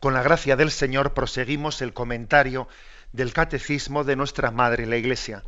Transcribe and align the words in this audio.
con 0.00 0.14
la 0.14 0.22
gracia 0.22 0.56
del 0.56 0.70
Señor 0.70 1.14
proseguimos 1.14 1.82
el 1.82 1.92
comentario 1.92 2.68
del 3.12 3.32
catecismo 3.32 4.04
de 4.04 4.16
nuestra 4.16 4.50
Madre 4.50 4.86
la 4.86 4.96
Iglesia. 4.96 5.42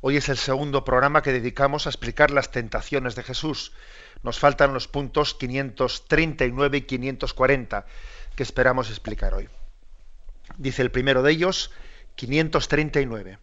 Hoy 0.00 0.16
es 0.16 0.28
el 0.28 0.36
segundo 0.36 0.84
programa 0.84 1.22
que 1.22 1.32
dedicamos 1.32 1.86
a 1.86 1.90
explicar 1.90 2.30
las 2.30 2.50
tentaciones 2.50 3.14
de 3.14 3.22
Jesús. 3.22 3.72
Nos 4.22 4.38
faltan 4.38 4.74
los 4.74 4.86
puntos 4.86 5.34
539 5.34 6.78
y 6.78 6.82
540 6.82 7.86
que 8.36 8.42
esperamos 8.42 8.90
explicar 8.90 9.34
hoy. 9.34 9.48
Dice 10.58 10.82
el 10.82 10.90
primero 10.90 11.22
de 11.22 11.32
ellos, 11.32 11.70
539. 12.16 13.38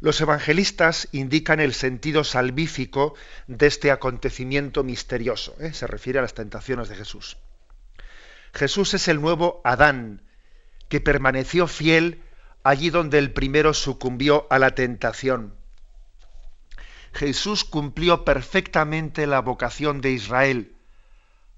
Los 0.00 0.20
evangelistas 0.20 1.08
indican 1.12 1.60
el 1.60 1.72
sentido 1.72 2.24
salvífico 2.24 3.14
de 3.46 3.66
este 3.66 3.90
acontecimiento 3.90 4.84
misterioso. 4.84 5.56
¿eh? 5.60 5.72
Se 5.72 5.86
refiere 5.86 6.18
a 6.18 6.22
las 6.22 6.34
tentaciones 6.34 6.88
de 6.88 6.96
Jesús. 6.96 7.38
Jesús 8.56 8.94
es 8.94 9.06
el 9.08 9.20
nuevo 9.20 9.60
Adán, 9.64 10.22
que 10.88 11.02
permaneció 11.02 11.66
fiel 11.66 12.22
allí 12.64 12.88
donde 12.88 13.18
el 13.18 13.32
primero 13.34 13.74
sucumbió 13.74 14.46
a 14.48 14.58
la 14.58 14.74
tentación. 14.74 15.54
Jesús 17.12 17.64
cumplió 17.64 18.24
perfectamente 18.24 19.26
la 19.26 19.40
vocación 19.40 20.00
de 20.00 20.12
Israel, 20.12 20.74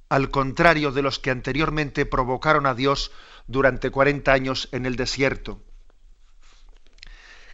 al 0.09 0.31
contrario 0.31 0.91
de 0.91 1.03
los 1.03 1.21
que 1.21 1.31
anteriormente 1.31 2.05
provocaron 2.05 2.67
a 2.67 2.75
Dios 2.75 3.13
durante 3.47 3.91
40 3.91 4.33
años 4.33 4.69
en 4.73 4.85
el 4.85 4.97
desierto. 4.97 5.63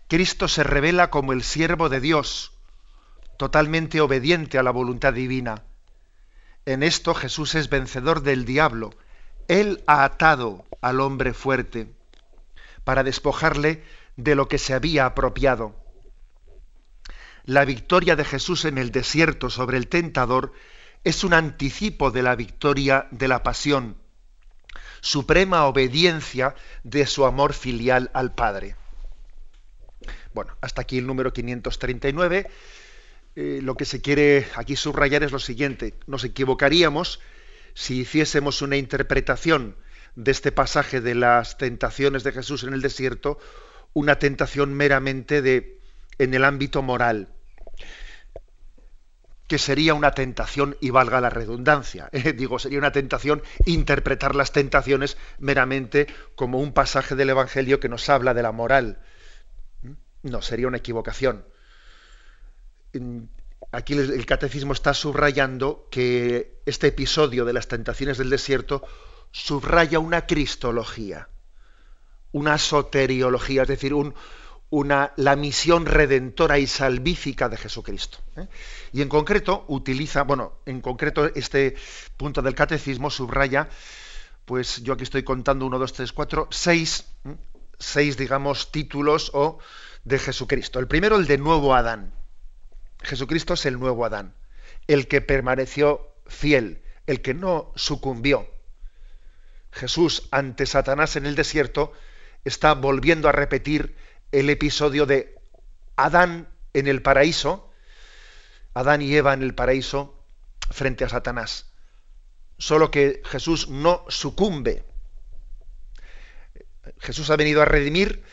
Cristo 0.08 0.48
se 0.48 0.64
revela 0.64 1.10
como 1.10 1.34
el 1.34 1.42
siervo 1.42 1.90
de 1.90 2.00
Dios, 2.00 2.52
totalmente 3.36 4.00
obediente 4.00 4.56
a 4.56 4.62
la 4.62 4.70
voluntad 4.70 5.12
divina. 5.12 5.64
En 6.64 6.82
esto 6.82 7.14
Jesús 7.14 7.54
es 7.54 7.68
vencedor 7.68 8.22
del 8.22 8.46
diablo, 8.46 8.90
él 9.48 9.82
ha 9.86 10.04
atado 10.04 10.64
al 10.80 11.00
hombre 11.00 11.34
fuerte 11.34 11.88
para 12.84 13.02
despojarle 13.02 13.82
de 14.16 14.34
lo 14.34 14.48
que 14.48 14.58
se 14.58 14.74
había 14.74 15.06
apropiado. 15.06 15.74
La 17.44 17.64
victoria 17.64 18.16
de 18.16 18.24
Jesús 18.24 18.64
en 18.64 18.78
el 18.78 18.90
desierto 18.90 19.50
sobre 19.50 19.76
el 19.76 19.88
tentador 19.88 20.52
es 21.02 21.24
un 21.24 21.34
anticipo 21.34 22.10
de 22.10 22.22
la 22.22 22.36
victoria 22.36 23.06
de 23.10 23.28
la 23.28 23.42
pasión, 23.42 23.96
suprema 25.00 25.66
obediencia 25.66 26.54
de 26.82 27.06
su 27.06 27.26
amor 27.26 27.52
filial 27.52 28.10
al 28.14 28.34
Padre. 28.34 28.76
Bueno, 30.32 30.56
hasta 30.60 30.82
aquí 30.82 30.98
el 30.98 31.06
número 31.06 31.32
539. 31.32 32.50
Eh, 33.36 33.60
lo 33.62 33.74
que 33.76 33.84
se 33.84 34.00
quiere 34.00 34.48
aquí 34.54 34.76
subrayar 34.76 35.22
es 35.22 35.32
lo 35.32 35.38
siguiente. 35.38 35.94
Nos 36.06 36.24
equivocaríamos 36.24 37.20
si 37.74 38.00
hiciésemos 38.00 38.62
una 38.62 38.76
interpretación 38.76 39.76
de 40.14 40.30
este 40.30 40.52
pasaje 40.52 41.00
de 41.00 41.14
las 41.14 41.58
tentaciones 41.58 42.22
de 42.22 42.32
Jesús 42.32 42.62
en 42.62 42.72
el 42.72 42.80
desierto, 42.80 43.38
una 43.92 44.18
tentación 44.18 44.74
meramente 44.74 45.42
de 45.42 45.80
en 46.18 46.32
el 46.32 46.44
ámbito 46.44 46.82
moral, 46.82 47.28
que 49.48 49.58
sería 49.58 49.94
una 49.94 50.12
tentación 50.12 50.76
y 50.80 50.90
valga 50.90 51.20
la 51.20 51.30
redundancia. 51.30 52.08
Eh, 52.12 52.32
digo, 52.32 52.58
sería 52.58 52.78
una 52.78 52.92
tentación 52.92 53.42
interpretar 53.66 54.36
las 54.36 54.52
tentaciones 54.52 55.16
meramente 55.38 56.06
como 56.36 56.60
un 56.60 56.72
pasaje 56.72 57.16
del 57.16 57.30
Evangelio 57.30 57.80
que 57.80 57.88
nos 57.88 58.08
habla 58.08 58.34
de 58.34 58.42
la 58.42 58.52
moral. 58.52 59.00
No, 60.22 60.40
sería 60.40 60.68
una 60.68 60.78
equivocación 60.78 61.44
aquí 63.72 63.94
el 63.94 64.26
catecismo 64.26 64.72
está 64.72 64.94
subrayando 64.94 65.88
que 65.90 66.60
este 66.66 66.88
episodio 66.88 67.44
de 67.44 67.52
las 67.52 67.68
tentaciones 67.68 68.18
del 68.18 68.30
desierto 68.30 68.82
subraya 69.30 69.98
una 69.98 70.26
cristología, 70.26 71.28
una 72.32 72.56
soteriología, 72.58 73.62
es 73.62 73.68
decir, 73.68 73.92
una, 74.70 75.12
la 75.16 75.36
misión 75.36 75.86
redentora 75.86 76.58
y 76.58 76.66
salvífica 76.66 77.48
de 77.48 77.56
Jesucristo. 77.56 78.18
¿eh? 78.36 78.48
Y 78.92 79.02
en 79.02 79.08
concreto 79.08 79.64
utiliza, 79.68 80.22
bueno, 80.22 80.58
en 80.66 80.80
concreto 80.80 81.26
este 81.34 81.74
punto 82.16 82.42
del 82.42 82.54
catecismo 82.54 83.10
subraya, 83.10 83.68
pues 84.44 84.82
yo 84.82 84.92
aquí 84.92 85.02
estoy 85.02 85.24
contando 85.24 85.66
uno, 85.66 85.78
dos, 85.78 85.92
tres, 85.92 86.12
cuatro, 86.12 86.48
seis, 86.50 87.06
¿eh? 87.24 87.36
seis, 87.78 88.16
digamos, 88.16 88.70
títulos 88.70 89.30
o 89.34 89.58
de 90.04 90.18
Jesucristo. 90.18 90.78
El 90.78 90.86
primero, 90.86 91.16
el 91.16 91.26
de 91.26 91.38
nuevo 91.38 91.74
Adán. 91.74 92.12
Jesucristo 93.04 93.54
es 93.54 93.66
el 93.66 93.78
nuevo 93.78 94.04
Adán, 94.04 94.34
el 94.86 95.08
que 95.08 95.20
permaneció 95.20 96.14
fiel, 96.26 96.82
el 97.06 97.22
que 97.22 97.34
no 97.34 97.72
sucumbió. 97.76 98.48
Jesús 99.72 100.28
ante 100.30 100.66
Satanás 100.66 101.16
en 101.16 101.26
el 101.26 101.34
desierto 101.34 101.92
está 102.44 102.74
volviendo 102.74 103.28
a 103.28 103.32
repetir 103.32 103.96
el 104.32 104.50
episodio 104.50 105.06
de 105.06 105.34
Adán 105.96 106.48
en 106.72 106.86
el 106.86 107.02
paraíso, 107.02 107.70
Adán 108.72 109.02
y 109.02 109.14
Eva 109.14 109.34
en 109.34 109.42
el 109.42 109.54
paraíso 109.54 110.18
frente 110.70 111.04
a 111.04 111.08
Satanás. 111.08 111.70
Solo 112.58 112.90
que 112.90 113.22
Jesús 113.24 113.68
no 113.68 114.04
sucumbe. 114.08 114.84
Jesús 116.98 117.30
ha 117.30 117.36
venido 117.36 117.62
a 117.62 117.66
redimir 117.66 118.24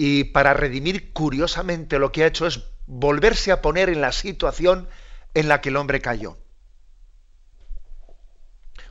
y 0.00 0.24
para 0.24 0.54
redimir 0.54 1.12
curiosamente 1.12 1.98
lo 1.98 2.12
que 2.12 2.22
ha 2.22 2.28
hecho 2.28 2.46
es 2.46 2.62
volverse 2.86 3.50
a 3.50 3.60
poner 3.60 3.90
en 3.90 4.00
la 4.00 4.12
situación 4.12 4.88
en 5.34 5.48
la 5.48 5.60
que 5.60 5.70
el 5.70 5.76
hombre 5.76 6.00
cayó. 6.00 6.38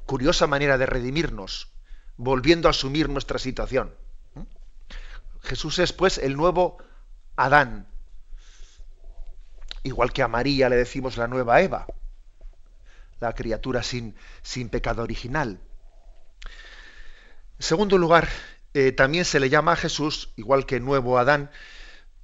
Curiosa 0.06 0.48
manera 0.48 0.78
de 0.78 0.86
redimirnos, 0.86 1.72
volviendo 2.18 2.68
a 2.68 2.72
asumir 2.72 3.08
nuestra 3.08 3.40
situación. 3.40 3.96
Jesús 5.42 5.80
es 5.80 5.94
pues 5.94 6.18
el 6.18 6.36
nuevo 6.36 6.78
Adán, 7.38 7.88
igual 9.84 10.12
que 10.12 10.24
a 10.24 10.28
María 10.28 10.68
le 10.68 10.76
decimos 10.76 11.16
la 11.16 11.30
nueva 11.30 11.62
Eva, 11.62 11.88
la 13.22 13.34
criatura 13.34 13.82
sin, 13.82 14.14
sin 14.42 14.68
pecado 14.68 15.04
original. 15.04 15.62
En 17.60 17.64
segundo 17.64 17.98
lugar, 17.98 18.28
eh, 18.80 18.92
también 18.92 19.26
se 19.26 19.40
le 19.40 19.50
llama 19.50 19.72
a 19.72 19.76
Jesús, 19.76 20.30
igual 20.36 20.68
que 20.68 20.80
nuevo 20.80 21.18
Adán, 21.18 21.50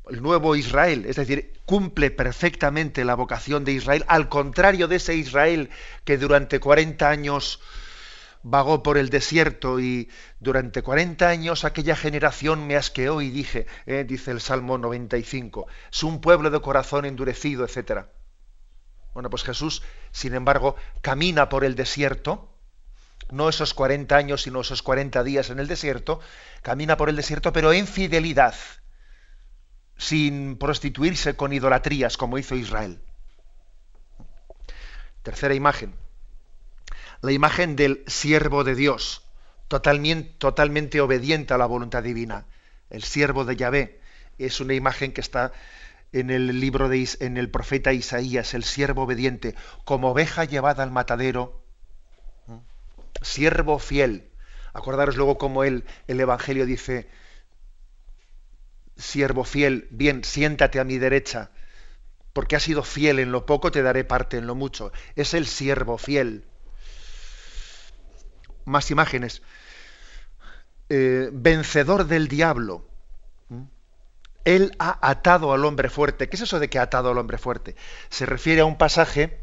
el 0.08 0.22
nuevo 0.22 0.56
Israel, 0.56 1.06
es 1.08 1.16
decir, 1.16 1.60
cumple 1.66 2.12
perfectamente 2.12 3.04
la 3.06 3.16
vocación 3.16 3.66
de 3.66 3.72
Israel, 3.72 4.06
al 4.08 4.30
contrario 4.30 4.88
de 4.88 4.98
ese 4.98 5.16
Israel 5.16 5.72
que 6.04 6.20
durante 6.20 6.60
40 6.60 7.10
años 7.10 7.60
vagó 8.44 8.84
por 8.84 9.00
el 9.00 9.10
desierto 9.10 9.80
y 9.80 10.12
durante 10.40 10.84
40 10.84 11.28
años 11.28 11.66
aquella 11.66 11.96
generación 11.96 12.68
me 12.68 12.76
asqueó 12.76 13.24
y 13.24 13.32
dije, 13.32 13.66
eh, 13.88 14.06
dice 14.08 14.30
el 14.30 14.40
Salmo 14.40 14.78
95, 14.78 15.66
es 15.92 16.04
un 16.04 16.22
pueblo 16.22 16.52
de 16.52 16.62
corazón 16.62 17.06
endurecido, 17.06 17.66
etc. 17.66 18.06
Bueno, 19.16 19.32
pues 19.32 19.44
Jesús, 19.44 19.82
sin 20.12 20.36
embargo, 20.36 20.76
camina 21.02 21.50
por 21.50 21.64
el 21.64 21.74
desierto, 21.74 22.53
no 23.34 23.50
esos 23.50 23.74
40 23.74 24.16
años, 24.16 24.44
sino 24.44 24.62
esos 24.62 24.82
40 24.82 25.24
días 25.24 25.50
en 25.50 25.60
el 25.60 25.68
desierto, 25.68 26.20
camina 26.62 26.98
por 26.98 27.10
el 27.10 27.16
desierto, 27.16 27.52
pero 27.52 27.74
en 27.74 27.88
fidelidad 27.88 28.56
sin 29.98 30.58
prostituirse 30.58 31.36
con 31.36 31.54
idolatrías 31.54 32.18
como 32.18 32.38
hizo 32.38 32.56
Israel. 32.56 33.00
Tercera 35.24 35.54
imagen. 35.54 35.96
La 37.22 37.32
imagen 37.32 37.76
del 37.76 38.04
siervo 38.08 38.64
de 38.64 38.76
Dios, 38.76 39.24
totalmente, 39.70 41.00
obediente 41.02 41.54
a 41.54 41.58
la 41.58 41.66
voluntad 41.66 42.04
divina. 42.04 42.46
El 42.90 43.04
siervo 43.04 43.46
de 43.46 43.56
Yahvé 43.56 44.02
es 44.38 44.60
una 44.60 44.74
imagen 44.74 45.14
que 45.14 45.22
está 45.22 45.54
en 46.12 46.30
el 46.30 46.60
libro 46.60 46.90
de 46.90 47.10
en 47.22 47.38
el 47.38 47.50
profeta 47.50 47.94
Isaías, 47.94 48.54
el 48.54 48.64
siervo 48.64 49.04
obediente, 49.04 49.56
como 49.86 50.12
oveja 50.12 50.44
llevada 50.44 50.84
al 50.84 50.92
matadero, 50.92 51.63
siervo 53.22 53.80
fiel. 53.80 54.32
Acordaros 54.74 55.16
luego 55.18 55.38
como 55.38 55.64
el, 55.64 55.86
el 56.08 56.20
Evangelio 56.20 56.66
dice, 56.66 57.08
siervo 58.98 59.44
fiel, 59.44 59.88
bien, 59.92 60.24
siéntate 60.24 60.80
a 60.80 60.84
mi 60.84 60.98
derecha, 60.98 61.52
porque 62.34 62.56
has 62.56 62.64
sido 62.64 62.84
fiel 62.84 63.20
en 63.20 63.32
lo 63.32 63.46
poco, 63.46 63.72
te 63.72 63.84
daré 63.84 64.04
parte 64.04 64.38
en 64.38 64.48
lo 64.48 64.56
mucho. 64.56 64.92
Es 65.16 65.34
el 65.34 65.46
siervo 65.48 65.98
fiel. 65.98 66.46
Más 68.66 68.92
imágenes. 68.92 69.42
eh, 70.90 71.30
vencedor 71.34 72.06
del 72.06 72.28
diablo. 72.28 72.88
Él 74.46 74.76
ha 74.80 75.00
atado 75.10 75.54
al 75.54 75.64
hombre 75.66 75.90
fuerte. 75.90 76.28
¿Qué 76.30 76.36
es 76.36 76.42
eso 76.42 76.60
de 76.60 76.70
que 76.70 76.78
ha 76.80 76.84
atado 76.84 77.12
al 77.12 77.18
hombre 77.18 77.38
fuerte? 77.38 77.76
Se 78.10 78.26
refiere 78.26 78.62
a 78.62 78.66
un 78.66 78.78
pasaje 78.78 79.40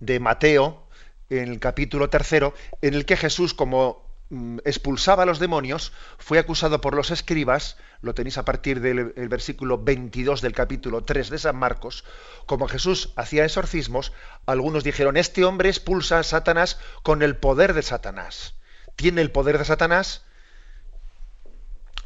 de 0.00 0.20
Mateo, 0.20 0.85
en 1.30 1.48
el 1.48 1.60
capítulo 1.60 2.10
tercero, 2.10 2.54
en 2.82 2.94
el 2.94 3.04
que 3.04 3.16
Jesús, 3.16 3.54
como 3.54 4.04
mm, 4.30 4.58
expulsaba 4.64 5.24
a 5.24 5.26
los 5.26 5.38
demonios, 5.38 5.92
fue 6.18 6.38
acusado 6.38 6.80
por 6.80 6.94
los 6.94 7.10
escribas, 7.10 7.76
lo 8.00 8.14
tenéis 8.14 8.38
a 8.38 8.44
partir 8.44 8.80
del 8.80 9.12
versículo 9.28 9.78
22 9.82 10.40
del 10.40 10.52
capítulo 10.52 11.04
3 11.04 11.30
de 11.30 11.38
San 11.38 11.56
Marcos, 11.56 12.04
como 12.46 12.68
Jesús 12.68 13.12
hacía 13.16 13.44
exorcismos, 13.44 14.12
algunos 14.46 14.84
dijeron, 14.84 15.16
este 15.16 15.44
hombre 15.44 15.68
expulsa 15.68 16.18
a 16.18 16.22
Satanás 16.22 16.78
con 17.02 17.22
el 17.22 17.36
poder 17.36 17.74
de 17.74 17.82
Satanás. 17.82 18.54
Tiene 18.94 19.20
el 19.20 19.30
poder 19.30 19.58
de 19.58 19.64
Satanás 19.64 20.22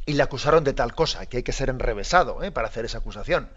y 0.06 0.14
le 0.14 0.22
acusaron 0.22 0.64
de 0.64 0.72
tal 0.72 0.94
cosa, 0.94 1.26
que 1.26 1.38
hay 1.38 1.42
que 1.42 1.52
ser 1.52 1.70
enrevesado 1.70 2.42
¿eh? 2.42 2.50
para 2.50 2.68
hacer 2.68 2.84
esa 2.84 2.98
acusación. 2.98 3.50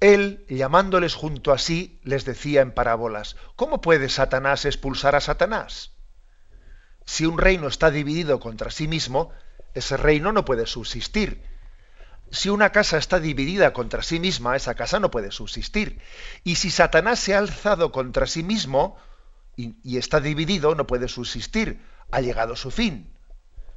Él, 0.00 0.44
llamándoles 0.48 1.14
junto 1.14 1.52
a 1.52 1.58
sí, 1.58 2.00
les 2.04 2.24
decía 2.24 2.60
en 2.60 2.72
parábolas, 2.72 3.36
¿cómo 3.56 3.80
puede 3.80 4.08
Satanás 4.08 4.64
expulsar 4.64 5.16
a 5.16 5.20
Satanás? 5.20 5.92
Si 7.04 7.26
un 7.26 7.38
reino 7.38 7.66
está 7.66 7.90
dividido 7.90 8.38
contra 8.38 8.70
sí 8.70 8.86
mismo, 8.86 9.32
ese 9.74 9.96
reino 9.96 10.32
no 10.32 10.44
puede 10.44 10.66
subsistir. 10.66 11.42
Si 12.30 12.48
una 12.48 12.70
casa 12.70 12.98
está 12.98 13.18
dividida 13.18 13.72
contra 13.72 14.02
sí 14.02 14.20
misma, 14.20 14.54
esa 14.54 14.74
casa 14.74 15.00
no 15.00 15.10
puede 15.10 15.32
subsistir. 15.32 16.00
Y 16.44 16.56
si 16.56 16.70
Satanás 16.70 17.18
se 17.18 17.34
ha 17.34 17.38
alzado 17.38 17.90
contra 17.90 18.26
sí 18.26 18.42
mismo 18.42 18.96
y, 19.56 19.96
está 19.96 20.20
dividido, 20.20 20.74
no 20.74 20.86
puede 20.86 21.08
subsistir. 21.08 21.80
Ha 22.10 22.20
llegado 22.20 22.54
su 22.54 22.70
fin. 22.70 23.12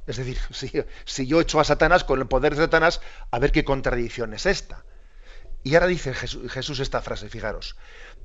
Es 0.06 0.18
decir, 0.18 0.38
si, 0.50 0.70
si 1.04 1.26
yo 1.26 1.40
echo 1.40 1.58
a 1.58 1.64
Satanás 1.64 2.04
con 2.04 2.20
el 2.20 2.28
poder 2.28 2.54
de 2.54 2.62
Satanás, 2.62 3.00
a 3.30 3.38
ver 3.38 3.50
qué 3.50 3.64
contradicción 3.64 4.34
es 4.34 4.46
esta. 4.46 4.84
Y 5.64 5.74
ahora 5.74 5.86
dice 5.86 6.12
Jesús, 6.12 6.80
esta 6.80 7.02
frase, 7.02 7.28
fijaros, 7.28 7.76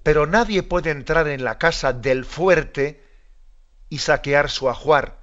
pero 0.02 0.26
nadie 0.26 0.64
puede 0.64 0.90
entrar 0.90 1.28
en 1.28 1.44
la 1.44 1.58
casa 1.58 1.94
del 1.94 2.26
fuerte 2.26 3.04
y 3.90 4.00
saquear 4.00 4.50
su 4.50 4.70
ajuar, 4.70 5.20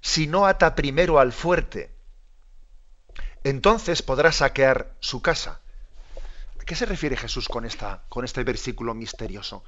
si 0.00 0.26
no 0.26 0.46
ata 0.46 0.76
primero 0.76 1.18
al 1.18 1.32
fuerte. 1.32 1.92
Entonces 3.42 4.02
podrá 4.02 4.30
saquear 4.30 4.94
su 5.00 5.22
casa. 5.22 5.60
¿A 6.60 6.64
qué 6.64 6.76
se 6.76 6.86
refiere 6.86 7.16
Jesús 7.16 7.48
con, 7.48 7.64
esta, 7.64 8.02
con 8.08 8.24
este 8.24 8.44
versículo 8.44 8.94
misterioso? 8.94 9.64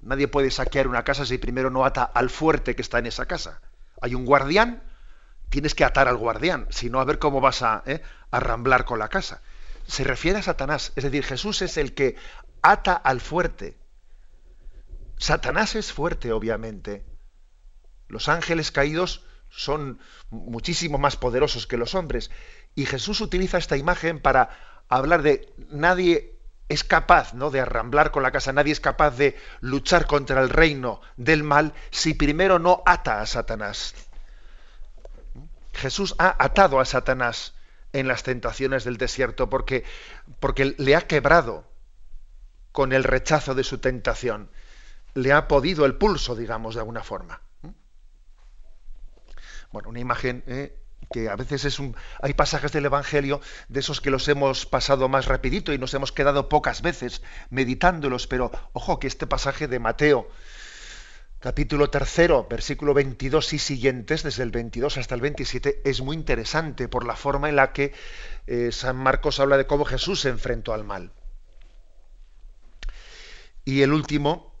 Nadie 0.00 0.28
puede 0.28 0.52
saquear 0.52 0.86
una 0.86 1.02
casa 1.02 1.26
si 1.26 1.38
primero 1.38 1.70
no 1.70 1.84
ata 1.84 2.04
al 2.04 2.30
fuerte 2.30 2.76
que 2.76 2.82
está 2.82 3.00
en 3.00 3.06
esa 3.06 3.26
casa. 3.26 3.60
Hay 4.00 4.14
un 4.14 4.24
guardián, 4.24 4.84
tienes 5.48 5.74
que 5.74 5.84
atar 5.84 6.06
al 6.06 6.16
guardián, 6.16 6.68
si 6.70 6.90
no 6.90 7.00
a 7.00 7.04
ver 7.04 7.18
cómo 7.18 7.40
vas 7.40 7.62
a 7.62 7.82
¿eh? 7.86 8.02
arramblar 8.30 8.84
con 8.84 9.00
la 9.00 9.08
casa 9.08 9.42
se 9.88 10.04
refiere 10.04 10.38
a 10.38 10.42
Satanás. 10.42 10.92
Es 10.94 11.04
decir, 11.04 11.24
Jesús 11.24 11.62
es 11.62 11.76
el 11.78 11.94
que 11.94 12.14
ata 12.62 12.92
al 12.92 13.20
fuerte. 13.20 13.76
Satanás 15.16 15.74
es 15.74 15.92
fuerte, 15.92 16.30
obviamente. 16.30 17.04
Los 18.06 18.28
ángeles 18.28 18.70
caídos 18.70 19.24
son 19.48 19.98
muchísimo 20.30 20.98
más 20.98 21.16
poderosos 21.16 21.66
que 21.66 21.78
los 21.78 21.94
hombres. 21.94 22.30
Y 22.74 22.84
Jesús 22.84 23.20
utiliza 23.22 23.58
esta 23.58 23.76
imagen 23.76 24.20
para 24.20 24.50
hablar 24.88 25.22
de 25.22 25.52
nadie 25.70 26.38
es 26.68 26.84
capaz 26.84 27.32
¿no? 27.32 27.50
de 27.50 27.60
arramblar 27.60 28.10
con 28.10 28.22
la 28.22 28.30
casa, 28.30 28.52
nadie 28.52 28.72
es 28.72 28.80
capaz 28.80 29.12
de 29.12 29.38
luchar 29.60 30.06
contra 30.06 30.42
el 30.42 30.50
reino 30.50 31.00
del 31.16 31.42
mal 31.42 31.72
si 31.90 32.12
primero 32.12 32.58
no 32.58 32.82
ata 32.84 33.22
a 33.22 33.26
Satanás. 33.26 33.94
Jesús 35.72 36.14
ha 36.18 36.36
atado 36.44 36.78
a 36.78 36.84
Satanás 36.84 37.54
en 37.92 38.08
las 38.08 38.22
tentaciones 38.22 38.84
del 38.84 38.96
desierto 38.96 39.48
porque, 39.48 39.84
porque 40.40 40.74
le 40.78 40.96
ha 40.96 41.06
quebrado 41.06 41.66
con 42.72 42.92
el 42.92 43.04
rechazo 43.04 43.54
de 43.54 43.64
su 43.64 43.78
tentación. 43.78 44.50
Le 45.14 45.32
ha 45.32 45.48
podido 45.48 45.84
el 45.84 45.96
pulso, 45.96 46.36
digamos, 46.36 46.74
de 46.74 46.80
alguna 46.80 47.02
forma. 47.02 47.40
Bueno, 49.70 49.90
una 49.90 50.00
imagen 50.00 50.44
¿eh? 50.46 50.78
que 51.12 51.28
a 51.28 51.36
veces 51.36 51.64
es 51.64 51.78
un... 51.78 51.96
Hay 52.22 52.34
pasajes 52.34 52.72
del 52.72 52.86
Evangelio 52.86 53.40
de 53.68 53.80
esos 53.80 54.00
que 54.00 54.10
los 54.10 54.28
hemos 54.28 54.66
pasado 54.66 55.08
más 55.08 55.26
rapidito 55.26 55.72
y 55.72 55.78
nos 55.78 55.94
hemos 55.94 56.12
quedado 56.12 56.48
pocas 56.48 56.82
veces 56.82 57.22
meditándolos, 57.50 58.26
pero 58.26 58.50
ojo 58.72 58.98
que 58.98 59.06
este 59.06 59.26
pasaje 59.26 59.68
de 59.68 59.78
Mateo, 59.78 60.28
capítulo 61.40 61.88
tercero, 61.90 62.46
versículo 62.48 62.94
22 62.94 63.52
y 63.52 63.58
siguientes, 63.58 64.22
desde 64.22 64.42
el 64.42 64.50
22 64.50 64.98
hasta 64.98 65.14
el 65.14 65.20
27, 65.20 65.82
es 65.84 66.00
muy 66.00 66.16
interesante 66.16 66.88
por 66.88 67.06
la 67.06 67.16
forma 67.16 67.48
en 67.48 67.56
la 67.56 67.72
que 67.72 67.92
eh, 68.46 68.70
San 68.72 68.96
Marcos 68.96 69.40
habla 69.40 69.56
de 69.56 69.66
cómo 69.66 69.84
Jesús 69.84 70.20
se 70.20 70.28
enfrentó 70.30 70.72
al 70.72 70.84
mal. 70.84 71.12
Y 73.64 73.82
el 73.82 73.92
último, 73.92 74.54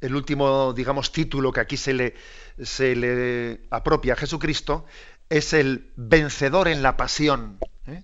el 0.00 0.14
último, 0.14 0.72
digamos, 0.72 1.12
título 1.12 1.52
que 1.52 1.60
aquí 1.60 1.76
se 1.76 1.94
le, 1.94 2.14
se 2.62 2.96
le 2.96 3.60
apropia 3.70 4.14
a 4.14 4.16
Jesucristo 4.16 4.84
es 5.30 5.52
el 5.52 5.92
vencedor 5.96 6.68
en 6.68 6.82
la 6.82 6.96
pasión. 6.96 7.58
¿eh? 7.86 8.02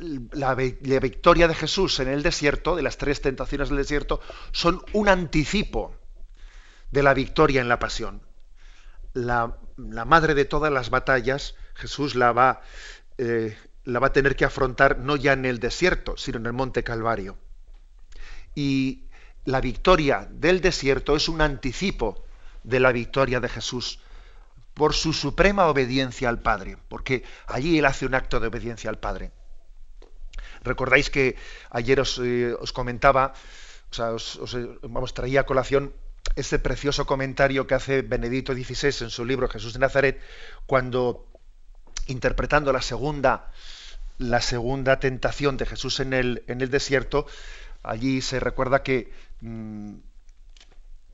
La, 0.00 0.54
victoria 0.54 1.46
de 1.48 1.54
Jesús 1.54 2.00
en 2.00 2.08
el 2.08 2.22
desierto, 2.22 2.76
de 2.76 2.82
las 2.82 2.96
tres 2.96 3.20
tentaciones 3.20 3.68
del 3.68 3.78
desierto, 3.78 4.20
son 4.52 4.82
un 4.92 5.08
anticipo 5.08 5.94
de 6.90 7.02
la 7.02 7.14
victoria 7.14 7.60
en 7.60 7.68
la 7.68 7.78
pasión. 7.78 8.22
La, 9.12 9.56
madre 9.76 10.34
de 10.34 10.44
todas 10.44 10.72
las 10.72 10.90
batallas, 10.90 11.54
Jesús 11.74 12.14
la 12.14 12.32
va, 12.32 12.62
eh, 13.18 13.56
la 13.84 13.98
va 13.98 14.08
a 14.08 14.12
tener 14.12 14.36
que 14.36 14.44
afrontar 14.44 14.98
no 14.98 15.16
ya 15.16 15.32
en 15.32 15.44
el 15.44 15.58
desierto, 15.58 16.16
sino 16.16 16.38
en 16.38 16.46
el 16.46 16.52
monte 16.52 16.82
Calvario. 16.82 17.38
Y 18.54 19.04
la 19.44 19.60
victoria 19.60 20.28
del 20.30 20.60
desierto 20.60 21.16
es 21.16 21.28
un 21.28 21.40
anticipo 21.40 22.24
de 22.62 22.80
la 22.80 22.92
victoria 22.92 23.40
de 23.40 23.48
Jesús 23.48 24.00
por 24.74 24.94
su 24.94 25.12
suprema 25.12 25.66
obediencia 25.66 26.28
al 26.28 26.40
Padre, 26.40 26.78
porque 26.88 27.24
allí 27.46 27.78
él 27.78 27.84
hace 27.84 28.06
un 28.06 28.14
acto 28.14 28.40
de 28.40 28.48
obediencia 28.48 28.90
al 28.90 28.98
Padre. 28.98 29.32
Recordáis 30.62 31.10
que 31.10 31.36
ayer 31.70 32.00
os, 32.00 32.20
eh, 32.22 32.54
comentaba, 32.72 33.32
o 33.90 33.94
sea, 33.94 34.12
os, 34.12 34.36
eh, 34.54 34.68
vamos, 34.82 35.14
traía 35.14 35.40
a 35.40 35.48
colación 35.48 35.92
ese 36.36 36.58
precioso 36.58 37.06
comentario 37.06 37.66
que 37.66 37.74
hace 37.74 38.02
Benedicto 38.02 38.52
XVI 38.52 39.04
en 39.04 39.10
su 39.10 39.24
libro 39.24 39.48
Jesús 39.48 39.72
de 39.72 39.80
Nazaret, 39.80 40.20
cuando 40.66 41.26
interpretando 42.06 42.72
la 42.72 42.82
segunda, 42.82 43.50
la 44.18 44.40
segunda 44.40 45.00
tentación 45.00 45.56
de 45.56 45.66
Jesús 45.66 46.00
en 46.00 46.12
el, 46.12 46.44
en 46.46 46.60
el 46.60 46.70
desierto, 46.70 47.26
allí 47.82 48.20
se 48.20 48.38
recuerda 48.38 48.82
que, 48.82 49.12
mm, 49.40 49.94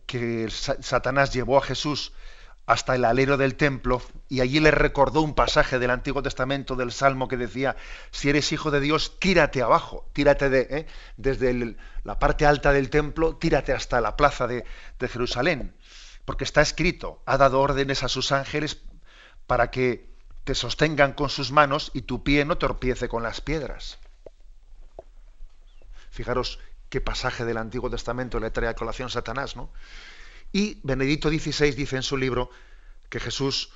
que 0.06 0.48
Satanás 0.50 1.32
llevó 1.32 1.58
a 1.58 1.62
Jesús 1.62 2.12
hasta 2.66 2.96
el 2.96 3.04
alero 3.04 3.36
del 3.36 3.54
templo 3.54 4.02
y 4.28 4.40
allí 4.40 4.58
le 4.58 4.72
recordó 4.72 5.22
un 5.22 5.34
pasaje 5.34 5.78
del 5.78 5.90
Antiguo 5.90 6.22
Testamento 6.22 6.74
del 6.74 6.90
Salmo 6.90 7.28
que 7.28 7.36
decía, 7.36 7.76
si 8.10 8.28
eres 8.28 8.50
hijo 8.50 8.72
de 8.72 8.80
Dios, 8.80 9.20
tírate 9.20 9.62
abajo, 9.62 10.04
tírate 10.12 10.50
de, 10.50 10.66
¿eh? 10.70 10.86
desde 11.16 11.76
la 12.02 12.18
parte 12.18 12.44
alta 12.44 12.72
del 12.72 12.90
templo, 12.90 13.36
tírate 13.36 13.72
hasta 13.72 14.00
la 14.00 14.16
plaza 14.16 14.48
de, 14.48 14.64
de 14.98 15.08
Jerusalén, 15.08 15.76
porque 16.24 16.42
está 16.42 16.60
escrito, 16.60 17.22
ha 17.24 17.38
dado 17.38 17.60
órdenes 17.60 18.02
a 18.02 18.08
sus 18.08 18.32
ángeles 18.32 18.82
para 19.46 19.70
que 19.70 20.10
te 20.42 20.56
sostengan 20.56 21.12
con 21.12 21.30
sus 21.30 21.52
manos 21.52 21.92
y 21.94 22.02
tu 22.02 22.24
pie 22.24 22.44
no 22.44 22.58
torpiece 22.58 23.08
con 23.08 23.22
las 23.22 23.40
piedras. 23.40 23.98
Fijaros 26.10 26.58
qué 26.88 27.00
pasaje 27.00 27.44
del 27.44 27.58
Antiguo 27.58 27.90
Testamento 27.90 28.40
le 28.40 28.50
trae 28.50 28.68
a 28.68 28.74
colación 28.74 29.08
Satanás, 29.08 29.54
¿no? 29.54 29.70
Y 30.56 30.80
Benedicto 30.84 31.28
XVI 31.28 31.72
dice 31.72 31.96
en 31.96 32.02
su 32.02 32.16
libro 32.16 32.48
que 33.10 33.20
Jesús 33.20 33.72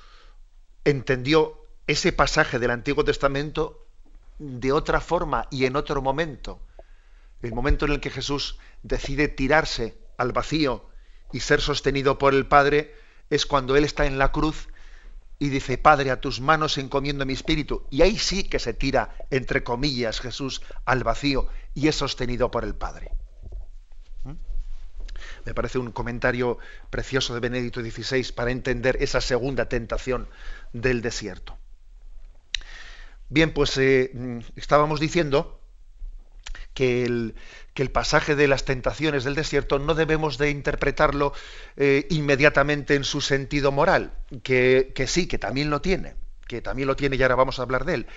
entendió 0.83 1.63
ese 1.85 2.11
pasaje 2.11 2.57
del 2.57 2.71
Antiguo 2.71 3.03
Testamento 3.05 3.85
de 4.39 4.71
otra 4.71 4.99
forma 4.99 5.45
y 5.51 5.65
en 5.65 5.75
otro 5.75 6.01
momento. 6.01 6.59
El 7.43 7.53
momento 7.53 7.85
en 7.85 7.91
el 7.91 7.99
que 7.99 8.09
Jesús 8.09 8.57
decide 8.81 9.27
tirarse 9.27 9.95
al 10.17 10.31
vacío 10.31 10.89
y 11.31 11.41
ser 11.41 11.61
sostenido 11.61 12.17
por 12.17 12.33
el 12.33 12.47
Padre 12.47 12.95
es 13.29 13.45
cuando 13.45 13.75
Él 13.75 13.83
está 13.83 14.07
en 14.07 14.17
la 14.17 14.31
cruz 14.31 14.67
y 15.37 15.49
dice, 15.49 15.77
Padre, 15.77 16.09
a 16.09 16.19
tus 16.19 16.41
manos 16.41 16.79
encomiendo 16.79 17.27
mi 17.27 17.33
espíritu. 17.33 17.85
Y 17.91 18.01
ahí 18.01 18.17
sí 18.17 18.45
que 18.45 18.57
se 18.57 18.73
tira, 18.73 19.15
entre 19.29 19.63
comillas, 19.63 20.19
Jesús 20.19 20.63
al 20.85 21.03
vacío 21.03 21.47
y 21.75 21.89
es 21.89 21.95
sostenido 21.95 22.49
por 22.49 22.63
el 22.63 22.73
Padre. 22.73 23.11
Me 25.45 25.53
parece 25.53 25.79
un 25.79 25.91
comentario 25.91 26.57
precioso 26.89 27.33
de 27.33 27.39
Benedicto 27.39 27.81
XVI 27.81 28.31
para 28.33 28.51
entender 28.51 28.97
esa 29.01 29.21
segunda 29.21 29.69
tentación 29.69 30.27
del 30.73 31.01
desierto. 31.01 31.57
Bien, 33.29 33.53
pues 33.53 33.77
eh, 33.77 34.11
estábamos 34.55 34.99
diciendo 34.99 35.61
que 36.73 37.05
el, 37.05 37.35
que 37.73 37.83
el 37.83 37.91
pasaje 37.91 38.35
de 38.35 38.47
las 38.47 38.65
tentaciones 38.65 39.23
del 39.23 39.35
desierto 39.35 39.79
no 39.79 39.93
debemos 39.93 40.37
de 40.37 40.49
interpretarlo 40.49 41.33
eh, 41.77 42.07
inmediatamente 42.09 42.95
en 42.95 43.03
su 43.03 43.21
sentido 43.21 43.71
moral, 43.71 44.13
que, 44.43 44.91
que 44.95 45.07
sí, 45.07 45.27
que 45.27 45.37
también 45.37 45.69
lo 45.69 45.81
tiene, 45.81 46.15
que 46.47 46.61
también 46.61 46.87
lo 46.87 46.95
tiene 46.95 47.15
y 47.15 47.23
ahora 47.23 47.35
vamos 47.35 47.59
a 47.59 47.63
hablar 47.63 47.85
de 47.85 47.95
él. 47.95 48.07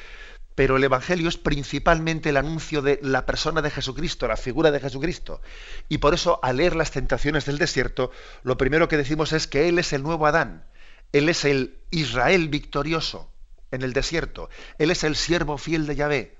Pero 0.55 0.77
el 0.77 0.85
Evangelio 0.85 1.29
es 1.29 1.37
principalmente 1.37 2.29
el 2.29 2.37
anuncio 2.37 2.81
de 2.81 3.01
la 3.03 3.27
persona 3.27 3.61
de 3.61 3.71
Jesucristo, 3.71 4.29
la 4.29 4.37
figura 4.37 4.71
de 4.71 4.81
Jesucristo. 4.81 5.41
Y 5.89 5.99
por 5.99 6.15
eso, 6.15 6.39
al 6.43 6.59
leer 6.59 6.77
las 6.77 6.93
tentaciones 6.93 7.45
del 7.45 7.59
desierto, 7.59 8.13
lo 8.45 8.57
primero 8.57 8.89
que 8.89 8.97
decimos 8.97 9.33
es 9.33 9.47
que 9.49 9.69
Él 9.69 9.79
es 9.79 9.93
el 9.93 10.03
nuevo 10.03 10.27
Adán. 10.27 10.65
Él 11.13 11.29
es 11.29 11.45
el 11.45 11.79
Israel 11.91 12.49
victorioso 12.49 13.31
en 13.71 13.83
el 13.83 13.93
desierto. 13.93 14.49
Él 14.79 14.91
es 14.91 15.05
el 15.05 15.17
siervo 15.17 15.59
fiel 15.59 15.87
de 15.87 15.97
Yahvé. 15.97 16.39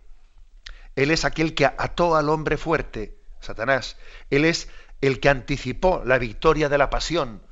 Él 0.97 1.11
es 1.11 1.25
aquel 1.25 1.55
que 1.55 1.67
ató 1.67 2.17
al 2.17 2.29
hombre 2.29 2.57
fuerte, 2.57 3.19
Satanás. 3.41 3.97
Él 4.31 4.45
es 4.45 4.69
el 5.01 5.21
que 5.21 5.29
anticipó 5.29 6.03
la 6.05 6.19
victoria 6.19 6.69
de 6.69 6.79
la 6.79 6.91
pasión 6.91 7.43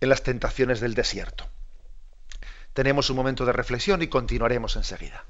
en 0.00 0.08
las 0.08 0.22
tentaciones 0.22 0.80
del 0.80 0.94
desierto. 0.94 1.48
Tenemos 2.74 3.10
un 3.10 3.16
momento 3.16 3.44
de 3.44 3.52
reflexión 3.52 4.02
y 4.02 4.08
continuaremos 4.08 4.76
enseguida. 4.76 5.24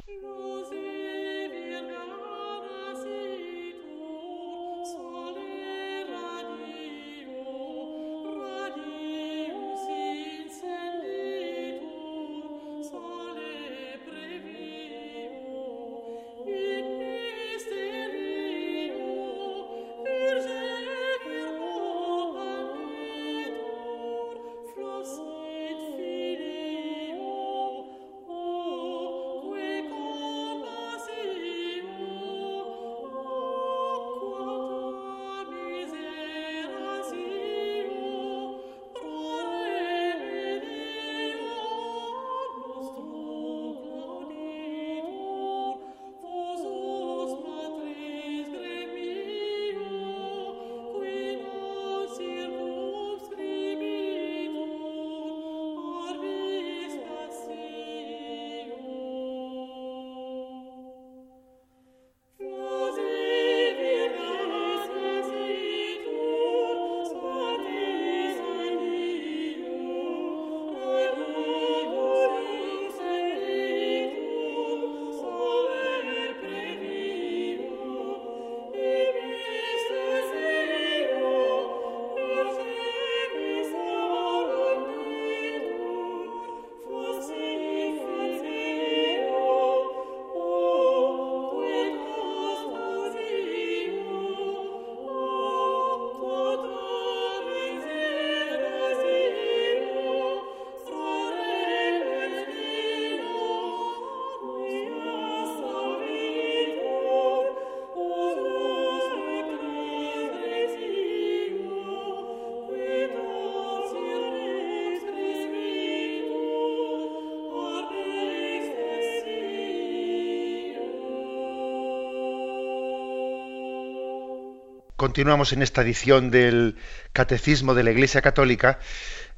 Continuamos 125.00 125.54
en 125.54 125.62
esta 125.62 125.80
edición 125.80 126.30
del 126.30 126.76
Catecismo 127.14 127.72
de 127.72 127.84
la 127.84 127.90
Iglesia 127.90 128.20
Católica 128.20 128.80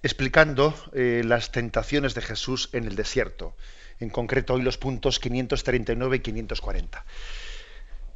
explicando 0.03 0.75
eh, 0.93 1.23
las 1.25 1.53
tentaciones 1.53 2.17
de 2.17 2.21
Jesús 2.21 2.69
en 2.73 2.83
el 2.83 2.97
desierto, 2.97 3.57
en 4.01 4.11
concreto 4.11 4.55
hoy 4.55 4.63
los 4.63 4.77
puntos 4.77 5.21
539 5.21 6.17
y 6.17 6.19
540. 6.19 7.05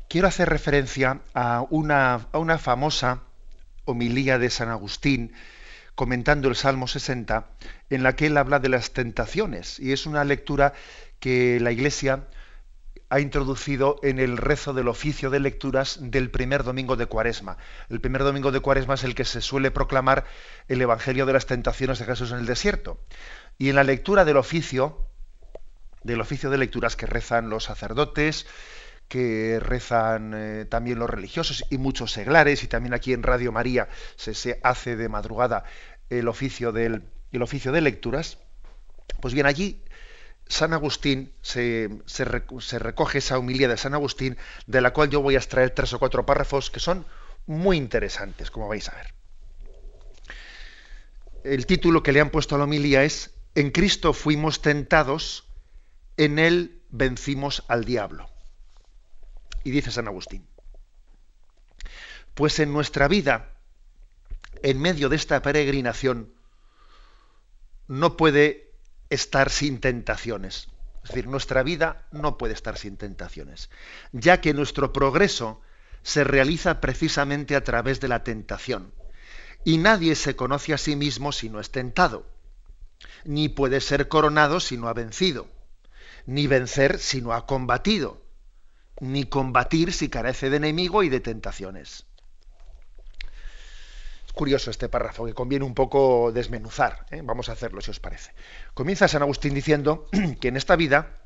Quiero 0.09 0.27
hacer 0.27 0.49
referencia 0.49 1.21
a 1.35 1.65
una, 1.71 2.27
a 2.33 2.39
una 2.39 2.59
famosa 2.59 3.23
homilía 3.85 4.41
de 4.41 4.51
San 4.51 4.69
Agustín 4.69 5.33
comentando 5.95 6.49
el 6.49 6.57
Salmo 6.57 6.89
60, 6.89 7.47
en 7.91 8.03
la 8.03 8.17
que 8.17 8.27
él 8.27 8.39
habla 8.39 8.59
de 8.59 8.71
las 8.71 8.91
tentaciones, 8.91 9.79
y 9.79 9.93
es 9.93 10.07
una 10.07 10.25
lectura 10.25 10.73
que 11.21 11.61
la 11.61 11.71
Iglesia 11.71 12.25
ha 13.09 13.21
introducido 13.21 13.99
en 14.03 14.19
el 14.19 14.37
rezo 14.37 14.73
del 14.73 14.89
oficio 14.89 15.31
de 15.31 15.41
lecturas 15.41 15.99
del 16.01 16.31
primer 16.31 16.65
domingo 16.65 16.97
de 16.97 17.07
Cuaresma. 17.07 17.57
El 17.89 18.01
primer 18.01 18.23
domingo 18.25 18.51
de 18.51 18.61
Cuaresma 18.61 18.95
es 18.95 19.05
el 19.05 19.15
que 19.15 19.25
se 19.25 19.41
suele 19.41 19.71
proclamar 19.71 20.25
el 20.69 20.83
Evangelio 20.83 21.27
de 21.27 21.33
las 21.33 21.47
tentaciones 21.47 21.99
de 21.99 22.05
Jesús 22.05 22.33
en 22.33 22.39
el 22.39 22.47
desierto. 22.47 23.01
Y 23.59 23.69
en 23.69 23.77
la 23.77 23.85
lectura 23.85 24.25
del 24.25 24.37
oficio, 24.37 25.07
del 26.03 26.21
oficio 26.21 26.51
de 26.51 26.59
lecturas 26.59 26.97
que 26.97 27.07
rezan 27.07 27.49
los 27.49 27.65
sacerdotes, 27.65 28.47
que 29.09 29.61
rezan 29.61 30.33
eh, 30.35 30.65
también 30.65 30.99
los 30.99 31.09
religiosos 31.09 31.65
y 31.71 31.79
muchos 31.79 32.11
seglares, 32.13 32.65
y 32.65 32.67
también 32.67 32.93
aquí 32.93 33.13
en 33.13 33.23
Radio 33.23 33.53
María 33.53 33.89
se, 34.17 34.35
se 34.35 34.59
hace 34.65 34.97
de 34.97 35.09
madrugada 35.09 35.63
el 36.11 36.27
oficio, 36.27 36.73
del, 36.73 37.05
el 37.31 37.43
oficio 37.43 37.71
de 37.71 37.83
lecturas, 37.83 38.39
pues 39.21 39.33
bien, 39.33 39.47
allí 39.47 39.83
San 40.49 40.73
Agustín, 40.73 41.33
se, 41.43 41.89
recoge 42.25 43.19
esa 43.19 43.39
humildad 43.39 43.69
de 43.69 43.77
San 43.77 43.95
Agustín, 43.95 44.37
de 44.67 44.81
la 44.81 44.93
cual 44.93 45.11
yo 45.11 45.21
voy 45.21 45.35
a 45.35 45.39
extraer 45.39 45.71
tres 45.71 45.93
o 45.93 45.99
cuatro 45.99 46.25
párrafos 46.25 46.71
que 46.71 46.81
son 46.81 47.05
muy 47.47 47.77
interesantes, 47.77 48.51
como 48.51 48.69
vais 48.69 48.89
a 48.89 48.95
ver. 48.95 49.15
El 51.43 51.67
título 51.67 52.03
que 52.03 52.13
le 52.13 52.21
han 52.21 52.31
puesto 52.31 52.55
a 52.55 52.59
la 52.59 52.65
homilía 52.65 53.03
es 53.03 53.35
En 53.55 53.71
Cristo 53.71 54.13
fuimos 54.13 54.63
tentados, 54.63 55.45
en 56.17 56.39
Él 56.39 56.83
vencimos 56.91 57.65
al 57.69 57.85
diablo. 57.85 58.29
Y 59.65 59.71
dice 59.71 59.91
San 59.91 60.07
Agustín, 60.07 60.47
pues 62.35 62.61
en 62.61 62.73
nuestra 62.73 63.09
vida, 63.09 63.51
en 64.63 64.81
medio 64.81 65.09
de 65.09 65.17
esta 65.17 65.43
peregrinación, 65.43 66.33
no 67.89 68.17
puede 68.17 68.66
estar 69.11 69.51
sin 69.51 69.81
tentaciones. 69.81 70.69
Es 71.03 71.11
decir, 71.11 71.29
nuestra 71.29 71.63
vida 71.63 72.07
no 72.11 72.37
puede 72.37 72.55
estar 72.55 72.77
sin 72.77 72.97
tentaciones, 72.97 73.71
ya 74.13 74.41
que 74.41 74.55
nuestro 74.55 74.93
progreso 74.93 75.61
se 76.03 76.25
realiza 76.25 76.81
precisamente 76.81 77.55
a 77.57 77.65
través 77.65 78.01
de 78.01 78.09
la 78.09 78.25
tentación. 78.25 78.93
Y 79.65 79.79
nadie 79.79 80.15
se 80.15 80.37
conoce 80.37 80.75
a 80.75 80.79
sí 80.79 80.97
mismo 80.97 81.33
si 81.33 81.49
no 81.49 81.61
es 81.61 81.71
tentado, 81.71 82.27
ni 83.25 83.49
puede 83.49 83.81
ser 83.81 84.09
coronado 84.09 84.61
si 84.61 84.77
no 84.77 84.89
ha 84.89 84.95
vencido, 84.95 85.49
ni 86.27 86.47
vencer 86.47 86.99
si 86.99 87.21
no 87.21 87.33
ha 87.33 87.47
combatido, 87.47 88.23
ni 89.01 89.25
combatir 89.25 89.93
si 89.93 90.09
carece 90.09 90.51
de 90.51 90.57
enemigo 90.57 91.03
y 91.03 91.09
de 91.09 91.21
tentaciones 91.21 92.07
curioso 94.37 94.71
este 94.71 94.91
párrafo 94.91 95.25
que 95.25 95.33
conviene 95.33 95.65
un 95.65 95.75
poco 95.75 96.31
desmenuzar. 96.31 97.07
¿eh? 97.11 97.23
Vamos 97.25 97.49
a 97.49 97.53
hacerlo 97.53 97.81
si 97.81 97.91
os 97.91 98.01
parece. 98.01 98.33
Comienza 98.75 99.09
San 99.09 99.23
Agustín 99.23 99.55
diciendo 99.55 100.09
que 100.41 100.49
en 100.49 100.59
esta 100.59 100.77
vida, 100.77 101.17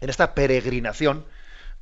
en 0.00 0.10
esta 0.10 0.34
peregrinación, 0.34 1.24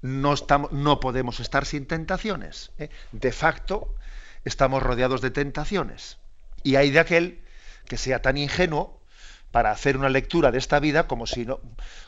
no, 0.02 1.00
podemos 1.00 1.40
estar 1.40 1.64
sin 1.64 1.86
tentaciones. 1.86 2.70
¿eh? 2.78 2.90
De 3.12 3.32
facto, 3.32 3.94
estamos 4.44 4.82
rodeados 4.82 5.22
de 5.22 5.30
tentaciones. 5.30 6.18
Y 6.62 6.76
hay 6.76 6.90
de 6.90 7.00
aquel 7.00 7.40
que 7.86 7.96
sea 7.96 8.20
tan 8.20 8.36
ingenuo 8.36 8.97
para 9.50 9.70
hacer 9.70 9.96
una 9.96 10.08
lectura 10.08 10.50
de 10.50 10.58
esta 10.58 10.78
vida 10.80 11.06
como 11.06 11.26
si 11.26 11.46
no, 11.46 11.60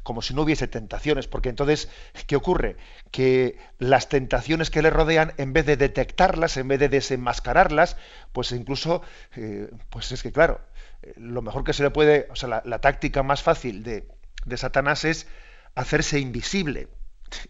como 0.03 0.23
si 0.23 0.35
no 0.35 0.43
hubiese 0.43 0.69
tentaciones, 0.69 1.27
porque 1.27 1.49
entonces, 1.49 1.89
¿qué 2.27 2.37
ocurre? 2.37 2.77
Que 3.11 3.59
las 3.79 4.09
tentaciones 4.09 4.71
que 4.71 4.83
le 4.83 4.91
rodean, 4.91 5.33
en 5.39 5.53
vez 5.53 5.67
de 5.67 5.77
detectarlas, 5.77 6.57
en 6.57 6.69
vez 6.69 6.79
de 6.81 6.89
desenmascararlas, 6.89 7.97
pues 8.33 8.53
incluso, 8.53 9.03
eh, 9.37 9.71
pues 9.89 10.13
es 10.13 10.23
que 10.23 10.33
claro, 10.33 10.61
eh, 11.03 11.15
lo 11.17 11.43
mejor 11.43 11.65
que 11.65 11.73
se 11.73 11.83
le 11.83 11.91
puede, 11.91 12.29
o 12.31 12.37
sea, 12.37 12.63
la, 12.65 12.79
táctica 12.81 13.23
más 13.23 13.43
fácil 13.43 13.83
de, 13.83 14.07
de 14.45 14.57
Satanás 14.57 15.05
es 15.05 15.27
hacerse 15.75 16.19
invisible. 16.19 16.89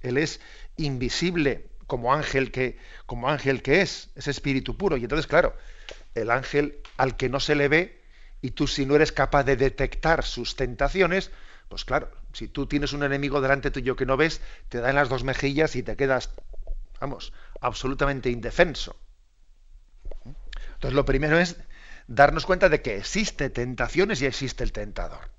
Él 0.03 0.19
es 0.19 0.41
invisible 0.77 1.71
como 1.87 2.15
ángel 2.15 2.53
que, 2.53 2.79
como 3.07 3.29
ángel 3.29 3.63
que 3.63 3.81
es, 3.81 4.11
es 4.15 4.29
espíritu 4.29 4.77
puro. 4.77 4.97
Y 4.97 5.03
entonces, 5.03 5.27
claro, 5.27 5.57
el 6.15 6.31
ángel 6.31 6.79
al 6.97 7.17
que 7.17 7.29
no 7.29 7.41
se 7.41 7.57
le 7.57 7.69
ve, 7.69 8.00
y 8.43 8.53
tú 8.53 8.67
si 8.67 8.87
no 8.87 8.97
eres 8.97 9.13
capaz 9.13 9.45
de 9.45 9.57
detectar 9.57 10.25
sus 10.25 10.57
tentaciones, 10.57 11.31
pues 11.69 11.85
claro, 11.85 12.11
si 12.33 12.49
tú 12.49 12.67
tienes 12.67 12.93
un 12.93 13.03
enemigo 13.03 13.41
delante 13.41 13.71
tuyo 13.71 13.97
que 13.97 14.07
no 14.07 14.17
ves, 14.17 14.41
te 14.69 14.79
da 14.79 14.91
en 14.91 14.97
las 14.97 15.09
dos 15.09 15.25
mejillas 15.25 15.77
y 15.77 15.83
te 15.83 15.97
quedas, 15.97 16.31
vamos, 17.01 17.33
absolutamente 17.61 18.31
indefenso. 18.31 18.97
Entonces 20.75 20.95
lo 20.95 21.05
primero 21.05 21.39
es 21.39 21.57
darnos 22.07 22.47
cuenta 22.47 22.69
de 22.69 22.83
que 22.83 22.97
existe 22.97 23.51
tentaciones 23.51 24.21
y 24.23 24.27
existe 24.27 24.65
el 24.65 24.73
tentador. 24.73 25.31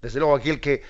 Desde 0.00 0.20
luego 0.20 0.36
aquel 0.36 0.60
que, 0.60 0.82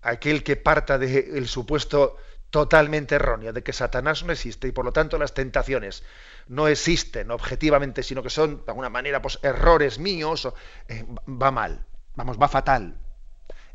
aquel 0.00 0.42
que 0.42 0.56
parta 0.56 0.98
del 0.98 1.46
supuesto 1.46 2.16
totalmente 2.52 3.14
erróneo 3.14 3.54
de 3.54 3.62
que 3.62 3.72
Satanás 3.72 4.22
no 4.24 4.32
existe 4.32 4.68
y 4.68 4.72
por 4.72 4.84
lo 4.84 4.92
tanto 4.92 5.16
las 5.16 5.32
tentaciones 5.32 6.04
no 6.48 6.68
existen 6.68 7.30
objetivamente, 7.30 8.02
sino 8.02 8.22
que 8.22 8.28
son 8.28 8.58
de 8.58 8.70
alguna 8.70 8.90
manera 8.90 9.22
pues, 9.22 9.38
errores 9.42 9.98
míos, 9.98 10.46
eh, 10.86 11.06
va 11.26 11.50
mal, 11.50 11.86
vamos, 12.14 12.36
va 12.38 12.48
fatal. 12.48 12.94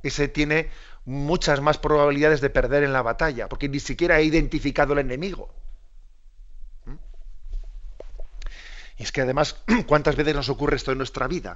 Ese 0.04 0.28
tiene 0.28 0.70
muchas 1.06 1.60
más 1.60 1.80
probabilidades 1.80 2.40
de 2.40 2.52
perder 2.52 2.84
en 2.84 2.94
la 2.94 3.02
batalla, 3.02 3.50
porque 3.50 3.68
ni 3.68 3.80
siquiera 3.80 4.18
ha 4.18 4.22
identificado 4.22 4.94
el 4.94 5.00
enemigo. 5.00 5.50
Y 8.98 9.04
es 9.04 9.12
que 9.12 9.22
además, 9.22 9.56
¿cuántas 9.88 10.16
veces 10.16 10.36
nos 10.36 10.50
ocurre 10.50 10.76
esto 10.76 10.92
en 10.92 11.00
nuestra 11.00 11.28
vida? 11.28 11.56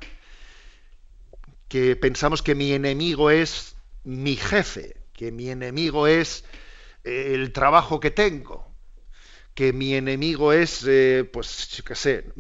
Que 1.68 1.96
pensamos 1.96 2.42
que 2.42 2.56
mi 2.56 2.74
enemigo 2.74 3.30
es 3.30 3.76
mi 4.04 4.36
jefe, 4.36 4.98
que 5.14 5.32
mi 5.32 5.52
enemigo 5.52 6.08
es 6.08 6.46
el 7.04 7.52
trabajo 7.52 8.00
que 8.00 8.12
tengo, 8.12 8.76
que 9.54 9.74
mi 9.74 9.96
enemigo 9.96 10.54
es, 10.54 10.86
eh, 10.88 11.30
pues, 11.32 11.84
qué 11.86 11.96
sé, 11.96 12.34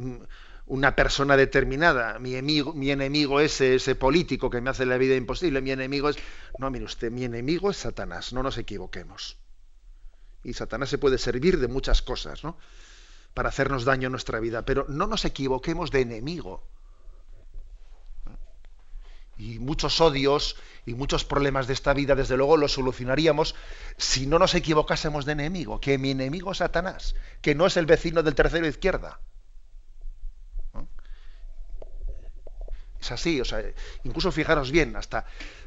una 0.65 0.95
persona 0.95 1.35
determinada, 1.35 2.17
mi 2.19 2.33
enemigo, 2.35 2.73
mi 2.73 2.91
enemigo 2.91 3.39
es 3.39 3.59
ese 3.59 3.95
político 3.95 4.49
que 4.49 4.61
me 4.61 4.69
hace 4.69 4.85
la 4.85 4.97
vida 4.97 5.15
imposible, 5.15 5.61
mi 5.61 5.71
enemigo 5.71 6.09
es... 6.09 6.17
No, 6.57 6.69
mire 6.71 6.85
usted, 6.85 7.11
mi 7.11 7.23
enemigo 7.23 7.69
es 7.71 7.77
Satanás, 7.77 8.31
no 8.31 8.43
nos 8.43 8.57
equivoquemos. 8.57 9.37
Y 10.43 10.53
Satanás 10.53 10.89
se 10.89 10.97
puede 10.97 11.17
servir 11.17 11.59
de 11.59 11.67
muchas 11.67 12.01
cosas, 12.01 12.43
¿no? 12.43 12.57
Para 13.33 13.49
hacernos 13.49 13.85
daño 13.85 14.07
en 14.07 14.11
nuestra 14.11 14.39
vida, 14.39 14.63
pero 14.65 14.85
no 14.87 15.07
nos 15.07 15.25
equivoquemos 15.25 15.91
de 15.91 16.01
enemigo. 16.01 16.67
Y 19.41 19.57
muchos 19.57 19.99
odios 20.01 20.55
y 20.85 20.93
muchos 20.93 21.25
problemas 21.25 21.65
de 21.65 21.73
esta 21.73 21.95
vida, 21.95 22.13
desde 22.13 22.37
luego, 22.37 22.57
los 22.57 22.73
solucionaríamos 22.73 23.55
si 23.97 24.27
no 24.27 24.37
nos 24.37 24.53
equivocásemos 24.53 25.25
de 25.25 25.31
enemigo, 25.31 25.81
que 25.81 25.97
mi 25.97 26.11
enemigo 26.11 26.51
es 26.51 26.59
Satanás, 26.59 27.15
que 27.41 27.55
no 27.55 27.65
es 27.65 27.75
el 27.75 27.87
vecino 27.87 28.21
del 28.21 28.35
tercero 28.35 28.67
izquierda. 28.67 29.19
Es 32.99 33.11
así, 33.11 33.41
o 33.41 33.45
sea, 33.45 33.63
incluso 34.03 34.31
fijaros 34.31 34.69
bien, 34.69 34.95
hasta, 34.95 35.25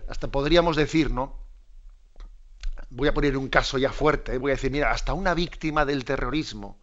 hasta 0.09 0.29
podríamos 0.29 0.77
decir, 0.77 1.11
¿no? 1.11 1.37
Voy 2.91 3.09
a 3.09 3.15
poner 3.15 3.37
un 3.37 3.49
caso 3.49 3.77
ya 3.77 3.91
fuerte, 3.91 4.35
¿eh? 4.35 4.39
voy 4.39 4.53
a 4.53 4.55
decir, 4.55 4.71
mira, 4.71 4.93
hasta 4.93 5.15
una 5.15 5.35
víctima 5.35 5.85
del 5.85 6.05
terrorismo 6.05 6.79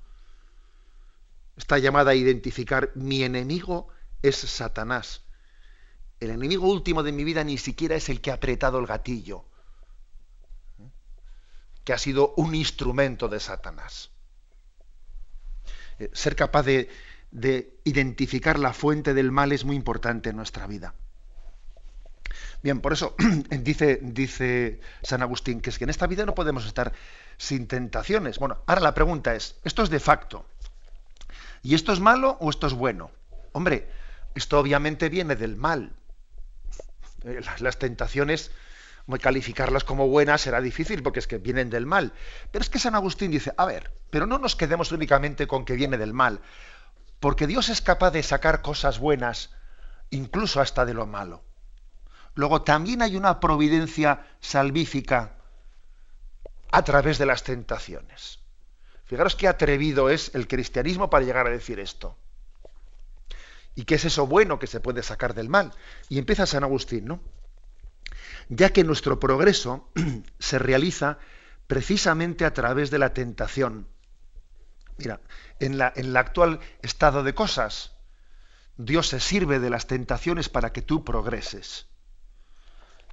está 1.56 1.78
llamada 1.78 2.12
a 2.12 2.16
identificar 2.16 2.92
mi 2.96 3.24
enemigo 3.24 3.88
es 4.22 4.36
Satanás 4.36 5.24
el 6.22 6.30
enemigo 6.30 6.70
último 6.70 7.02
de 7.02 7.12
mi 7.12 7.24
vida 7.24 7.44
ni 7.44 7.58
siquiera 7.58 7.96
es 7.96 8.08
el 8.08 8.22
que 8.22 8.30
ha 8.30 8.36
apretado 8.36 8.78
el 8.78 8.86
gatillo, 8.86 9.44
que 11.84 11.94
ha 11.94 11.98
sido 11.98 12.36
un 12.38 12.54
instrumento 12.54 13.28
de 13.28 13.40
Satanás. 13.40 14.12
Eh, 15.98 16.12
ser 16.14 16.36
capaz 16.36 16.64
de, 16.64 16.90
identificar 17.84 18.60
la 18.60 18.72
fuente 18.74 19.16
del 19.16 19.32
mal 19.32 19.52
es 19.52 19.66
muy 19.66 19.76
importante 19.76 20.30
en 20.30 20.36
nuestra 20.36 20.68
vida. 20.68 20.94
Bien, 22.62 22.82
por 22.82 22.94
eso 22.94 23.16
dice, 23.50 24.00
dice 24.04 24.80
San 25.02 25.24
Agustín 25.24 25.60
que 25.60 25.72
es 25.72 25.80
que 25.80 25.86
en 25.86 25.90
esta 25.90 26.06
vida 26.06 26.26
no 26.26 26.36
podemos 26.36 26.68
estar 26.68 26.94
sin 27.38 27.66
tentaciones. 27.68 28.38
Bueno, 28.38 28.60
ahora 28.68 28.82
la 28.82 28.94
pregunta 28.94 29.34
es, 29.34 29.56
¿esto 29.64 29.82
es 29.82 29.90
de 29.90 30.00
facto? 30.00 30.46
¿Y 31.64 31.74
esto 31.74 31.94
es 31.94 32.00
malo 32.00 32.38
o 32.40 32.52
esto 32.52 32.68
es 32.68 32.74
bueno? 32.74 33.10
Hombre, 33.54 33.90
esto 34.36 34.60
obviamente 34.60 35.10
viene 35.10 35.36
del 35.36 35.56
mal. 35.56 35.96
Eh, 37.24 37.42
las 37.60 37.78
tentaciones, 37.78 38.52
calificarlas 39.20 39.84
como 39.84 40.08
buenas 40.08 40.42
será 40.42 40.62
difícil 40.62 41.04
porque 41.04 41.20
es 41.20 41.28
que 41.28 41.38
vienen 41.38 41.70
del 41.70 41.86
mal. 41.86 42.14
Pero 42.52 42.64
es 42.64 42.70
que 42.70 42.80
San 42.80 42.96
Agustín 42.96 43.32
dice, 43.32 43.54
a 43.58 43.66
ver, 43.66 43.92
pero 44.10 44.26
no 44.26 44.38
nos 44.38 44.56
quedemos 44.56 44.92
únicamente 44.92 45.48
con 45.48 45.66
que 45.66 45.76
viene 45.76 45.98
del 45.98 46.14
mal, 46.14 46.42
porque 47.20 47.48
Dios 47.48 47.70
es 47.70 47.82
capaz 47.82 48.12
de 48.12 48.24
sacar 48.24 48.62
cosas 48.62 49.00
buenas, 49.00 49.52
incluso 50.10 50.62
hasta 50.62 50.86
de 50.86 50.94
lo 50.94 51.06
malo. 51.06 51.44
Luego 52.34 52.62
también 52.62 53.02
hay 53.02 53.16
una 53.16 53.40
providencia 53.40 54.26
salvífica 54.40 55.36
a 56.72 56.84
través 56.84 57.18
de 57.18 57.26
las 57.26 57.44
tentaciones. 57.44 58.40
Fijaros 59.04 59.36
qué 59.36 59.50
atrevido 59.50 60.10
es 60.10 60.34
el 60.36 60.48
cristianismo 60.48 61.10
para 61.10 61.26
llegar 61.26 61.46
a 61.46 61.52
decir 61.52 61.80
esto. 61.80 62.18
¿Y 63.76 63.86
qué 63.86 63.96
es 63.96 64.06
eso 64.06 64.28
bueno 64.28 64.60
que 64.60 64.68
se 64.68 64.80
puede 64.80 65.04
sacar 65.04 65.34
del 65.34 65.50
mal? 65.50 65.74
Y 66.10 66.18
empieza 66.20 66.46
San 66.46 66.64
Agustín, 66.64 67.06
¿no? 67.06 67.22
Ya 68.50 68.72
que 68.72 68.84
nuestro 68.84 69.20
progreso 69.20 69.90
se 70.40 70.60
realiza 70.60 71.20
precisamente 71.68 72.46
a 72.46 72.54
través 72.54 72.92
de 72.92 73.00
la 73.00 73.14
tentación. 73.14 73.88
Mira, 74.98 75.22
en 75.60 75.78
la, 75.78 75.94
el 75.96 76.16
actual 76.18 76.60
estado 76.82 77.24
de 77.24 77.34
cosas, 77.34 77.94
Dios 78.78 79.08
se 79.08 79.20
sirve 79.20 79.60
de 79.60 79.70
las 79.70 79.88
tentaciones 79.88 80.50
para 80.50 80.74
que 80.74 80.82
tú 80.82 81.06
progreses, 81.06 81.88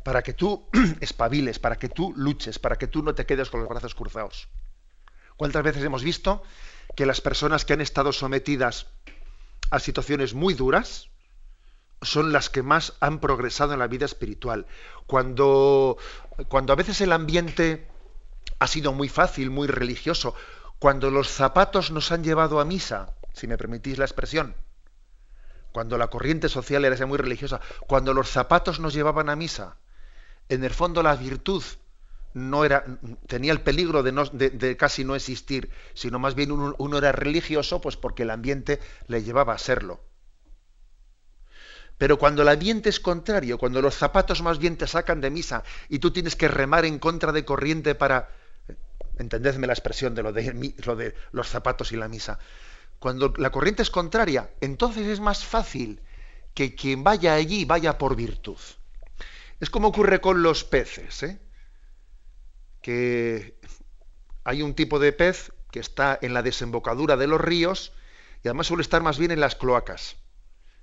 para 0.02 0.22
que 0.22 0.32
tú 0.32 0.68
espabiles, 1.00 1.58
para 1.58 1.76
que 1.76 1.88
tú 1.88 2.12
luches, 2.16 2.58
para 2.58 2.76
que 2.76 2.88
tú 2.88 3.02
no 3.02 3.14
te 3.14 3.26
quedes 3.26 3.48
con 3.48 3.60
los 3.60 3.68
brazos 3.68 3.94
cruzados. 3.94 4.48
¿Cuántas 5.36 5.62
veces 5.62 5.84
hemos 5.84 6.02
visto 6.02 6.42
que 6.96 7.06
las 7.06 7.20
personas 7.20 7.64
que 7.64 7.74
han 7.74 7.80
estado 7.80 8.12
sometidas 8.12 8.88
a 9.70 9.78
situaciones 9.78 10.34
muy 10.34 10.54
duras 10.54 11.08
son 12.02 12.32
las 12.32 12.48
que 12.48 12.62
más 12.62 12.94
han 13.00 13.18
progresado 13.18 13.72
en 13.72 13.80
la 13.80 13.88
vida 13.88 14.04
espiritual. 14.04 14.66
Cuando, 15.06 15.98
cuando 16.48 16.72
a 16.72 16.76
veces 16.76 17.00
el 17.00 17.12
ambiente 17.12 17.88
ha 18.58 18.66
sido 18.66 18.92
muy 18.92 19.08
fácil, 19.08 19.50
muy 19.50 19.66
religioso, 19.68 20.34
cuando 20.78 21.10
los 21.10 21.28
zapatos 21.28 21.90
nos 21.90 22.12
han 22.12 22.22
llevado 22.22 22.60
a 22.60 22.64
misa, 22.64 23.14
si 23.32 23.46
me 23.46 23.58
permitís 23.58 23.98
la 23.98 24.04
expresión, 24.04 24.54
cuando 25.72 25.98
la 25.98 26.08
corriente 26.08 26.48
social 26.48 26.84
era 26.84 27.06
muy 27.06 27.18
religiosa, 27.18 27.60
cuando 27.86 28.14
los 28.14 28.28
zapatos 28.28 28.80
nos 28.80 28.94
llevaban 28.94 29.28
a 29.28 29.36
misa, 29.36 29.76
en 30.48 30.64
el 30.64 30.72
fondo 30.72 31.02
la 31.02 31.16
virtud 31.16 31.62
no 32.34 32.64
era, 32.64 32.84
tenía 33.26 33.52
el 33.52 33.60
peligro 33.60 34.02
de, 34.02 34.76
casi 34.76 35.04
no 35.04 35.14
existir, 35.14 35.70
sino 35.94 36.18
más 36.18 36.34
bien 36.34 36.52
uno, 36.52 36.98
era 36.98 37.12
religioso, 37.12 37.80
pues 37.80 37.96
porque 37.96 38.22
el 38.22 38.30
ambiente 38.30 38.80
le 39.06 39.22
llevaba 39.22 39.54
a 39.54 39.58
serlo. 39.58 40.00
Pero 41.96 42.18
cuando 42.18 42.42
el 42.42 42.48
ambiente 42.48 42.88
es 42.88 43.00
contrario, 43.00 43.58
cuando 43.58 43.82
los 43.82 43.96
zapatos 43.96 44.40
más 44.42 44.58
bien 44.58 44.76
te 44.76 44.86
sacan 44.86 45.20
de 45.20 45.30
misa 45.30 45.64
y 45.88 45.98
tú 45.98 46.12
tienes 46.12 46.36
que 46.36 46.46
remar 46.46 46.84
en 46.84 47.00
contra 47.00 47.32
de 47.32 47.44
corriente 47.44 47.96
para, 47.96 48.28
entendedme 49.18 49.66
la 49.66 49.72
expresión 49.72 50.14
de 50.14 50.22
de, 50.22 50.74
lo 50.84 50.94
de 50.94 51.14
los 51.32 51.48
zapatos 51.48 51.90
y 51.90 51.96
la 51.96 52.06
misa, 52.08 52.38
cuando 53.00 53.32
la 53.36 53.50
corriente 53.50 53.82
es 53.82 53.90
contraria, 53.90 54.50
entonces 54.60 55.06
es 55.06 55.20
más 55.20 55.44
fácil 55.44 56.00
que 56.54 56.74
quien 56.74 57.04
vaya 57.04 57.34
allí 57.34 57.64
vaya 57.64 57.98
por 57.98 58.16
virtud. 58.16 58.58
Es 59.60 59.70
como 59.70 59.88
ocurre 59.88 60.20
con 60.20 60.42
los 60.42 60.64
peces. 60.64 61.22
¿eh? 61.24 61.38
Que 62.82 63.58
hay 64.44 64.62
un 64.62 64.74
tipo 64.74 64.98
de 64.98 65.12
pez 65.12 65.52
que 65.70 65.80
está 65.80 66.18
en 66.22 66.34
la 66.34 66.42
desembocadura 66.42 67.16
de 67.16 67.26
los 67.26 67.40
ríos 67.40 67.92
y 68.42 68.48
además 68.48 68.66
suele 68.66 68.82
estar 68.82 69.02
más 69.02 69.18
bien 69.18 69.30
en 69.30 69.40
las 69.40 69.56
cloacas. 69.56 70.16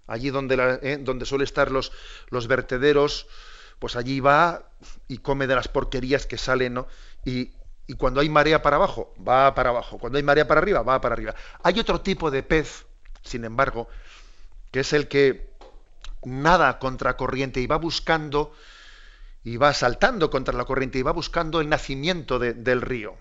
Allí 0.08 0.30
donde, 0.30 0.80
eh, 0.84 0.98
donde 1.02 1.26
suele 1.26 1.46
estar 1.46 1.72
los, 1.72 1.92
los 2.30 2.48
vertederos, 2.48 3.28
pues 3.80 3.96
allí 3.96 4.20
va 4.20 4.70
y 5.08 5.18
come 5.18 5.48
de 5.48 5.56
las 5.56 5.68
porquerías 5.68 6.28
que 6.28 6.38
salen, 6.38 6.76
¿no? 6.76 6.88
Y, 7.26 7.54
y 7.88 7.94
cuando 7.96 8.22
hay 8.22 8.30
marea 8.30 8.62
para 8.62 8.76
abajo, 8.76 9.14
va 9.28 9.54
para 9.56 9.70
abajo. 9.72 9.98
Cuando 9.98 10.18
hay 10.18 10.24
marea 10.24 10.48
para 10.48 10.62
arriba, 10.62 10.84
va 10.84 11.02
para 11.02 11.14
arriba. 11.14 11.36
Hay 11.64 11.80
otro 11.80 12.02
tipo 12.02 12.30
de 12.30 12.44
pez, 12.44 12.86
sin 13.24 13.46
embargo, 13.46 13.88
que 14.72 14.82
es 14.82 14.94
el 14.94 15.08
que 15.08 15.56
nada 16.24 16.80
contra 16.80 17.18
corriente 17.18 17.62
y 17.62 17.68
va 17.68 17.78
buscando 17.78 18.54
y 19.46 19.58
va 19.58 19.74
saltando 19.74 20.32
contra 20.32 20.56
la 20.56 20.66
corriente 20.66 20.98
y 20.98 21.04
va 21.04 21.12
buscando 21.12 21.62
el 21.62 21.70
nacimiento 21.70 22.40
del 22.40 22.82
río, 22.82 23.16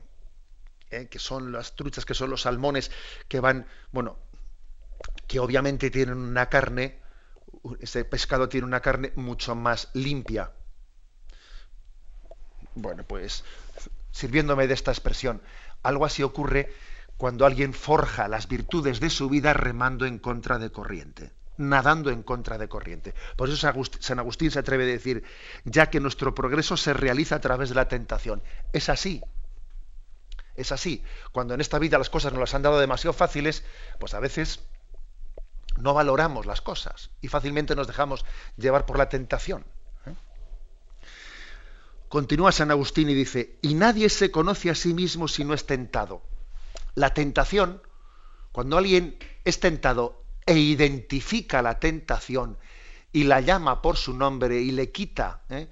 ¿eh? 0.91 1.07
que 1.11 1.19
son 1.19 1.53
las 1.53 1.77
truchas, 1.77 2.07
que 2.07 2.15
son 2.15 2.31
los 2.31 2.43
salmones 2.43 2.91
que 3.29 3.41
van, 3.41 3.67
bueno, 3.93 4.17
que 5.29 5.39
obviamente 5.39 5.91
tienen 5.91 6.17
una 6.17 6.49
carne, 6.49 6.99
ese 7.79 8.07
pescado 8.07 8.49
tiene 8.49 8.67
una 8.67 8.81
carne 8.81 9.13
mucho 9.17 9.55
más 9.55 9.91
limpia. 9.93 10.53
Bueno, 12.75 13.05
pues 13.05 13.45
sirviéndome 14.11 14.67
de 14.67 14.75
esta 14.75 14.93
expresión, 14.93 15.43
algo 15.83 16.07
así 16.07 16.23
ocurre 16.23 16.73
cuando 17.19 17.45
alguien 17.45 17.75
forja 17.75 18.29
las 18.29 18.49
virtudes 18.49 18.99
de 18.99 19.11
su 19.11 19.29
vida 19.29 19.53
remando 19.53 20.07
en 20.07 20.19
contra 20.19 20.59
de 20.59 20.73
corriente 20.73 21.33
nadando 21.57 22.11
en 22.11 22.23
contra 22.23 22.59
de 22.59 22.69
corriente. 22.69 23.15
Por 23.37 23.49
eso 23.49 23.57
San 24.01 24.19
Agustín 24.19 24.51
se 24.51 24.59
atreve 24.59 24.85
a 24.85 24.87
decir, 24.87 25.25
ya 25.65 25.91
que 25.91 26.01
nuestro 26.01 26.35
progreso 26.35 26.77
se 26.77 26.93
realiza 26.93 27.37
a 27.37 27.41
través 27.41 27.69
de 27.69 27.75
la 27.75 27.89
tentación. 27.89 28.43
Es 28.73 28.89
así. 28.89 29.23
Es 30.57 30.73
así. 30.73 31.03
Cuando 31.33 31.55
en 31.55 31.61
esta 31.61 31.79
vida 31.79 31.99
las 31.99 32.11
cosas 32.11 32.33
nos 32.33 32.41
las 32.41 32.55
han 32.55 32.63
dado 32.63 32.79
demasiado 32.79 33.13
fáciles, 33.13 33.65
pues 33.99 34.15
a 34.15 34.21
veces 34.21 34.61
no 35.77 35.95
valoramos 35.95 36.47
las 36.47 36.61
cosas 36.61 37.11
y 37.21 37.29
fácilmente 37.29 37.75
nos 37.75 37.87
dejamos 37.87 38.25
llevar 38.57 38.87
por 38.87 38.99
la 38.99 39.09
tentación. 39.09 39.65
¿eh? 40.07 40.15
Continúa 42.09 42.53
San 42.53 42.71
Agustín 42.71 43.11
y 43.11 43.15
dice, 43.15 43.59
y 43.63 43.75
nadie 43.75 44.09
se 44.09 44.31
conoce 44.31 44.71
a 44.71 44.75
sí 44.75 44.95
mismo 44.95 45.27
si 45.29 45.45
no 45.45 45.55
es 45.55 45.67
tentado. 45.67 46.23
La 46.95 47.13
tentación, 47.13 47.83
cuando 48.53 48.79
alguien 48.79 49.19
es 49.45 49.59
tentado 49.59 50.24
e 50.47 50.59
identifica 50.59 51.63
la 51.63 51.79
tentación 51.79 52.59
y 53.13 53.25
la 53.25 53.41
llama 53.41 53.81
por 53.81 53.97
su 53.97 54.15
nombre 54.15 54.61
y 54.61 54.73
le 54.73 54.91
quita 54.91 55.43
¿eh? 55.49 55.69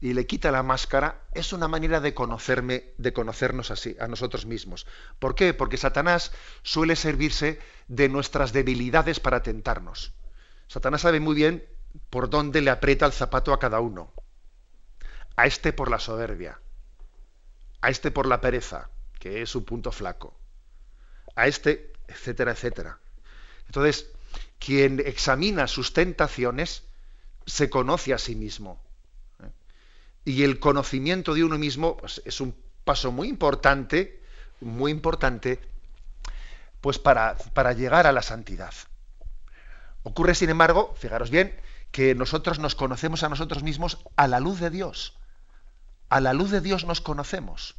y 0.00 0.14
le 0.14 0.26
quita 0.26 0.50
la 0.50 0.62
máscara 0.62 1.22
es 1.34 1.52
una 1.52 1.68
manera 1.68 2.00
de 2.00 2.14
conocerme 2.14 2.92
de 2.98 3.12
conocernos 3.12 3.70
así 3.70 3.96
a 4.00 4.06
nosotros 4.06 4.46
mismos. 4.46 4.86
¿por 5.18 5.34
qué? 5.34 5.54
porque 5.54 5.76
Satanás 5.76 6.32
suele 6.62 6.96
servirse 6.96 7.58
de 7.88 8.08
nuestras 8.08 8.52
debilidades 8.52 9.20
para 9.20 9.42
tentarnos. 9.42 10.12
Satanás 10.68 11.02
sabe 11.02 11.20
muy 11.20 11.34
bien 11.34 11.66
por 12.10 12.30
dónde 12.30 12.60
le 12.60 12.70
aprieta 12.70 13.06
el 13.06 13.12
zapato 13.12 13.52
a 13.52 13.58
cada 13.58 13.80
uno. 13.80 14.12
A 15.36 15.46
este 15.46 15.72
por 15.72 15.90
la 15.90 15.98
soberbia. 15.98 16.60
A 17.80 17.90
este 17.90 18.10
por 18.10 18.26
la 18.26 18.40
pereza 18.40 18.90
que 19.18 19.42
es 19.42 19.50
su 19.50 19.64
punto 19.64 19.90
flaco. 19.90 20.38
A 21.34 21.46
este 21.46 21.92
etcétera 22.06 22.52
etcétera 22.52 23.00
entonces, 23.68 24.06
quien 24.58 25.00
examina 25.00 25.66
sus 25.66 25.92
tentaciones 25.92 26.84
se 27.46 27.70
conoce 27.70 28.14
a 28.14 28.18
sí 28.18 28.34
mismo. 28.34 28.80
¿eh? 29.42 29.50
Y 30.24 30.42
el 30.42 30.58
conocimiento 30.58 31.34
de 31.34 31.44
uno 31.44 31.58
mismo 31.58 31.96
pues, 31.98 32.20
es 32.24 32.40
un 32.40 32.56
paso 32.84 33.12
muy 33.12 33.28
importante, 33.28 34.22
muy 34.60 34.90
importante, 34.90 35.60
pues 36.80 36.98
para, 36.98 37.36
para 37.52 37.74
llegar 37.74 38.06
a 38.06 38.12
la 38.12 38.22
santidad. 38.22 38.72
Ocurre, 40.02 40.34
sin 40.34 40.48
embargo, 40.48 40.94
fijaros 40.98 41.28
bien, 41.28 41.54
que 41.92 42.14
nosotros 42.14 42.58
nos 42.58 42.74
conocemos 42.74 43.22
a 43.22 43.28
nosotros 43.28 43.62
mismos 43.62 43.98
a 44.16 44.26
la 44.28 44.40
luz 44.40 44.60
de 44.60 44.70
Dios. 44.70 45.14
A 46.08 46.20
la 46.20 46.32
luz 46.32 46.50
de 46.50 46.62
Dios 46.62 46.86
nos 46.86 47.02
conocemos. 47.02 47.76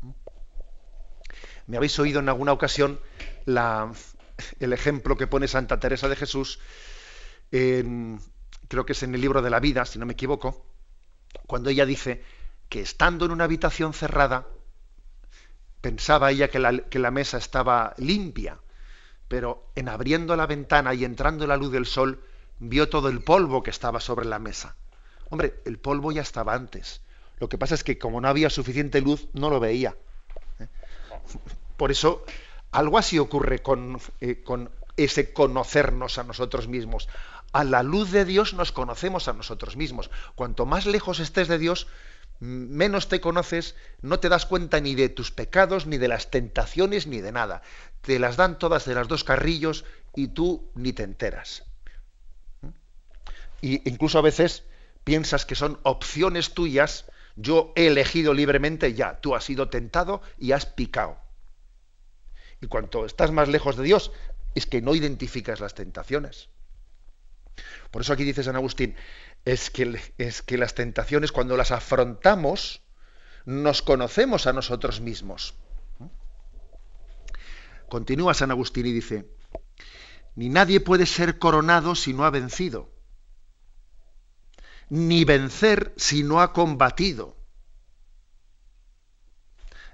¿Mm? 0.00 0.10
Me 1.66 1.76
habéis 1.76 1.98
oído 1.98 2.20
en 2.20 2.30
alguna 2.30 2.52
ocasión 2.52 2.98
la, 3.44 3.92
el 4.60 4.72
ejemplo 4.72 5.16
que 5.16 5.26
pone 5.26 5.48
Santa 5.48 5.80
Teresa 5.80 6.08
de 6.08 6.16
Jesús, 6.16 6.58
creo 7.50 8.86
que 8.86 8.92
es 8.92 9.02
en 9.02 9.14
el 9.14 9.20
libro 9.20 9.42
de 9.42 9.50
la 9.50 9.60
vida, 9.60 9.84
si 9.84 9.98
no 9.98 10.06
me 10.06 10.12
equivoco, 10.12 10.66
cuando 11.46 11.70
ella 11.70 11.86
dice 11.86 12.22
que 12.68 12.80
estando 12.80 13.24
en 13.24 13.32
una 13.32 13.44
habitación 13.44 13.94
cerrada, 13.94 14.46
pensaba 15.80 16.30
ella 16.30 16.48
que 16.48 16.58
la, 16.58 16.78
que 16.78 16.98
la 16.98 17.10
mesa 17.10 17.38
estaba 17.38 17.94
limpia, 17.98 18.58
pero 19.28 19.70
en 19.74 19.88
abriendo 19.88 20.36
la 20.36 20.46
ventana 20.46 20.94
y 20.94 21.04
entrando 21.04 21.46
la 21.46 21.56
luz 21.56 21.72
del 21.72 21.86
sol, 21.86 22.22
vio 22.58 22.88
todo 22.88 23.08
el 23.08 23.20
polvo 23.20 23.62
que 23.62 23.70
estaba 23.70 24.00
sobre 24.00 24.26
la 24.26 24.38
mesa. 24.38 24.76
Hombre, 25.30 25.60
el 25.64 25.78
polvo 25.78 26.12
ya 26.12 26.22
estaba 26.22 26.54
antes. 26.54 27.02
Lo 27.38 27.48
que 27.48 27.58
pasa 27.58 27.74
es 27.74 27.84
que 27.84 27.98
como 27.98 28.20
no 28.20 28.28
había 28.28 28.50
suficiente 28.50 29.00
luz, 29.00 29.28
no 29.32 29.50
lo 29.50 29.60
veía. 29.60 29.96
¿eh? 30.58 30.66
Por 31.76 31.90
eso 31.90 32.24
algo 32.70 32.98
así 32.98 33.18
ocurre 33.18 33.62
eh, 34.20 34.42
con, 34.42 34.70
ese 34.96 35.32
conocernos 35.32 36.18
a 36.18 36.24
nosotros 36.24 36.68
mismos. 36.68 37.08
A 37.52 37.64
la 37.64 37.82
luz 37.82 38.10
de 38.10 38.24
Dios 38.24 38.52
nos 38.52 38.72
conocemos 38.72 39.28
a 39.28 39.32
nosotros 39.32 39.76
mismos. 39.76 40.10
Cuanto 40.34 40.66
más 40.66 40.84
lejos 40.86 41.20
estés 41.20 41.48
de 41.48 41.58
Dios, 41.58 41.86
menos 42.40 43.08
te 43.08 43.20
conoces, 43.20 43.74
no 44.02 44.20
te 44.20 44.28
das 44.28 44.44
cuenta 44.44 44.80
ni 44.80 44.94
de 44.94 45.08
tus 45.08 45.30
pecados, 45.30 45.86
ni 45.86 45.98
de 45.98 46.08
las 46.08 46.30
tentaciones, 46.30 47.06
ni 47.06 47.20
de 47.20 47.32
nada. 47.32 47.62
Te 48.02 48.18
las 48.18 48.36
dan 48.36 48.58
todas 48.58 48.84
de 48.84 48.94
las 48.94 49.08
dos 49.08 49.24
carrillos 49.24 49.84
y 50.14 50.28
tú 50.28 50.70
ni 50.74 50.92
te 50.92 51.04
enteras. 51.04 51.64
Y 53.60 53.88
incluso 53.88 54.18
a 54.18 54.22
veces 54.22 54.64
piensas 55.04 55.46
que 55.46 55.54
son 55.54 55.78
opciones 55.84 56.54
tuyas, 56.54 57.06
yo 57.34 57.72
he 57.76 57.86
elegido 57.86 58.34
libremente 58.34 58.94
ya, 58.94 59.20
tú 59.20 59.34
has 59.34 59.44
sido 59.44 59.68
tentado 59.68 60.20
y 60.38 60.52
has 60.52 60.66
picado. 60.66 61.16
Y 62.60 62.66
cuanto 62.66 63.06
estás 63.06 63.30
más 63.30 63.48
lejos 63.48 63.76
de 63.76 63.84
Dios, 63.84 64.12
es 64.54 64.66
que 64.66 64.82
no 64.82 64.94
identificas 64.94 65.60
las 65.60 65.74
tentaciones. 65.74 66.48
Por 67.90 68.02
eso 68.02 68.12
aquí 68.12 68.24
dice 68.24 68.42
San 68.42 68.56
Agustín, 68.56 68.96
es 69.44 69.70
que, 69.70 70.00
es 70.18 70.42
que 70.42 70.58
las 70.58 70.74
tentaciones 70.74 71.32
cuando 71.32 71.56
las 71.56 71.70
afrontamos, 71.70 72.82
nos 73.44 73.80
conocemos 73.82 74.46
a 74.46 74.52
nosotros 74.52 75.00
mismos. 75.00 75.54
Continúa 77.88 78.34
San 78.34 78.50
Agustín 78.50 78.84
y 78.86 78.92
dice, 78.92 79.26
ni 80.34 80.50
nadie 80.50 80.80
puede 80.80 81.06
ser 81.06 81.38
coronado 81.38 81.94
si 81.94 82.12
no 82.12 82.24
ha 82.24 82.30
vencido, 82.30 82.92
ni 84.90 85.24
vencer 85.24 85.94
si 85.96 86.22
no 86.22 86.42
ha 86.42 86.52
combatido. 86.52 87.36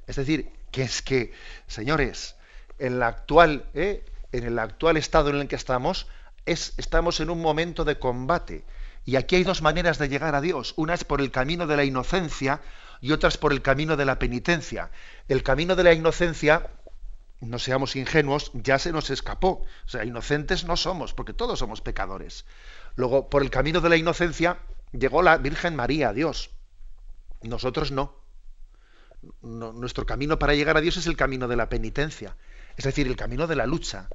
Es 0.06 0.16
decir, 0.16 0.50
que 0.72 0.82
es 0.82 1.02
que, 1.02 1.32
señores, 1.68 2.34
¿eh? 2.78 4.04
en 4.32 4.44
el 4.44 4.58
actual 4.58 4.96
estado 4.96 5.30
en 5.30 5.36
el 5.36 5.48
que 5.48 5.56
estamos, 5.56 6.06
es, 6.46 6.74
estamos 6.76 7.20
en 7.20 7.30
un 7.30 7.40
momento 7.40 7.84
de 7.84 7.98
combate. 7.98 8.64
Y 9.04 9.16
aquí 9.16 9.36
hay 9.36 9.44
dos 9.44 9.62
maneras 9.62 9.98
de 9.98 10.08
llegar 10.08 10.34
a 10.34 10.40
Dios. 10.40 10.74
Una 10.76 10.94
es 10.94 11.04
por 11.04 11.20
el 11.20 11.30
camino 11.30 11.66
de 11.66 11.76
la 11.76 11.84
inocencia 11.84 12.60
y 13.00 13.12
otra 13.12 13.28
es 13.28 13.36
por 13.36 13.52
el 13.52 13.62
camino 13.62 13.96
de 13.96 14.04
la 14.04 14.18
penitencia. 14.18 14.90
El 15.28 15.42
camino 15.42 15.76
de 15.76 15.84
la 15.84 15.92
inocencia, 15.92 16.70
no 17.40 17.58
seamos 17.58 17.96
ingenuos, 17.96 18.50
ya 18.54 18.78
se 18.78 18.92
nos 18.92 19.10
escapó. 19.10 19.66
O 19.86 19.88
sea, 19.88 20.04
inocentes 20.04 20.64
no 20.64 20.76
somos, 20.76 21.12
porque 21.12 21.34
todos 21.34 21.58
somos 21.58 21.80
pecadores. 21.80 22.46
Luego, 22.96 23.28
por 23.28 23.42
el 23.42 23.50
camino 23.50 23.80
de 23.80 23.90
la 23.90 23.96
inocencia, 23.96 24.58
llegó 24.92 25.22
la 25.22 25.36
Virgen 25.36 25.76
María, 25.76 26.08
a 26.08 26.12
Dios. 26.14 26.50
Nosotros 27.42 27.92
no. 27.92 28.16
Nuestro 29.42 30.06
camino 30.06 30.38
para 30.38 30.54
llegar 30.54 30.76
a 30.76 30.80
Dios 30.80 30.96
es 30.96 31.06
el 31.06 31.16
camino 31.16 31.46
de 31.46 31.56
la 31.56 31.68
penitencia 31.68 32.36
es 32.76 32.84
decir, 32.84 33.06
el 33.06 33.16
camino 33.16 33.46
de 33.46 33.56
la 33.56 33.66
lucha. 33.66 34.08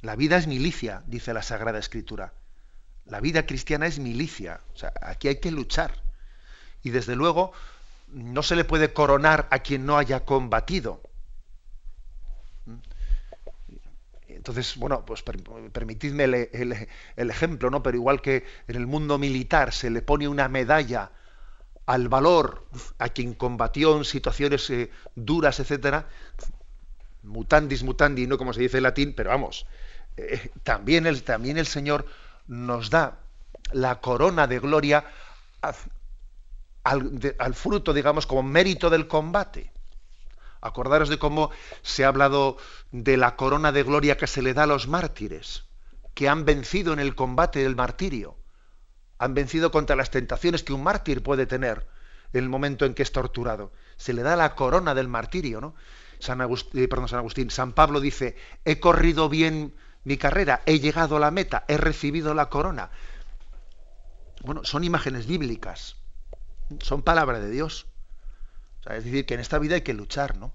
La 0.00 0.16
vida 0.16 0.36
es 0.36 0.46
milicia, 0.46 1.02
dice 1.06 1.32
la 1.32 1.42
Sagrada 1.42 1.78
Escritura. 1.78 2.34
La 3.06 3.20
vida 3.20 3.46
cristiana 3.46 3.86
es 3.86 3.98
milicia. 3.98 4.60
O 4.74 4.76
sea, 4.76 4.92
aquí 5.02 5.28
hay 5.28 5.40
que 5.40 5.50
luchar. 5.50 6.02
Y 6.82 6.90
desde 6.90 7.16
luego 7.16 7.52
no 8.08 8.42
se 8.42 8.56
le 8.56 8.64
puede 8.64 8.92
coronar 8.92 9.48
a 9.50 9.60
quien 9.60 9.86
no 9.86 9.98
haya 9.98 10.24
combatido. 10.24 11.00
Entonces, 14.28 14.76
bueno, 14.76 15.04
pues 15.06 15.22
permitidme 15.22 16.24
el, 16.24 17.30
ejemplo, 17.30 17.70
¿no? 17.70 17.82
Pero 17.82 17.96
igual 17.96 18.20
que 18.20 18.44
en 18.68 18.76
el 18.76 18.86
mundo 18.86 19.16
militar 19.18 19.72
se 19.72 19.90
le 19.90 20.02
pone 20.02 20.28
una 20.28 20.48
medalla 20.48 21.10
al 21.86 22.08
valor 22.08 22.66
a 22.98 23.08
quien 23.08 23.34
combatió 23.34 23.96
en 23.96 24.04
situaciones 24.04 24.68
eh, 24.70 24.90
duras, 25.14 25.60
etcétera, 25.60 26.08
mutandis 27.24 27.82
mutandi, 27.82 28.26
no 28.26 28.38
como 28.38 28.52
se 28.52 28.60
dice 28.60 28.76
en 28.78 28.84
latín, 28.84 29.14
pero 29.16 29.30
vamos, 29.30 29.66
eh, 30.16 30.50
también, 30.62 31.06
el, 31.06 31.22
también 31.22 31.58
el 31.58 31.66
Señor 31.66 32.06
nos 32.46 32.90
da 32.90 33.18
la 33.72 34.00
corona 34.00 34.46
de 34.46 34.58
gloria 34.60 35.04
al, 36.84 37.54
fruto, 37.54 37.92
digamos, 37.92 38.26
como 38.26 38.42
mérito 38.42 38.90
del 38.90 39.08
combate. 39.08 39.72
Acordaros 40.60 41.08
de 41.08 41.18
cómo 41.18 41.50
se 41.82 42.04
ha 42.04 42.08
hablado 42.08 42.56
de 42.90 43.16
la 43.16 43.36
corona 43.36 43.72
de 43.72 43.82
gloria 43.82 44.16
que 44.16 44.26
se 44.26 44.42
le 44.42 44.54
da 44.54 44.64
a 44.64 44.66
los 44.66 44.88
mártires, 44.88 45.64
que 46.14 46.28
han 46.28 46.44
vencido 46.44 46.92
en 46.92 47.00
el 47.00 47.14
combate 47.14 47.62
del 47.62 47.76
martirio, 47.76 48.36
han 49.18 49.34
vencido 49.34 49.70
contra 49.70 49.96
las 49.96 50.10
tentaciones 50.10 50.62
que 50.62 50.72
un 50.72 50.82
mártir 50.82 51.22
puede 51.22 51.46
tener 51.46 51.86
en 52.32 52.44
el 52.44 52.48
momento 52.48 52.84
en 52.84 52.94
que 52.94 53.02
es 53.02 53.12
torturado. 53.12 53.72
Se 53.96 54.12
le 54.12 54.22
da 54.22 54.36
la 54.36 54.54
corona 54.54 54.94
del 54.94 55.08
martirio, 55.08 55.60
¿no? 55.60 55.74
San 56.24 56.40
Agustín, 56.40 56.82
eh, 56.82 56.88
San 57.06 57.18
Agustín, 57.18 57.50
San 57.50 57.72
Pablo 57.72 58.00
dice, 58.00 58.36
he 58.64 58.80
corrido 58.80 59.28
bien 59.28 59.74
mi 60.04 60.16
carrera, 60.16 60.62
he 60.66 60.80
llegado 60.80 61.16
a 61.16 61.20
la 61.20 61.30
meta, 61.30 61.64
he 61.68 61.76
recibido 61.76 62.34
la 62.34 62.48
corona. 62.48 62.90
Bueno, 64.42 64.64
son 64.64 64.84
imágenes 64.84 65.26
bíblicas, 65.26 65.96
son 66.80 67.02
palabra 67.02 67.40
de 67.40 67.50
Dios. 67.50 67.86
es 68.90 69.04
decir, 69.04 69.26
que 69.26 69.34
en 69.34 69.40
esta 69.40 69.58
vida 69.58 69.76
hay 69.76 69.82
que 69.82 69.94
luchar, 69.94 70.36
¿no? 70.36 70.52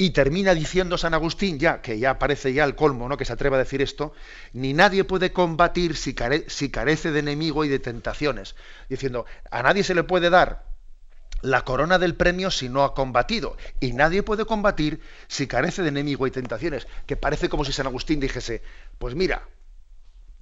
Y 0.00 0.10
termina 0.10 0.54
diciendo 0.54 0.96
San 0.96 1.14
Agustín, 1.14 1.58
ya 1.58 1.82
que 1.82 1.98
ya 1.98 2.20
parece 2.20 2.52
ya 2.52 2.64
el 2.64 2.76
colmo, 2.76 3.08
¿no? 3.08 3.16
Que 3.16 3.24
se 3.24 3.32
atreva 3.32 3.56
a 3.56 3.60
decir 3.60 3.82
esto, 3.82 4.12
ni 4.52 4.72
nadie 4.72 5.02
puede 5.02 5.32
combatir 5.32 5.96
si 5.96 6.14
carece 6.14 7.10
de 7.10 7.18
enemigo 7.18 7.64
y 7.64 7.68
de 7.68 7.80
tentaciones. 7.80 8.54
Diciendo, 8.88 9.26
a 9.50 9.62
nadie 9.62 9.82
se 9.82 9.96
le 9.96 10.04
puede 10.04 10.30
dar 10.30 10.67
la 11.42 11.62
corona 11.62 11.98
del 11.98 12.14
premio 12.14 12.50
si 12.50 12.68
no 12.68 12.84
ha 12.84 12.94
combatido. 12.94 13.56
Y 13.80 13.92
nadie 13.92 14.22
puede 14.22 14.44
combatir 14.44 15.00
si 15.26 15.46
carece 15.46 15.82
de 15.82 15.88
enemigo 15.88 16.26
y 16.26 16.30
tentaciones. 16.30 16.86
Que 17.06 17.16
parece 17.16 17.48
como 17.48 17.64
si 17.64 17.72
San 17.72 17.86
Agustín 17.86 18.20
dijese, 18.20 18.62
pues 18.98 19.14
mira, 19.14 19.42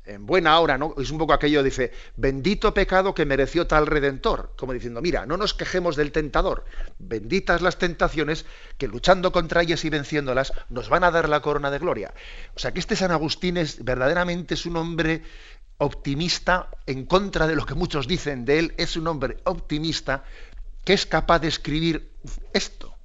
en 0.06 0.24
buena 0.24 0.58
hora, 0.60 0.78
¿no? 0.78 0.94
Es 0.98 1.10
un 1.10 1.18
poco 1.18 1.32
aquello, 1.32 1.62
dice, 1.62 1.92
bendito 2.16 2.72
pecado 2.72 3.14
que 3.14 3.26
mereció 3.26 3.66
tal 3.66 3.86
redentor, 3.86 4.52
como 4.56 4.72
diciendo, 4.72 5.02
mira, 5.02 5.26
no 5.26 5.36
nos 5.36 5.52
quejemos 5.52 5.96
del 5.96 6.12
tentador, 6.12 6.64
benditas 6.98 7.60
las 7.60 7.78
tentaciones 7.78 8.46
que 8.78 8.88
luchando 8.88 9.32
contra 9.32 9.62
ellas 9.62 9.84
y 9.84 9.90
venciéndolas 9.90 10.52
nos 10.70 10.88
van 10.88 11.04
a 11.04 11.10
dar 11.10 11.28
la 11.28 11.40
corona 11.40 11.70
de 11.70 11.78
gloria. 11.78 12.14
O 12.54 12.58
sea 12.58 12.72
que 12.72 12.78
este 12.78 12.96
San 12.96 13.10
Agustín 13.10 13.56
es 13.56 13.84
verdaderamente 13.84 14.54
es 14.54 14.64
un 14.64 14.76
hombre 14.76 15.22
optimista 15.78 16.70
en 16.86 17.04
contra 17.04 17.46
de 17.46 17.56
lo 17.56 17.66
que 17.66 17.74
muchos 17.74 18.06
dicen 18.06 18.44
de 18.44 18.58
él, 18.60 18.74
es 18.78 18.96
un 18.96 19.08
hombre 19.08 19.38
optimista 19.44 20.24
que 20.86 20.94
es 20.94 21.04
capaz 21.04 21.40
de 21.40 21.48
escribir 21.48 22.12
esto 22.54 22.96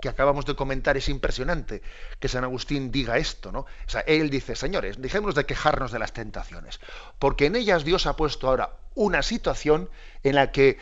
que 0.00 0.08
acabamos 0.08 0.46
de 0.46 0.56
comentar 0.56 0.96
es 0.96 1.08
impresionante 1.08 1.80
que 2.18 2.28
San 2.28 2.42
Agustín 2.42 2.90
diga 2.90 3.18
esto, 3.18 3.52
¿no? 3.52 3.60
O 3.60 3.66
sea, 3.86 4.00
él 4.00 4.30
dice, 4.30 4.56
señores, 4.56 5.00
dejémonos 5.00 5.36
de 5.36 5.46
quejarnos 5.46 5.92
de 5.92 6.00
las 6.00 6.12
tentaciones, 6.12 6.80
porque 7.20 7.46
en 7.46 7.54
ellas 7.54 7.84
Dios 7.84 8.06
ha 8.06 8.16
puesto 8.16 8.48
ahora 8.48 8.76
una 8.94 9.22
situación 9.22 9.90
en 10.24 10.34
la 10.34 10.50
que 10.50 10.78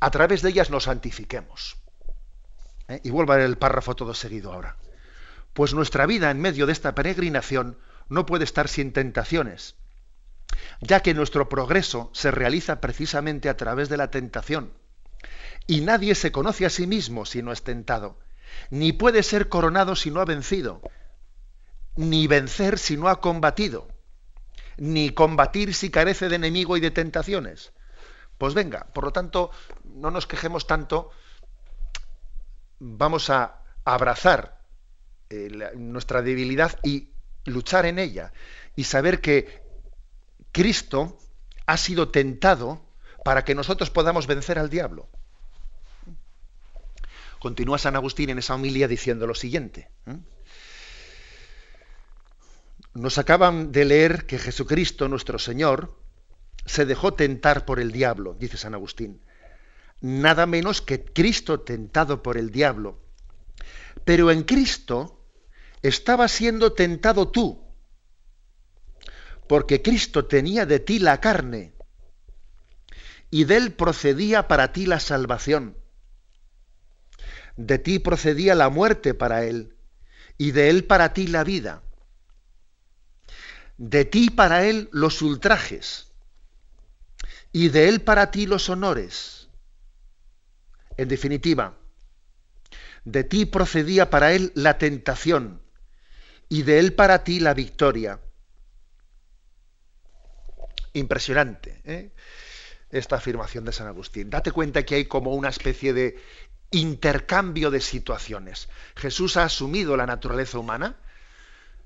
a 0.00 0.10
través 0.10 0.42
de 0.42 0.50
ellas 0.50 0.70
nos 0.70 0.84
santifiquemos. 0.84 1.76
¿Eh? 2.88 3.00
Y 3.04 3.10
vuelvo 3.10 3.32
a 3.32 3.36
ver 3.36 3.44
el 3.44 3.58
párrafo 3.58 3.94
todo 3.94 4.14
seguido 4.14 4.52
ahora. 4.52 4.76
Pues 5.52 5.74
nuestra 5.74 6.06
vida 6.06 6.30
en 6.30 6.40
medio 6.40 6.66
de 6.66 6.72
esta 6.72 6.94
peregrinación 6.94 7.78
no 8.08 8.26
puede 8.26 8.44
estar 8.44 8.66
sin 8.66 8.92
tentaciones, 8.92 9.76
ya 10.80 11.00
que 11.00 11.14
nuestro 11.14 11.48
progreso 11.48 12.10
se 12.12 12.32
realiza 12.32 12.80
precisamente 12.80 13.48
a 13.48 13.56
través 13.56 13.88
de 13.88 13.96
la 13.96 14.10
tentación. 14.10 14.72
Y 15.66 15.80
nadie 15.80 16.14
se 16.14 16.32
conoce 16.32 16.66
a 16.66 16.70
sí 16.70 16.86
mismo 16.86 17.24
si 17.24 17.42
no 17.42 17.52
es 17.52 17.62
tentado. 17.62 18.18
Ni 18.70 18.92
puede 18.92 19.22
ser 19.22 19.48
coronado 19.48 19.96
si 19.96 20.10
no 20.10 20.20
ha 20.20 20.24
vencido, 20.24 20.80
ni 21.96 22.26
vencer 22.26 22.78
si 22.78 22.96
no 22.96 23.08
ha 23.08 23.20
combatido, 23.20 23.88
ni 24.76 25.10
combatir 25.10 25.74
si 25.74 25.90
carece 25.90 26.28
de 26.28 26.36
enemigo 26.36 26.76
y 26.76 26.80
de 26.80 26.90
tentaciones. 26.90 27.72
Pues 28.38 28.54
venga, 28.54 28.86
por 28.92 29.04
lo 29.04 29.12
tanto, 29.12 29.50
no 29.84 30.10
nos 30.10 30.26
quejemos 30.26 30.66
tanto, 30.66 31.10
vamos 32.78 33.30
a 33.30 33.62
abrazar 33.84 34.60
eh, 35.30 35.70
nuestra 35.76 36.22
debilidad 36.22 36.78
y 36.82 37.10
luchar 37.44 37.86
en 37.86 37.98
ella. 37.98 38.32
Y 38.76 38.84
saber 38.84 39.20
que 39.20 39.62
Cristo 40.52 41.18
ha 41.66 41.76
sido 41.76 42.10
tentado 42.10 42.82
para 43.24 43.44
que 43.44 43.56
nosotros 43.56 43.90
podamos 43.90 44.28
vencer 44.28 44.58
al 44.58 44.70
diablo. 44.70 45.08
Continúa 47.40 47.78
San 47.78 47.96
Agustín 47.96 48.30
en 48.30 48.38
esa 48.38 48.54
homilia 48.54 48.86
diciendo 48.86 49.26
lo 49.26 49.34
siguiente. 49.34 49.90
¿eh? 50.06 50.16
Nos 52.94 53.18
acaban 53.18 53.72
de 53.72 53.84
leer 53.84 54.26
que 54.26 54.38
Jesucristo, 54.38 55.08
nuestro 55.08 55.38
Señor, 55.38 55.98
se 56.64 56.86
dejó 56.86 57.14
tentar 57.14 57.64
por 57.64 57.80
el 57.80 57.90
diablo, 57.90 58.36
dice 58.38 58.56
San 58.56 58.74
Agustín. 58.74 59.20
Nada 60.00 60.46
menos 60.46 60.80
que 60.80 61.04
Cristo 61.04 61.60
tentado 61.60 62.22
por 62.22 62.36
el 62.36 62.50
diablo. 62.50 63.00
Pero 64.04 64.30
en 64.30 64.44
Cristo 64.44 65.26
estaba 65.82 66.28
siendo 66.28 66.72
tentado 66.72 67.28
tú, 67.28 67.64
porque 69.48 69.82
Cristo 69.82 70.26
tenía 70.26 70.66
de 70.66 70.78
ti 70.78 70.98
la 70.98 71.20
carne, 71.20 71.74
y 73.34 73.44
de 73.44 73.56
él 73.56 73.72
procedía 73.72 74.46
para 74.46 74.72
ti 74.72 74.86
la 74.86 75.00
salvación 75.00 75.76
de 77.56 77.78
ti 77.78 77.98
procedía 77.98 78.54
la 78.54 78.68
muerte 78.68 79.14
para 79.14 79.44
él, 79.44 79.76
y 80.36 80.50
de 80.50 80.70
él 80.70 80.84
para 80.84 81.12
ti 81.12 81.26
la 81.26 81.44
vida. 81.44 81.82
De 83.76 84.04
ti 84.04 84.30
para 84.30 84.66
él 84.66 84.88
los 84.92 85.22
ultrajes, 85.22 86.08
y 87.52 87.68
de 87.68 87.88
él 87.88 88.00
para 88.00 88.30
ti 88.30 88.46
los 88.46 88.68
honores. 88.68 89.48
En 90.96 91.08
definitiva, 91.08 91.76
de 93.04 93.24
ti 93.24 93.46
procedía 93.46 94.10
para 94.10 94.32
él 94.32 94.52
la 94.54 94.78
tentación, 94.78 95.62
y 96.48 96.62
de 96.62 96.78
él 96.78 96.94
para 96.94 97.24
ti 97.24 97.40
la 97.40 97.54
victoria. 97.54 98.20
Impresionante 100.92 101.80
¿eh? 101.84 102.12
Esta 102.94 103.16
afirmación 103.16 103.64
de 103.64 103.72
San 103.72 103.88
Agustín. 103.88 104.30
Date 104.30 104.52
cuenta 104.52 104.84
que 104.84 104.94
hay 104.94 105.04
como 105.06 105.34
una 105.34 105.48
especie 105.48 105.92
de 105.92 106.16
intercambio 106.70 107.70
de 107.70 107.80
situaciones. 107.80 108.68
Jesús 108.96 109.36
ha 109.36 109.44
asumido 109.44 109.96
la 109.96 110.06
naturaleza 110.06 110.58
humana. 110.58 110.96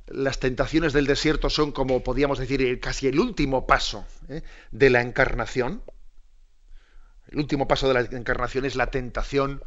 Las 0.07 0.38
tentaciones 0.38 0.92
del 0.92 1.07
desierto 1.07 1.51
son, 1.51 1.73
como 1.73 2.03
podríamos 2.03 2.38
decir, 2.38 2.81
casi 2.81 3.09
el 3.09 3.18
último 3.18 3.66
paso 3.66 4.07
¿eh? 4.29 4.42
de 4.71 4.90
la 4.90 5.01
encarnación. 5.01 5.83
El 7.29 7.38
último 7.38 7.66
paso 7.68 7.88
de 7.88 7.94
la 7.94 8.01
encarnación 8.01 8.64
es 8.64 8.77
la 8.77 8.90
tentación 8.90 9.62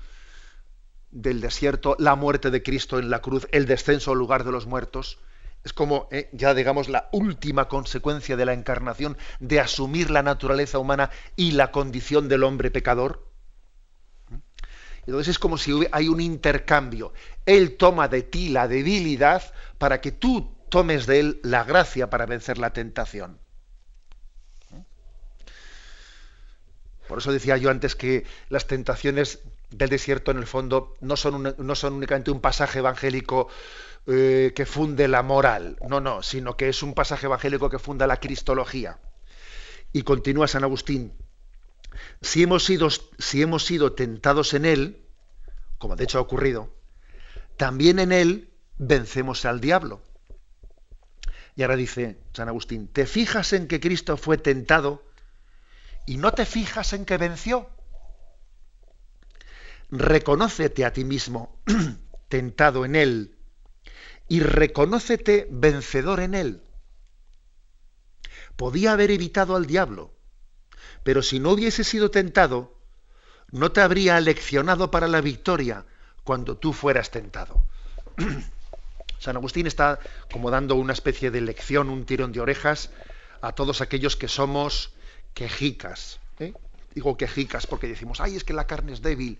del 1.12 1.42
desierto, 1.42 1.96
la 2.00 2.16
muerte 2.16 2.52
de 2.52 2.64
Cristo 2.64 3.00
en 3.00 3.10
la 3.10 3.20
cruz, 3.20 3.48
el 3.52 3.66
descenso 3.66 4.12
al 4.12 4.18
lugar 4.18 4.44
de 4.44 4.52
los 4.52 4.68
muertos. 4.68 5.20
Es 5.64 5.74
como 5.74 6.08
¿eh? 6.12 6.30
ya 6.32 6.54
digamos 6.54 6.90
la 6.90 7.10
última 7.12 7.68
consecuencia 7.68 8.36
de 8.36 8.46
la 8.46 8.54
encarnación 8.54 9.18
de 9.40 9.60
asumir 9.60 10.10
la 10.10 10.24
naturaleza 10.24 10.80
humana 10.80 11.12
y 11.36 11.52
la 11.52 11.72
condición 11.72 12.30
del 12.30 12.44
hombre 12.44 12.72
pecador. 12.72 13.28
Entonces 15.06 15.30
es 15.30 15.40
como 15.40 15.58
si 15.58 15.88
hay 15.92 16.08
un 16.08 16.22
intercambio. 16.22 17.14
Él 17.46 17.78
toma 17.78 18.08
de 18.08 18.22
ti 18.24 18.50
la 18.50 18.68
debilidad 18.68 19.54
para 19.78 20.02
que 20.02 20.12
tú 20.12 20.56
tomes 20.70 21.06
de 21.06 21.20
él 21.20 21.40
la 21.44 21.64
gracia 21.64 22.10
para 22.10 22.26
vencer 22.26 22.58
la 22.58 22.74
tentación. 22.74 23.40
Por 27.08 27.18
eso 27.18 27.34
decía 27.34 27.58
yo 27.58 27.70
antes 27.70 27.96
que 27.96 28.26
las 28.48 28.68
tentaciones 28.68 29.40
del 29.70 29.90
desierto 29.90 30.32
en 30.32 30.38
el 30.38 30.48
fondo 30.48 30.96
no 31.02 31.18
son, 31.18 31.56
no 31.58 31.76
son 31.76 31.94
únicamente 31.96 32.32
un 32.32 32.40
pasaje 32.40 32.80
evangélico 32.80 33.50
eh, 34.08 34.54
que 34.56 34.66
funde 34.66 35.08
la 35.08 35.22
moral, 35.22 35.78
no, 35.88 36.00
no, 36.00 36.24
sino 36.24 36.58
que 36.58 36.70
es 36.70 36.82
un 36.82 36.96
pasaje 36.96 37.28
evangélico 37.28 37.70
que 37.70 37.78
funda 37.78 38.08
la 38.08 38.18
cristología. 38.18 39.00
Y 39.94 40.02
continúa 40.02 40.48
San 40.48 40.64
Agustín, 40.64 41.14
si 42.22 42.42
hemos, 42.42 42.64
sido, 42.64 42.90
si 42.90 43.42
hemos 43.42 43.64
sido 43.64 43.94
tentados 43.94 44.56
en 44.56 44.66
Él, 44.66 45.06
como 45.78 45.96
de 45.96 46.06
hecho 46.06 46.18
ha 46.18 46.22
ocurrido, 46.22 46.74
también 47.58 48.00
en 48.00 48.12
Él 48.12 48.50
vencemos 48.78 49.46
al 49.46 49.62
diablo. 49.62 50.02
Y 51.56 51.62
ahora 51.62 51.76
dice 51.76 52.18
San 52.34 52.48
Agustín, 52.48 52.88
¿te 52.88 53.06
fijas 53.06 53.54
en 53.54 53.68
que 53.68 53.80
Cristo 53.80 54.18
fue 54.18 54.38
tentado 54.38 55.04
y 56.08 56.18
no 56.18 56.32
te 56.32 56.46
fijas 56.46 56.94
en 56.94 57.06
que 57.06 57.18
venció? 57.18 57.70
Reconócete 59.92 60.86
a 60.86 60.94
ti 60.94 61.04
mismo 61.04 61.60
tentado 62.30 62.86
en 62.86 62.96
Él 62.96 63.38
y 64.32 64.40
reconócete 64.40 65.46
vencedor 65.52 66.22
en 66.22 66.36
Él. 66.36 66.62
Podía 68.56 68.94
haber 68.94 69.12
evitado 69.12 69.58
al 69.58 69.66
diablo, 69.66 70.14
pero 71.04 71.22
si 71.22 71.42
no 71.42 71.50
hubiese 71.50 71.84
sido 71.84 72.12
tentado, 72.12 72.74
no 73.52 73.74
te 73.74 73.82
habría 73.82 74.18
leccionado 74.22 74.90
para 74.90 75.10
la 75.10 75.20
victoria 75.20 75.86
cuando 76.24 76.56
tú 76.56 76.72
fueras 76.72 77.12
tentado. 77.12 77.62
San 79.20 79.36
Agustín 79.36 79.68
está 79.68 80.00
como 80.32 80.50
dando 80.50 80.76
una 80.76 80.94
especie 80.94 81.30
de 81.30 81.42
lección, 81.42 81.90
un 81.90 82.06
tirón 82.06 82.32
de 82.32 82.40
orejas 82.40 82.90
a 83.42 83.52
todos 83.52 83.82
aquellos 83.82 84.16
que 84.16 84.30
somos 84.30 84.94
quejicas. 85.34 86.22
¿eh? 86.40 86.54
Digo 86.96 87.18
quejicas 87.18 87.68
porque 87.68 87.88
decimos, 87.88 88.22
ay, 88.22 88.38
es 88.38 88.46
que 88.46 88.54
la 88.54 88.66
carne 88.66 88.94
es 88.94 89.02
débil. 89.02 89.40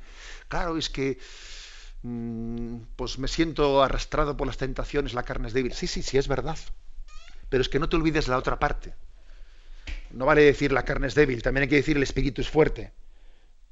Claro, 0.50 0.78
es 0.78 0.90
que 0.90 1.18
pues 2.96 3.20
me 3.20 3.28
siento 3.28 3.84
arrastrado 3.84 4.36
por 4.36 4.48
las 4.48 4.58
tentaciones, 4.58 5.14
la 5.14 5.24
carne 5.24 5.48
es 5.48 5.54
débil. 5.54 5.74
Sí, 5.74 5.88
sí, 5.88 6.02
sí, 6.02 6.18
es 6.18 6.28
verdad. 6.28 6.58
Pero 7.50 7.62
es 7.62 7.70
que 7.70 7.80
no 7.80 7.90
te 7.90 7.96
olvides 7.96 8.28
la 8.28 8.38
otra 8.38 8.60
parte. 8.60 8.94
No 10.12 10.26
vale 10.26 10.42
decir 10.42 10.72
la 10.72 10.84
carne 10.84 11.08
es 11.08 11.16
débil, 11.16 11.42
también 11.42 11.64
hay 11.64 11.70
que 11.70 11.76
decir 11.76 11.98
el 11.98 12.04
espíritu 12.04 12.42
es 12.42 12.50
fuerte. 12.50 12.92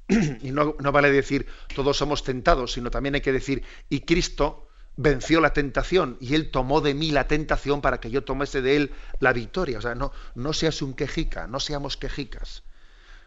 y 0.42 0.50
no, 0.50 0.74
vale 0.92 1.10
decir 1.10 1.46
todos 1.74 1.96
somos 1.96 2.24
tentados, 2.24 2.72
sino 2.72 2.90
también 2.90 3.14
hay 3.14 3.20
que 3.20 3.32
decir 3.32 3.62
y 3.88 4.00
Cristo 4.00 4.68
venció 4.96 5.40
la 5.40 5.52
tentación 5.52 6.16
y 6.20 6.34
él 6.34 6.50
tomó 6.50 6.80
de 6.80 6.94
mí 6.94 7.10
la 7.10 7.26
tentación 7.26 7.80
para 7.80 8.00
que 8.00 8.10
yo 8.10 8.24
tomase 8.24 8.60
de 8.62 8.76
él 8.76 8.92
la 9.18 9.32
victoria. 9.32 9.78
O 9.78 9.82
sea, 9.82 9.94
no, 9.94 10.12
no 10.34 10.52
seas 10.52 10.82
un 10.82 10.94
quejica, 10.94 11.46
no 11.46 11.60
seamos 11.60 11.96
quejicas. 11.96 12.62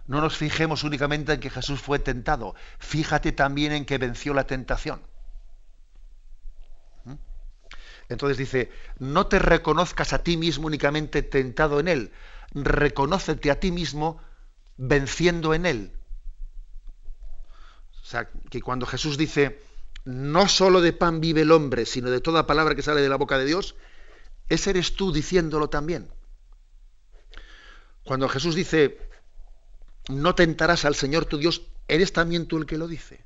No 0.07 0.19
nos 0.19 0.37
fijemos 0.37 0.83
únicamente 0.83 1.33
en 1.33 1.39
que 1.39 1.49
Jesús 1.49 1.81
fue 1.81 1.99
tentado, 1.99 2.55
fíjate 2.79 3.31
también 3.31 3.71
en 3.71 3.85
que 3.85 3.97
venció 3.97 4.33
la 4.33 4.45
tentación. 4.45 5.01
¿Mm? 7.05 7.13
Entonces 8.09 8.37
dice, 8.37 8.71
no 8.99 9.27
te 9.27 9.39
reconozcas 9.39 10.13
a 10.13 10.23
ti 10.23 10.35
mismo 10.35 10.67
únicamente 10.67 11.23
tentado 11.23 11.79
en 11.79 11.87
él, 11.87 12.11
reconócete 12.53 13.49
a 13.49 13.59
ti 13.59 13.71
mismo 13.71 14.19
venciendo 14.75 15.53
en 15.53 15.65
él. 15.65 15.91
O 18.01 18.05
sea, 18.05 18.29
que 18.49 18.61
cuando 18.61 18.85
Jesús 18.85 19.17
dice, 19.17 19.61
no 20.03 20.49
solo 20.49 20.81
de 20.81 20.91
pan 20.91 21.21
vive 21.21 21.41
el 21.41 21.51
hombre, 21.51 21.85
sino 21.85 22.09
de 22.09 22.19
toda 22.19 22.45
palabra 22.45 22.75
que 22.75 22.81
sale 22.81 23.01
de 23.01 23.09
la 23.09 23.15
boca 23.15 23.37
de 23.37 23.45
Dios, 23.45 23.75
ese 24.49 24.71
eres 24.71 24.95
tú 24.95 25.13
diciéndolo 25.13 25.69
también. 25.69 26.09
Cuando 28.03 28.27
Jesús 28.27 28.55
dice, 28.55 28.97
no 30.09 30.35
tentarás 30.35 30.85
al 30.85 30.95
Señor 30.95 31.25
tu 31.25 31.37
Dios, 31.37 31.63
eres 31.87 32.13
también 32.13 32.47
tú 32.47 32.57
el 32.57 32.65
que 32.65 32.77
lo 32.77 32.87
dice. 32.87 33.23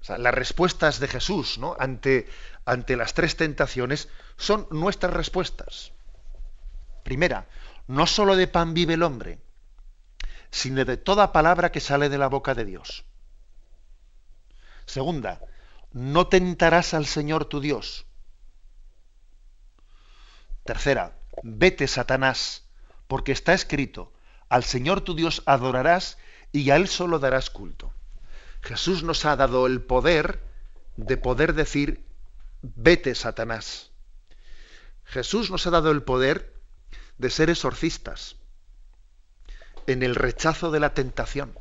O 0.00 0.04
sea, 0.06 0.18
las 0.18 0.34
respuestas 0.34 1.00
de 1.00 1.08
Jesús 1.08 1.58
¿no? 1.58 1.76
ante, 1.78 2.28
ante 2.66 2.96
las 2.96 3.14
tres 3.14 3.36
tentaciones 3.36 4.08
son 4.36 4.66
nuestras 4.70 5.14
respuestas. 5.14 5.92
Primera, 7.02 7.46
no 7.86 8.06
solo 8.06 8.36
de 8.36 8.46
pan 8.46 8.74
vive 8.74 8.94
el 8.94 9.02
hombre, 9.02 9.38
sino 10.50 10.84
de 10.84 10.96
toda 10.96 11.32
palabra 11.32 11.72
que 11.72 11.80
sale 11.80 12.08
de 12.08 12.18
la 12.18 12.28
boca 12.28 12.54
de 12.54 12.64
Dios. 12.64 13.04
Segunda, 14.86 15.40
no 15.92 16.26
tentarás 16.26 16.94
al 16.94 17.06
Señor 17.06 17.46
tu 17.46 17.60
Dios. 17.60 18.06
Tercera, 20.64 21.16
vete, 21.42 21.86
Satanás, 21.86 22.63
porque 23.06 23.32
está 23.32 23.54
escrito, 23.54 24.12
al 24.48 24.64
Señor 24.64 25.00
tu 25.00 25.14
Dios 25.14 25.42
adorarás 25.46 26.18
y 26.52 26.70
a 26.70 26.76
Él 26.76 26.88
solo 26.88 27.18
darás 27.18 27.50
culto. 27.50 27.92
Jesús 28.62 29.02
nos 29.02 29.24
ha 29.24 29.36
dado 29.36 29.66
el 29.66 29.82
poder 29.82 30.40
de 30.96 31.16
poder 31.16 31.54
decir, 31.54 32.04
vete, 32.62 33.14
Satanás. 33.14 33.90
Jesús 35.04 35.50
nos 35.50 35.66
ha 35.66 35.70
dado 35.70 35.90
el 35.90 36.02
poder 36.02 36.54
de 37.18 37.30
ser 37.30 37.50
exorcistas 37.50 38.36
en 39.86 40.02
el 40.02 40.14
rechazo 40.14 40.70
de 40.70 40.80
la 40.80 40.94
tentación 40.94 41.58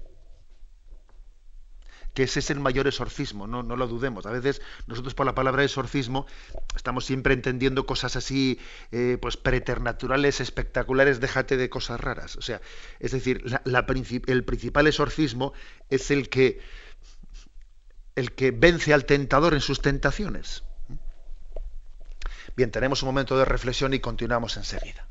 que 2.13 2.23
ese 2.23 2.39
es 2.39 2.49
el 2.49 2.59
mayor 2.59 2.87
exorcismo, 2.87 3.47
no, 3.47 3.63
no 3.63 3.75
lo 3.75 3.87
dudemos. 3.87 4.25
A 4.25 4.31
veces 4.31 4.61
nosotros 4.87 5.13
por 5.15 5.25
la 5.25 5.35
palabra 5.35 5.63
exorcismo 5.63 6.27
estamos 6.75 7.05
siempre 7.05 7.33
entendiendo 7.33 7.85
cosas 7.85 8.15
así, 8.15 8.59
eh, 8.91 9.17
pues 9.21 9.37
preternaturales, 9.37 10.39
espectaculares, 10.39 11.19
déjate 11.19 11.57
de 11.57 11.69
cosas 11.69 11.99
raras. 11.99 12.35
O 12.35 12.41
sea, 12.41 12.61
es 12.99 13.11
decir, 13.11 13.43
el 13.65 14.43
principal 14.43 14.87
exorcismo 14.87 15.53
es 15.89 16.11
el 16.11 16.29
que, 16.29 16.61
el 18.15 18.33
que 18.33 18.51
vence 18.51 18.93
al 18.93 19.05
tentador 19.05 19.53
en 19.53 19.61
sus 19.61 19.81
tentaciones. 19.81 20.63
Bien, 22.55 22.69
tenemos 22.69 23.01
un 23.01 23.07
momento 23.07 23.37
de 23.37 23.45
reflexión 23.45 23.93
y 23.95 23.99
continuamos 23.99 24.57
enseguida. 24.57 25.07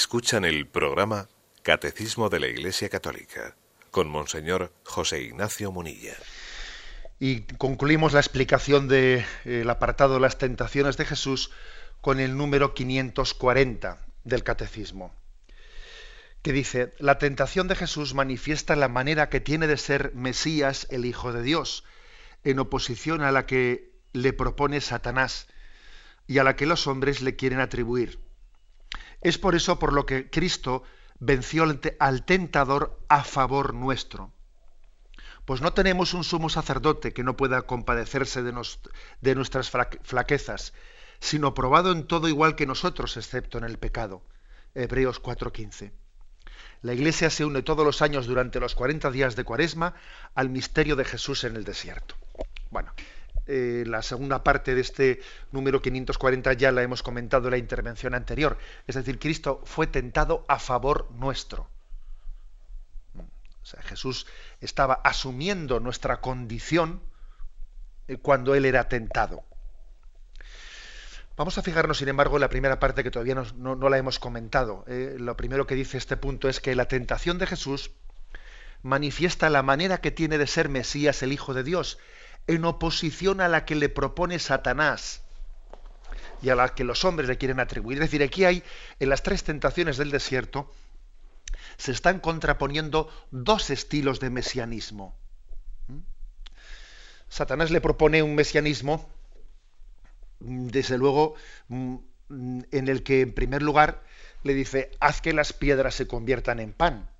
Escuchan 0.00 0.46
el 0.46 0.66
programa 0.66 1.28
Catecismo 1.62 2.30
de 2.30 2.40
la 2.40 2.46
Iglesia 2.46 2.88
Católica 2.88 3.54
con 3.90 4.08
Monseñor 4.08 4.72
José 4.82 5.20
Ignacio 5.20 5.72
Munilla. 5.72 6.14
Y 7.18 7.42
concluimos 7.58 8.14
la 8.14 8.20
explicación 8.20 8.88
del 8.88 9.26
de, 9.44 9.66
apartado 9.68 10.14
de 10.14 10.20
las 10.20 10.38
tentaciones 10.38 10.96
de 10.96 11.04
Jesús 11.04 11.50
con 12.00 12.18
el 12.18 12.38
número 12.38 12.72
540 12.72 13.98
del 14.24 14.42
Catecismo, 14.42 15.14
que 16.40 16.54
dice, 16.54 16.94
la 16.98 17.18
tentación 17.18 17.68
de 17.68 17.76
Jesús 17.76 18.14
manifiesta 18.14 18.76
la 18.76 18.88
manera 18.88 19.28
que 19.28 19.40
tiene 19.40 19.66
de 19.66 19.76
ser 19.76 20.14
Mesías, 20.14 20.86
el 20.88 21.04
Hijo 21.04 21.34
de 21.34 21.42
Dios, 21.42 21.84
en 22.42 22.58
oposición 22.58 23.20
a 23.20 23.32
la 23.32 23.44
que 23.44 23.92
le 24.14 24.32
propone 24.32 24.80
Satanás 24.80 25.46
y 26.26 26.38
a 26.38 26.44
la 26.44 26.56
que 26.56 26.64
los 26.64 26.86
hombres 26.86 27.20
le 27.20 27.36
quieren 27.36 27.60
atribuir. 27.60 28.29
Es 29.20 29.38
por 29.38 29.54
eso 29.54 29.78
por 29.78 29.92
lo 29.92 30.06
que 30.06 30.30
Cristo 30.30 30.82
venció 31.18 31.64
al 31.98 32.24
tentador 32.24 32.98
a 33.08 33.22
favor 33.24 33.74
nuestro. 33.74 34.32
Pues 35.44 35.60
no 35.60 35.72
tenemos 35.72 36.14
un 36.14 36.24
sumo 36.24 36.48
sacerdote 36.48 37.12
que 37.12 37.24
no 37.24 37.36
pueda 37.36 37.62
compadecerse 37.62 38.42
de, 38.42 39.34
nuestras 39.34 39.70
flaquezas, 40.02 40.72
sino 41.18 41.54
probado 41.54 41.92
en 41.92 42.06
todo 42.06 42.28
igual 42.28 42.56
que 42.56 42.66
nosotros, 42.66 43.16
excepto 43.16 43.58
en 43.58 43.64
el 43.64 43.78
pecado. 43.78 44.22
Hebreos 44.74 45.20
4:15. 45.20 45.92
La 46.82 46.94
Iglesia 46.94 47.28
se 47.28 47.44
une 47.44 47.62
todos 47.62 47.84
los 47.84 48.00
años 48.00 48.26
durante 48.26 48.60
los 48.60 48.74
40 48.74 49.10
días 49.10 49.36
de 49.36 49.44
Cuaresma 49.44 49.94
al 50.34 50.48
misterio 50.48 50.96
de 50.96 51.04
Jesús 51.04 51.44
en 51.44 51.56
el 51.56 51.64
desierto. 51.64 52.14
Bueno, 52.70 52.94
eh, 53.50 53.84
la 53.84 54.02
segunda 54.02 54.44
parte 54.44 54.76
de 54.76 54.80
este 54.80 55.20
número 55.50 55.82
540 55.82 56.52
ya 56.52 56.70
la 56.70 56.82
hemos 56.82 57.02
comentado 57.02 57.48
en 57.48 57.52
la 57.52 57.58
intervención 57.58 58.14
anterior. 58.14 58.58
Es 58.86 58.94
decir, 58.94 59.18
Cristo 59.18 59.60
fue 59.64 59.88
tentado 59.88 60.44
a 60.46 60.60
favor 60.60 61.10
nuestro. 61.10 61.68
Jesús 63.82 64.26
estaba 64.60 64.94
asumiendo 64.94 65.80
nuestra 65.80 66.20
condición 66.20 67.02
eh, 68.08 68.18
cuando 68.18 68.54
Él 68.54 68.64
era 68.64 68.88
tentado. 68.88 69.44
Vamos 71.36 71.56
a 71.58 71.62
fijarnos, 71.62 71.98
sin 71.98 72.08
embargo, 72.08 72.36
en 72.36 72.42
la 72.42 72.50
primera 72.50 72.78
parte 72.78 73.02
que 73.02 73.10
todavía 73.10 73.34
no, 73.56 73.88
la 73.88 73.98
hemos 73.98 74.18
comentado. 74.18 74.84
Eh, 74.86 75.16
lo 75.18 75.36
primero 75.36 75.66
que 75.66 75.74
dice 75.74 75.98
este 75.98 76.16
punto 76.16 76.48
es 76.48 76.60
que 76.60 76.74
la 76.74 76.86
tentación 76.86 77.38
de 77.38 77.46
Jesús 77.46 77.92
manifiesta 78.82 79.50
la 79.50 79.62
manera 79.62 80.00
que 80.00 80.10
tiene 80.10 80.38
de 80.38 80.46
ser 80.46 80.68
Mesías, 80.68 81.22
el 81.22 81.32
Hijo 81.32 81.54
de 81.54 81.64
Dios, 81.64 81.98
en 82.46 82.64
oposición 82.64 83.40
a 83.40 83.48
la 83.48 83.64
que 83.64 83.74
le 83.74 83.88
propone 83.88 84.38
Satanás 84.38 85.22
y 86.42 86.48
a 86.48 86.54
la 86.54 86.74
que 86.74 86.84
los 86.84 87.04
hombres 87.04 87.28
le 87.28 87.38
quieren 87.38 87.60
atribuir. 87.60 87.98
Es 87.98 88.10
decir, 88.10 88.22
aquí 88.22 88.44
hay, 88.44 88.62
en 88.98 89.08
las 89.08 89.22
tres 89.22 89.44
tentaciones 89.44 89.96
del 89.96 90.10
desierto, 90.10 90.72
se 91.76 91.92
están 91.92 92.20
contraponiendo 92.20 93.10
dos 93.30 93.70
estilos 93.70 94.20
de 94.20 94.30
mesianismo. 94.30 95.14
¿Mm? 95.88 95.98
Satanás 97.28 97.70
le 97.70 97.80
propone 97.80 98.22
un 98.22 98.34
mesianismo, 98.34 99.08
desde 100.40 100.98
luego, 100.98 101.34
mm, 101.68 101.96
en 102.70 102.88
el 102.88 103.02
que, 103.02 103.22
en 103.22 103.32
primer 103.32 103.62
lugar, 103.62 104.02
le 104.42 104.54
dice, 104.54 104.90
haz 105.00 105.20
que 105.20 105.32
las 105.32 105.52
piedras 105.52 105.94
se 105.94 106.06
conviertan 106.06 106.60
en 106.60 106.72
pan. 106.72 107.10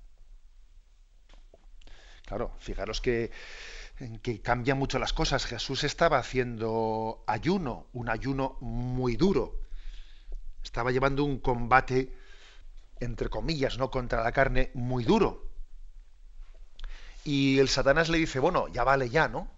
Claro, 2.25 2.55
fijaros 2.59 3.01
que, 3.01 3.31
que 4.21 4.41
cambian 4.41 4.77
mucho 4.77 4.99
las 4.99 5.13
cosas. 5.13 5.45
Jesús 5.45 5.83
estaba 5.83 6.17
haciendo 6.17 7.23
ayuno, 7.27 7.87
un 7.93 8.09
ayuno 8.09 8.57
muy 8.61 9.15
duro. 9.15 9.59
Estaba 10.63 10.91
llevando 10.91 11.23
un 11.23 11.39
combate, 11.39 12.15
entre 12.99 13.29
comillas, 13.29 13.77
¿no? 13.77 13.91
contra 13.91 14.23
la 14.23 14.31
carne 14.31 14.71
muy 14.73 15.03
duro. 15.03 15.49
Y 17.23 17.59
el 17.59 17.69
Satanás 17.69 18.09
le 18.09 18.17
dice, 18.17 18.39
bueno, 18.39 18.67
ya 18.69 18.83
vale 18.83 19.09
ya, 19.09 19.27
¿no? 19.27 19.51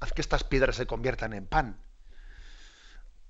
Haz 0.00 0.12
que 0.12 0.20
estas 0.20 0.44
piedras 0.44 0.76
se 0.76 0.86
conviertan 0.86 1.32
en 1.32 1.46
pan. 1.46 1.80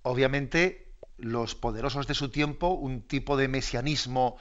Obviamente, 0.03 0.93
los 1.19 1.55
poderosos 1.55 2.07
de 2.07 2.15
su 2.15 2.31
tiempo, 2.31 2.69
un 2.69 3.03
tipo 3.03 3.37
de 3.37 3.49
mesianismo 3.49 4.39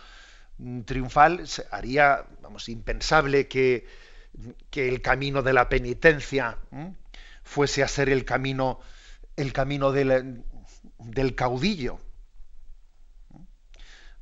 mm, 0.58 0.82
triunfal, 0.82 1.44
haría, 1.72 2.26
vamos, 2.42 2.70
impensable 2.70 3.48
que, 3.48 3.86
que 4.70 4.88
el 4.88 5.02
camino 5.02 5.42
de 5.42 5.54
la 5.54 5.70
penitencia 5.70 6.58
fuese 7.44 7.84
a 7.84 7.88
ser 7.88 8.10
el 8.10 8.26
camino, 8.26 8.80
el 9.36 9.54
camino 9.54 9.92
del, 9.92 10.44
del 11.00 11.36
caudillo. 11.36 12.00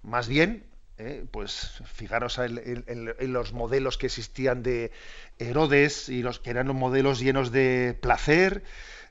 Más 0.02 0.28
bien, 0.28 0.68
eh, 1.00 1.28
pues 1.30 1.80
fijaros 1.86 2.40
en, 2.40 3.32
los 3.32 3.54
modelos 3.54 4.00
que 4.00 4.08
existían 4.08 4.64
de 4.64 4.92
Herodes 5.38 6.10
y 6.10 6.24
los 6.24 6.40
que 6.40 6.50
eran 6.50 6.68
los 6.68 6.76
modelos 6.76 7.20
llenos 7.20 7.52
de 7.52 7.96
placer, 8.02 8.64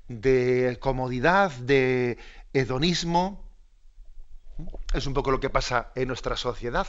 de 0.08 0.78
comodidad, 0.80 1.52
de 1.52 2.18
hedonismo. 2.52 3.48
Es 4.94 5.06
un 5.06 5.14
poco 5.14 5.30
lo 5.30 5.38
que 5.38 5.48
pasa 5.48 5.92
en 5.94 6.08
nuestra 6.08 6.36
sociedad, 6.36 6.88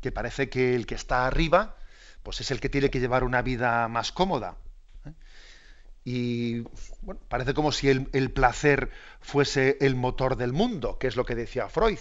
que 0.00 0.12
parece 0.12 0.48
que 0.48 0.76
el 0.76 0.86
que 0.86 0.94
está 0.94 1.26
arriba, 1.26 1.76
pues 2.22 2.40
es 2.40 2.50
el 2.50 2.60
que 2.60 2.68
tiene 2.68 2.90
que 2.90 3.00
llevar 3.00 3.24
una 3.24 3.42
vida 3.42 3.88
más 3.88 4.12
cómoda. 4.12 4.56
¿eh? 5.04 5.12
Y 6.04 6.60
bueno, 7.02 7.20
parece 7.28 7.54
como 7.54 7.72
si 7.72 7.88
el 7.88 8.30
placer 8.30 8.90
fuese 9.20 9.78
el 9.80 9.94
motor 9.94 10.36
del 10.36 10.52
mundo, 10.52 10.98
que 10.98 11.06
es 11.06 11.16
lo 11.16 11.24
que 11.24 11.34
decía 11.34 11.68
Freud. 11.68 11.98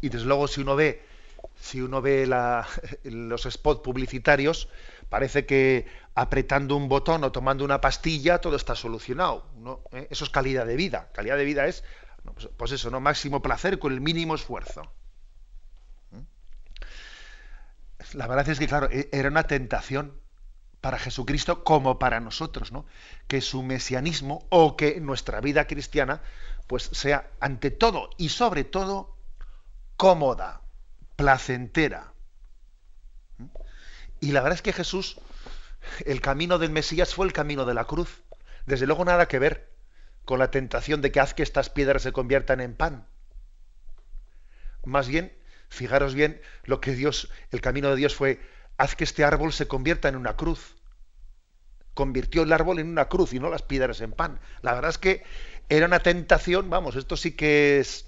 Y 0.00 0.08
desde 0.08 0.26
luego 0.26 0.46
si 0.48 0.60
uno 0.60 0.76
ve, 0.76 1.02
si 1.60 1.80
uno 1.80 2.00
ve 2.00 2.26
los 3.04 3.42
spots 3.42 3.80
publicitarios, 3.82 4.68
parece 5.08 5.46
que 5.46 5.86
apretando 6.14 6.76
un 6.76 6.88
botón 6.88 7.24
o 7.24 7.32
tomando 7.32 7.64
una 7.64 7.80
pastilla 7.80 8.40
todo 8.40 8.56
está 8.56 8.74
solucionado. 8.74 9.46
¿Eh? 9.92 10.08
Eso 10.10 10.24
es 10.24 10.30
calidad 10.30 10.66
de 10.66 10.76
vida. 10.76 11.10
Calidad 11.12 11.36
de 11.36 11.44
vida 11.44 11.66
es, 11.66 11.84
pues, 12.34 12.48
pues, 12.56 12.72
eso, 12.72 12.90
¿no? 12.90 13.00
Máximo 13.00 13.42
placer 13.42 13.78
con 13.78 13.92
el 13.92 14.00
mínimo 14.00 14.34
esfuerzo. 14.34 14.82
¿Mm? 16.10 16.20
La 18.14 18.26
verdad 18.26 18.48
es 18.48 18.58
que, 18.58 18.66
claro, 18.66 18.88
e, 18.90 19.08
era 19.12 19.28
una 19.28 19.44
tentación 19.44 20.20
para 20.80 20.98
Jesucristo 20.98 21.64
como 21.64 21.98
para 21.98 22.20
nosotros, 22.20 22.72
¿no? 22.72 22.86
Que 23.26 23.40
su 23.40 23.62
mesianismo 23.62 24.46
o 24.48 24.76
que 24.76 25.00
nuestra 25.00 25.40
vida 25.40 25.66
cristiana, 25.66 26.22
pues 26.66 26.84
sea 26.92 27.30
ante 27.40 27.70
todo 27.70 28.10
y 28.16 28.28
sobre 28.28 28.64
todo 28.64 29.16
cómoda, 29.96 30.62
placentera. 31.16 32.12
Y 34.20 34.32
la 34.32 34.40
verdad 34.40 34.56
es 34.56 34.62
que 34.62 34.72
Jesús, 34.72 35.20
el 36.04 36.20
camino 36.20 36.58
del 36.58 36.70
Mesías 36.70 37.14
fue 37.14 37.26
el 37.26 37.32
camino 37.32 37.64
de 37.64 37.74
la 37.74 37.84
cruz. 37.84 38.22
Desde 38.66 38.86
luego 38.86 39.04
nada 39.04 39.26
que 39.26 39.38
ver 39.38 39.72
con 40.24 40.38
la 40.38 40.50
tentación 40.50 41.00
de 41.00 41.10
que 41.10 41.20
haz 41.20 41.34
que 41.34 41.42
estas 41.42 41.70
piedras 41.70 42.02
se 42.02 42.12
conviertan 42.12 42.60
en 42.60 42.74
pan. 42.74 43.06
Más 44.84 45.08
bien, 45.08 45.37
fijaros 45.68 46.14
bien, 46.14 46.40
lo 46.64 46.80
que 46.80 46.94
Dios, 46.94 47.30
el 47.50 47.60
camino 47.60 47.90
de 47.90 47.96
Dios 47.96 48.14
fue, 48.14 48.40
haz 48.76 48.96
que 48.96 49.04
este 49.04 49.24
árbol 49.24 49.52
se 49.52 49.68
convierta 49.68 50.08
en 50.08 50.16
una 50.16 50.36
cruz. 50.36 50.76
Convirtió 51.94 52.42
el 52.42 52.52
árbol 52.52 52.78
en 52.78 52.88
una 52.88 53.08
cruz 53.08 53.32
y 53.32 53.40
no 53.40 53.50
las 53.50 53.62
piedras 53.62 54.00
en 54.00 54.12
pan. 54.12 54.40
La 54.62 54.72
verdad 54.72 54.90
es 54.90 54.98
que 54.98 55.24
era 55.68 55.86
una 55.86 56.00
tentación, 56.00 56.70
vamos, 56.70 56.96
esto 56.96 57.16
sí 57.16 57.32
que 57.32 57.80
es 57.80 58.06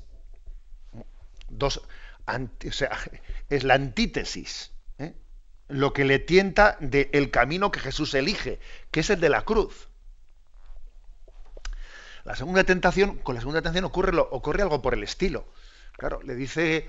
dos, 1.49 1.79
o 1.79 2.73
sea, 2.73 2.99
es 3.51 3.65
la 3.65 3.75
antítesis, 3.75 4.73
¿eh? 4.99 5.15
lo 5.69 5.93
que 5.93 6.05
le 6.05 6.19
tienta 6.19 6.77
del 6.81 7.31
camino 7.31 7.71
que 7.71 7.81
Jesús 7.81 8.15
elige, 8.15 8.61
que 8.91 9.01
es 9.01 9.11
el 9.11 9.21
de 9.21 9.29
la 9.29 9.43
cruz. 9.43 9.89
La 12.25 12.37
segunda 12.37 12.65
tentación, 12.65 13.19
con 13.19 13.35
la 13.35 13.41
segunda 13.41 13.61
tentación 13.61 13.85
ocurre, 13.85 14.17
ocurre 14.19 14.63
algo 14.63 14.83
por 14.83 14.95
el 14.95 15.03
estilo. 15.03 15.49
Claro, 15.93 16.23
le 16.23 16.35
dice 16.35 16.87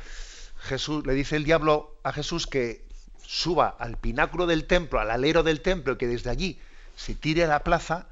Jesús, 0.62 1.06
le 1.06 1.14
dice 1.14 1.36
el 1.36 1.44
diablo 1.44 1.98
a 2.04 2.14
Jesús 2.14 2.48
que 2.48 2.86
suba 3.26 3.76
al 3.80 3.98
pináculo 3.98 4.46
del 4.46 4.66
templo, 4.66 5.00
al 5.00 5.10
alero 5.10 5.44
del 5.44 5.62
templo, 5.62 5.98
que 5.98 6.08
desde 6.08 6.30
allí 6.30 6.60
se 6.96 7.16
tire 7.16 7.44
a 7.44 7.48
la 7.48 7.64
plaza, 7.64 8.08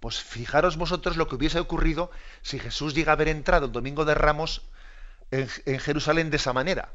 pues 0.00 0.20
fijaros 0.20 0.76
vosotros 0.76 1.16
lo 1.16 1.28
que 1.28 1.36
hubiese 1.36 1.60
ocurrido 1.60 2.10
si 2.42 2.58
Jesús 2.58 2.94
llega 2.94 3.12
a 3.12 3.14
haber 3.14 3.28
entrado 3.28 3.66
el 3.66 3.72
domingo 3.72 4.04
de 4.04 4.14
Ramos 4.14 4.62
en, 5.30 5.48
Jerusalén 5.78 6.30
de 6.30 6.38
esa 6.38 6.52
manera. 6.52 6.92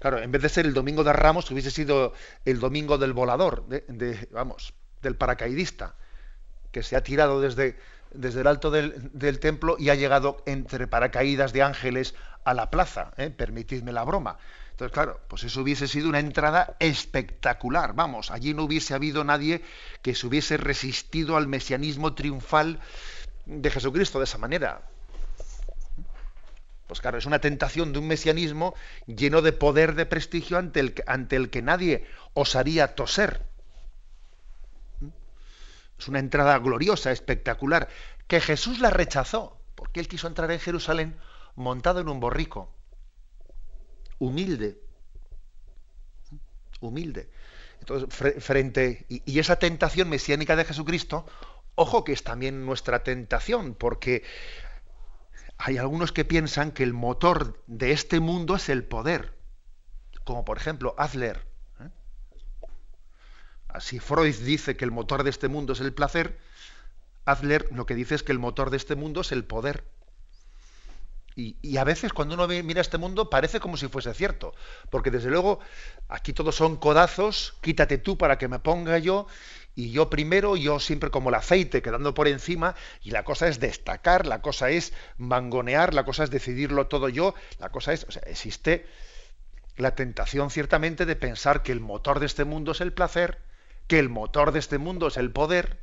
Claro, 0.00 0.18
en 0.18 0.32
vez 0.32 0.42
de 0.42 0.48
ser 0.48 0.66
el 0.66 0.74
domingo 0.74 1.04
de 1.04 1.12
Ramos, 1.12 1.50
hubiese 1.50 1.70
sido 1.70 2.12
el 2.44 2.58
domingo 2.58 2.98
del 2.98 3.12
volador, 3.12 3.66
de, 3.68 4.28
vamos, 4.32 4.74
del 5.00 5.16
paracaidista, 5.16 5.94
que 6.72 6.82
se 6.82 6.96
ha 6.96 7.02
tirado 7.02 7.40
desde, 7.40 7.78
desde 8.12 8.40
el 8.40 8.46
alto 8.46 8.70
del, 8.70 9.38
templo 9.40 9.76
y 9.78 9.90
ha 9.90 9.94
llegado 9.94 10.42
entre 10.46 10.86
paracaídas 10.86 11.52
de 11.52 11.62
ángeles 11.62 12.14
a 12.44 12.54
la 12.54 12.70
plaza. 12.70 13.12
¿eh? 13.16 13.30
Permitidme 13.30 13.92
la 13.92 14.04
broma. 14.04 14.38
Entonces, 14.70 14.92
claro, 14.92 15.20
pues 15.28 15.42
eso 15.42 15.60
hubiese 15.60 15.88
sido 15.88 16.08
una 16.08 16.20
entrada 16.20 16.76
espectacular. 16.78 17.94
Vamos, 17.94 18.30
allí 18.30 18.54
no 18.54 18.62
hubiese 18.62 18.94
habido 18.94 19.24
nadie 19.24 19.62
que 20.02 20.14
se 20.14 20.26
hubiese 20.26 20.56
resistido 20.56 21.36
al 21.36 21.48
mesianismo 21.48 22.14
triunfal 22.14 22.78
de 23.44 23.70
Jesucristo 23.70 24.18
de 24.18 24.24
esa 24.24 24.38
manera. 24.38 24.82
Pues 26.86 27.00
claro, 27.00 27.18
es 27.18 27.26
una 27.26 27.40
tentación 27.40 27.92
de 27.92 27.98
un 27.98 28.06
mesianismo 28.06 28.74
lleno 29.06 29.42
de 29.42 29.52
poder, 29.52 29.94
de 29.94 30.06
prestigio 30.06 30.58
ante 30.58 30.80
el, 30.80 30.94
ante 31.06 31.36
el 31.36 31.50
que 31.50 31.60
nadie 31.60 32.06
osaría 32.32 32.94
toser. 32.94 33.42
Es 35.98 36.08
una 36.08 36.18
entrada 36.18 36.58
gloriosa, 36.58 37.10
espectacular, 37.10 37.88
que 38.26 38.40
Jesús 38.40 38.78
la 38.78 38.90
rechazó, 38.90 39.60
porque 39.74 40.00
él 40.00 40.08
quiso 40.08 40.26
entrar 40.26 40.50
en 40.50 40.60
Jerusalén 40.60 41.16
montado 41.54 42.00
en 42.00 42.08
un 42.08 42.20
borrico, 42.20 42.72
humilde, 44.18 44.80
humilde. 46.80 47.30
Entonces, 47.80 48.42
frente, 48.42 49.06
y 49.08 49.38
esa 49.38 49.56
tentación 49.56 50.08
mesiánica 50.08 50.56
de 50.56 50.64
Jesucristo, 50.64 51.26
ojo 51.74 52.04
que 52.04 52.12
es 52.12 52.24
también 52.24 52.66
nuestra 52.66 53.02
tentación, 53.02 53.74
porque 53.74 54.24
hay 55.58 55.78
algunos 55.78 56.12
que 56.12 56.24
piensan 56.24 56.70
que 56.70 56.84
el 56.84 56.92
motor 56.92 57.62
de 57.66 57.90
este 57.90 58.20
mundo 58.20 58.56
es 58.56 58.68
el 58.68 58.84
poder, 58.84 59.36
como 60.24 60.44
por 60.44 60.56
ejemplo 60.56 60.94
Adler. 60.98 61.47
Así 63.68 63.98
Freud 63.98 64.34
dice 64.34 64.76
que 64.76 64.84
el 64.84 64.90
motor 64.90 65.22
de 65.22 65.30
este 65.30 65.48
mundo 65.48 65.74
es 65.74 65.80
el 65.80 65.92
placer, 65.92 66.38
Adler 67.24 67.68
lo 67.72 67.84
que 67.84 67.94
dice 67.94 68.14
es 68.14 68.22
que 68.22 68.32
el 68.32 68.38
motor 68.38 68.70
de 68.70 68.78
este 68.78 68.94
mundo 68.94 69.20
es 69.20 69.32
el 69.32 69.44
poder. 69.44 69.84
Y, 71.36 71.76
a 71.76 71.84
veces 71.84 72.12
cuando 72.12 72.34
uno 72.34 72.48
mira 72.48 72.80
este 72.80 72.98
mundo 72.98 73.30
parece 73.30 73.60
como 73.60 73.76
si 73.76 73.86
fuese 73.86 74.12
cierto, 74.12 74.54
porque 74.90 75.12
desde 75.12 75.30
luego 75.30 75.60
aquí 76.08 76.32
todos 76.32 76.56
son 76.56 76.76
codazos, 76.76 77.54
quítate 77.60 77.96
tú 77.96 78.18
para 78.18 78.38
que 78.38 78.48
me 78.48 78.58
ponga 78.58 78.98
yo, 78.98 79.28
y 79.76 79.92
yo 79.92 80.10
primero, 80.10 80.56
yo 80.56 80.80
siempre 80.80 81.10
como 81.10 81.28
el 81.28 81.36
aceite 81.36 81.80
quedando 81.80 82.12
por 82.12 82.26
encima, 82.26 82.74
y 83.02 83.12
la 83.12 83.22
cosa 83.22 83.46
es 83.46 83.60
destacar, 83.60 84.26
la 84.26 84.42
cosa 84.42 84.70
es 84.70 84.92
mangonear, 85.16 85.94
la 85.94 86.04
cosa 86.04 86.24
es 86.24 86.30
decidirlo 86.30 86.88
todo 86.88 87.08
yo, 87.08 87.36
la 87.60 87.68
cosa 87.68 87.92
es, 87.92 88.02
o 88.08 88.10
sea, 88.10 88.22
existe 88.26 88.86
la 89.76 89.94
tentación 89.94 90.50
ciertamente 90.50 91.06
de 91.06 91.14
pensar 91.14 91.62
que 91.62 91.70
el 91.70 91.78
motor 91.78 92.18
de 92.18 92.26
este 92.26 92.44
mundo 92.44 92.72
es 92.72 92.80
el 92.80 92.92
placer, 92.92 93.38
que 93.88 93.98
el 93.98 94.08
motor 94.10 94.52
de 94.52 94.60
este 94.60 94.78
mundo 94.78 95.08
es 95.08 95.16
el 95.16 95.32
poder, 95.32 95.82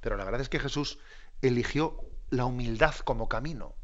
pero 0.00 0.16
la 0.16 0.24
verdad 0.24 0.42
es 0.42 0.48
que 0.48 0.60
Jesús 0.60 0.98
eligió 1.42 1.98
la 2.30 2.44
humildad 2.44 2.94
como 2.96 3.28
camino. 3.28 3.74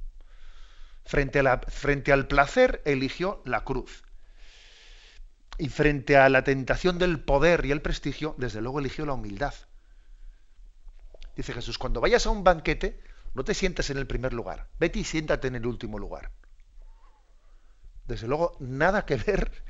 Frente, 1.04 1.40
al 1.40 2.28
placer 2.28 2.80
eligió 2.84 3.42
la 3.44 3.64
cruz. 3.64 4.04
Y 5.58 5.68
frente 5.68 6.16
a 6.16 6.28
la 6.28 6.44
tentación 6.44 6.98
del 6.98 7.20
poder 7.20 7.64
y 7.64 7.72
el 7.72 7.82
prestigio, 7.82 8.34
desde 8.38 8.60
luego 8.60 8.78
eligió 8.78 9.04
la 9.04 9.14
humildad. 9.14 9.54
Dice 11.34 11.52
Jesús, 11.52 11.78
cuando 11.78 12.00
vayas 12.00 12.26
a 12.26 12.30
un 12.30 12.44
banquete, 12.44 13.02
no 13.34 13.44
te 13.44 13.54
sientes 13.54 13.90
en 13.90 13.98
el 13.98 14.06
primer 14.06 14.32
lugar, 14.32 14.68
vete 14.78 14.98
y 15.00 15.04
siéntate 15.04 15.48
en 15.48 15.56
el 15.56 15.66
último 15.66 15.98
lugar. 15.98 16.30
Desde 18.06 18.28
luego, 18.28 18.56
nada 18.60 19.06
que 19.06 19.16
ver, 19.16 19.64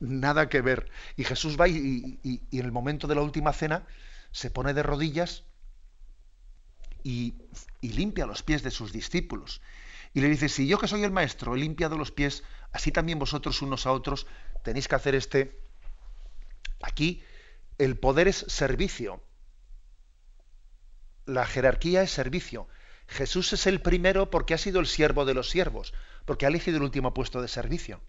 nada 0.00 0.48
que 0.48 0.60
ver. 0.60 0.90
Y 1.16 1.24
Jesús 1.24 1.58
va 1.60 1.68
y, 1.68 2.20
y 2.22 2.58
en 2.58 2.64
el 2.64 2.72
momento 2.72 3.06
de 3.06 3.14
la 3.14 3.22
última 3.22 3.52
cena 3.52 3.86
se 4.30 4.50
pone 4.50 4.74
de 4.74 4.82
rodillas 4.82 5.44
y, 7.02 7.34
limpia 7.80 8.26
los 8.26 8.42
pies 8.42 8.62
de 8.62 8.70
sus 8.70 8.92
discípulos. 8.92 9.60
Y 10.14 10.20
le 10.20 10.28
dice, 10.28 10.48
si 10.48 10.66
yo 10.66 10.78
que 10.78 10.88
soy 10.88 11.04
el 11.04 11.10
maestro 11.10 11.54
he 11.54 11.58
limpiado 11.58 11.96
los 11.96 12.12
pies, 12.12 12.42
así 12.72 12.92
también 12.92 13.18
vosotros 13.18 13.62
unos 13.62 13.86
a 13.86 13.92
otros 13.92 14.26
tenéis 14.62 14.88
que 14.88 14.94
hacer 14.94 15.14
este, 15.14 15.60
Aquí 16.82 17.22
el 17.78 17.98
poder 17.98 18.28
es 18.28 18.44
servicio. 18.48 19.22
La 21.26 21.44
jerarquía 21.44 22.02
es 22.02 22.10
servicio. 22.10 22.68
Jesús 23.06 23.52
es 23.52 23.66
el 23.66 23.80
primero 23.80 24.30
porque 24.30 24.54
ha 24.54 24.58
sido 24.58 24.80
el 24.80 24.86
siervo 24.86 25.24
de 25.24 25.34
los 25.34 25.50
siervos, 25.50 25.92
porque 26.24 26.46
ha 26.46 26.48
elegido 26.48 26.76
el 26.76 26.84
último 26.84 27.14
puesto 27.14 27.42
de 27.42 27.48
servicio. 27.48 28.00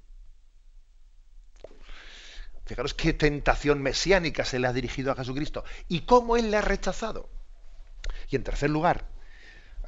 Fijaros 2.69 2.93
qué 2.93 3.13
tentación 3.13 3.81
mesiánica 3.81 4.45
se 4.45 4.59
le 4.59 4.67
ha 4.67 4.73
dirigido 4.73 5.11
a 5.11 5.15
Jesucristo 5.15 5.63
y 5.87 6.01
cómo 6.01 6.37
él 6.37 6.51
le 6.51 6.57
ha 6.57 6.61
rechazado. 6.61 7.27
Y 8.29 8.35
en 8.35 8.43
tercer 8.43 8.69
lugar, 8.69 9.07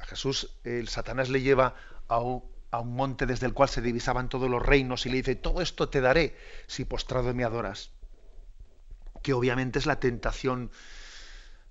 a 0.00 0.04
Jesús 0.04 0.56
el 0.64 0.88
Satanás 0.88 1.28
le 1.28 1.42
lleva 1.42 1.76
a 2.08 2.18
un, 2.18 2.42
a 2.72 2.80
un 2.80 2.96
monte 2.96 3.24
desde 3.24 3.46
el 3.46 3.54
cual 3.54 3.68
se 3.68 3.82
divisaban 3.82 4.28
todos 4.28 4.50
los 4.50 4.66
reinos 4.66 5.06
y 5.06 5.10
le 5.10 5.18
dice, 5.18 5.36
todo 5.36 5.62
esto 5.62 5.90
te 5.90 6.00
daré 6.00 6.36
si 6.66 6.84
postrado 6.84 7.32
me 7.32 7.44
adoras. 7.44 7.92
Que 9.22 9.32
obviamente 9.32 9.78
es 9.78 9.86
la 9.86 10.00
tentación 10.00 10.72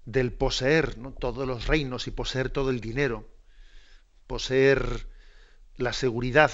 del 0.06 0.32
poseer 0.32 0.96
todos 1.20 1.46
los 1.46 1.68
reinos 1.68 2.08
y 2.08 2.12
poseer 2.12 2.52
todo 2.52 2.70
el 2.70 2.80
dinero, 2.80 3.28
poseer 4.28 5.10
la 5.76 5.92
seguridad 5.92 6.52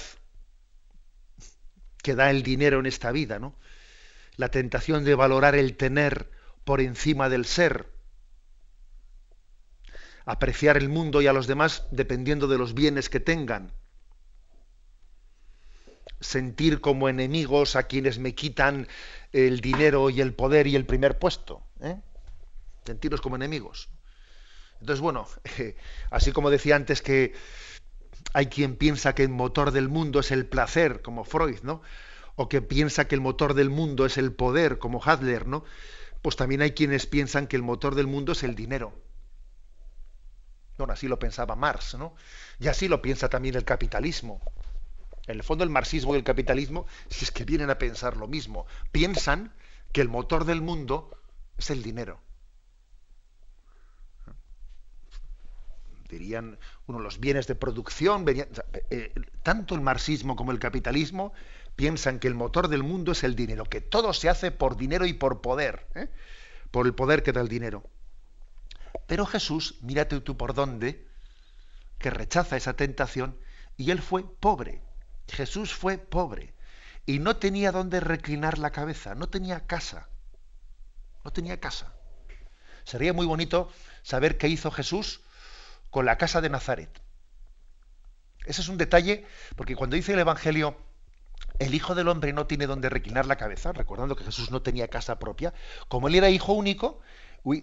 que 2.02 2.16
da 2.16 2.30
el 2.30 2.42
dinero 2.42 2.80
en 2.80 2.86
esta 2.86 3.12
vida, 3.12 3.38
¿no? 3.38 3.54
La 4.38 4.50
tentación 4.50 5.04
de 5.04 5.16
valorar 5.16 5.56
el 5.56 5.76
tener 5.76 6.30
por 6.64 6.80
encima 6.80 7.28
del 7.28 7.44
ser, 7.44 7.92
apreciar 10.24 10.76
el 10.76 10.88
mundo 10.88 11.20
y 11.20 11.26
a 11.26 11.32
los 11.32 11.48
demás 11.48 11.86
dependiendo 11.90 12.46
de 12.46 12.56
los 12.56 12.72
bienes 12.72 13.10
que 13.10 13.18
tengan, 13.18 13.72
sentir 16.20 16.80
como 16.80 17.08
enemigos 17.08 17.74
a 17.74 17.88
quienes 17.88 18.20
me 18.20 18.36
quitan 18.36 18.86
el 19.32 19.60
dinero 19.60 20.08
y 20.08 20.20
el 20.20 20.32
poder 20.34 20.68
y 20.68 20.76
el 20.76 20.86
primer 20.86 21.18
puesto. 21.18 21.62
¿eh? 21.80 21.96
Sentirlos 22.86 23.20
como 23.20 23.34
enemigos. 23.34 23.88
Entonces, 24.80 25.00
bueno, 25.00 25.26
así 26.10 26.30
como 26.30 26.50
decía 26.50 26.76
antes 26.76 27.02
que 27.02 27.34
hay 28.34 28.46
quien 28.46 28.76
piensa 28.76 29.16
que 29.16 29.24
el 29.24 29.30
motor 29.30 29.72
del 29.72 29.88
mundo 29.88 30.20
es 30.20 30.30
el 30.30 30.46
placer, 30.46 31.02
como 31.02 31.24
Freud, 31.24 31.58
¿no? 31.64 31.82
O 32.38 32.48
que 32.48 32.62
piensa 32.62 33.08
que 33.08 33.16
el 33.16 33.20
motor 33.20 33.54
del 33.54 33.68
mundo 33.68 34.06
es 34.06 34.16
el 34.16 34.32
poder, 34.32 34.78
como 34.78 35.02
Hadler, 35.02 35.48
¿no? 35.48 35.64
Pues 36.22 36.36
también 36.36 36.62
hay 36.62 36.70
quienes 36.70 37.04
piensan 37.06 37.48
que 37.48 37.56
el 37.56 37.64
motor 37.64 37.96
del 37.96 38.06
mundo 38.06 38.30
es 38.30 38.44
el 38.44 38.54
dinero. 38.54 38.94
Bueno, 40.78 40.92
así 40.92 41.08
lo 41.08 41.18
pensaba 41.18 41.56
Marx, 41.56 41.96
¿no? 41.98 42.14
Y 42.60 42.68
así 42.68 42.86
lo 42.86 43.02
piensa 43.02 43.28
también 43.28 43.56
el 43.56 43.64
capitalismo. 43.64 44.40
En 45.26 45.34
el 45.34 45.42
fondo 45.42 45.64
el 45.64 45.70
marxismo 45.70 46.14
y 46.14 46.18
el 46.18 46.22
capitalismo, 46.22 46.86
si 47.08 47.24
es 47.24 47.32
que 47.32 47.44
vienen 47.44 47.70
a 47.70 47.78
pensar 47.78 48.16
lo 48.16 48.28
mismo, 48.28 48.66
piensan 48.92 49.52
que 49.92 50.00
el 50.00 50.08
motor 50.08 50.44
del 50.44 50.62
mundo 50.62 51.10
es 51.58 51.70
el 51.70 51.82
dinero. 51.82 52.20
Dirían 56.08 56.56
uno, 56.86 57.00
los 57.00 57.18
bienes 57.18 57.48
de 57.48 57.56
producción, 57.56 58.24
eh, 58.28 59.12
tanto 59.42 59.74
el 59.74 59.80
marxismo 59.80 60.36
como 60.36 60.52
el 60.52 60.60
capitalismo 60.60 61.32
piensan 61.78 62.18
que 62.18 62.26
el 62.26 62.34
motor 62.34 62.66
del 62.66 62.82
mundo 62.82 63.12
es 63.12 63.22
el 63.22 63.36
dinero, 63.36 63.64
que 63.64 63.80
todo 63.80 64.12
se 64.12 64.28
hace 64.28 64.50
por 64.50 64.76
dinero 64.76 65.06
y 65.06 65.12
por 65.12 65.40
poder, 65.40 65.86
¿eh? 65.94 66.08
por 66.72 66.86
el 66.86 66.94
poder 66.94 67.22
que 67.22 67.30
da 67.30 67.40
el 67.40 67.46
dinero. 67.46 67.88
Pero 69.06 69.24
Jesús, 69.24 69.76
mírate 69.80 70.20
tú 70.20 70.36
por 70.36 70.54
dónde, 70.54 71.06
que 72.00 72.10
rechaza 72.10 72.56
esa 72.56 72.74
tentación, 72.74 73.38
y 73.76 73.92
él 73.92 74.02
fue 74.02 74.24
pobre. 74.24 74.82
Jesús 75.28 75.72
fue 75.72 75.98
pobre 75.98 76.52
y 77.06 77.20
no 77.20 77.36
tenía 77.36 77.70
dónde 77.70 78.00
reclinar 78.00 78.58
la 78.58 78.72
cabeza, 78.72 79.14
no 79.14 79.28
tenía 79.28 79.68
casa. 79.68 80.08
No 81.22 81.30
tenía 81.30 81.60
casa. 81.60 81.94
Sería 82.82 83.12
muy 83.12 83.24
bonito 83.24 83.70
saber 84.02 84.36
qué 84.36 84.48
hizo 84.48 84.72
Jesús 84.72 85.20
con 85.90 86.06
la 86.06 86.18
casa 86.18 86.40
de 86.40 86.50
Nazaret. 86.50 86.90
Ese 88.46 88.62
es 88.62 88.68
un 88.68 88.78
detalle, 88.78 89.24
porque 89.54 89.76
cuando 89.76 89.94
dice 89.94 90.14
el 90.14 90.18
Evangelio, 90.18 90.76
el 91.58 91.74
Hijo 91.74 91.94
del 91.94 92.08
Hombre 92.08 92.32
no 92.32 92.46
tiene 92.46 92.66
dónde 92.66 92.88
reclinar 92.88 93.26
la 93.26 93.36
cabeza, 93.36 93.72
recordando 93.72 94.16
que 94.16 94.24
Jesús 94.24 94.50
no 94.50 94.62
tenía 94.62 94.88
casa 94.88 95.18
propia, 95.18 95.52
como 95.88 96.08
él 96.08 96.14
era 96.14 96.30
hijo 96.30 96.52
único, 96.52 97.00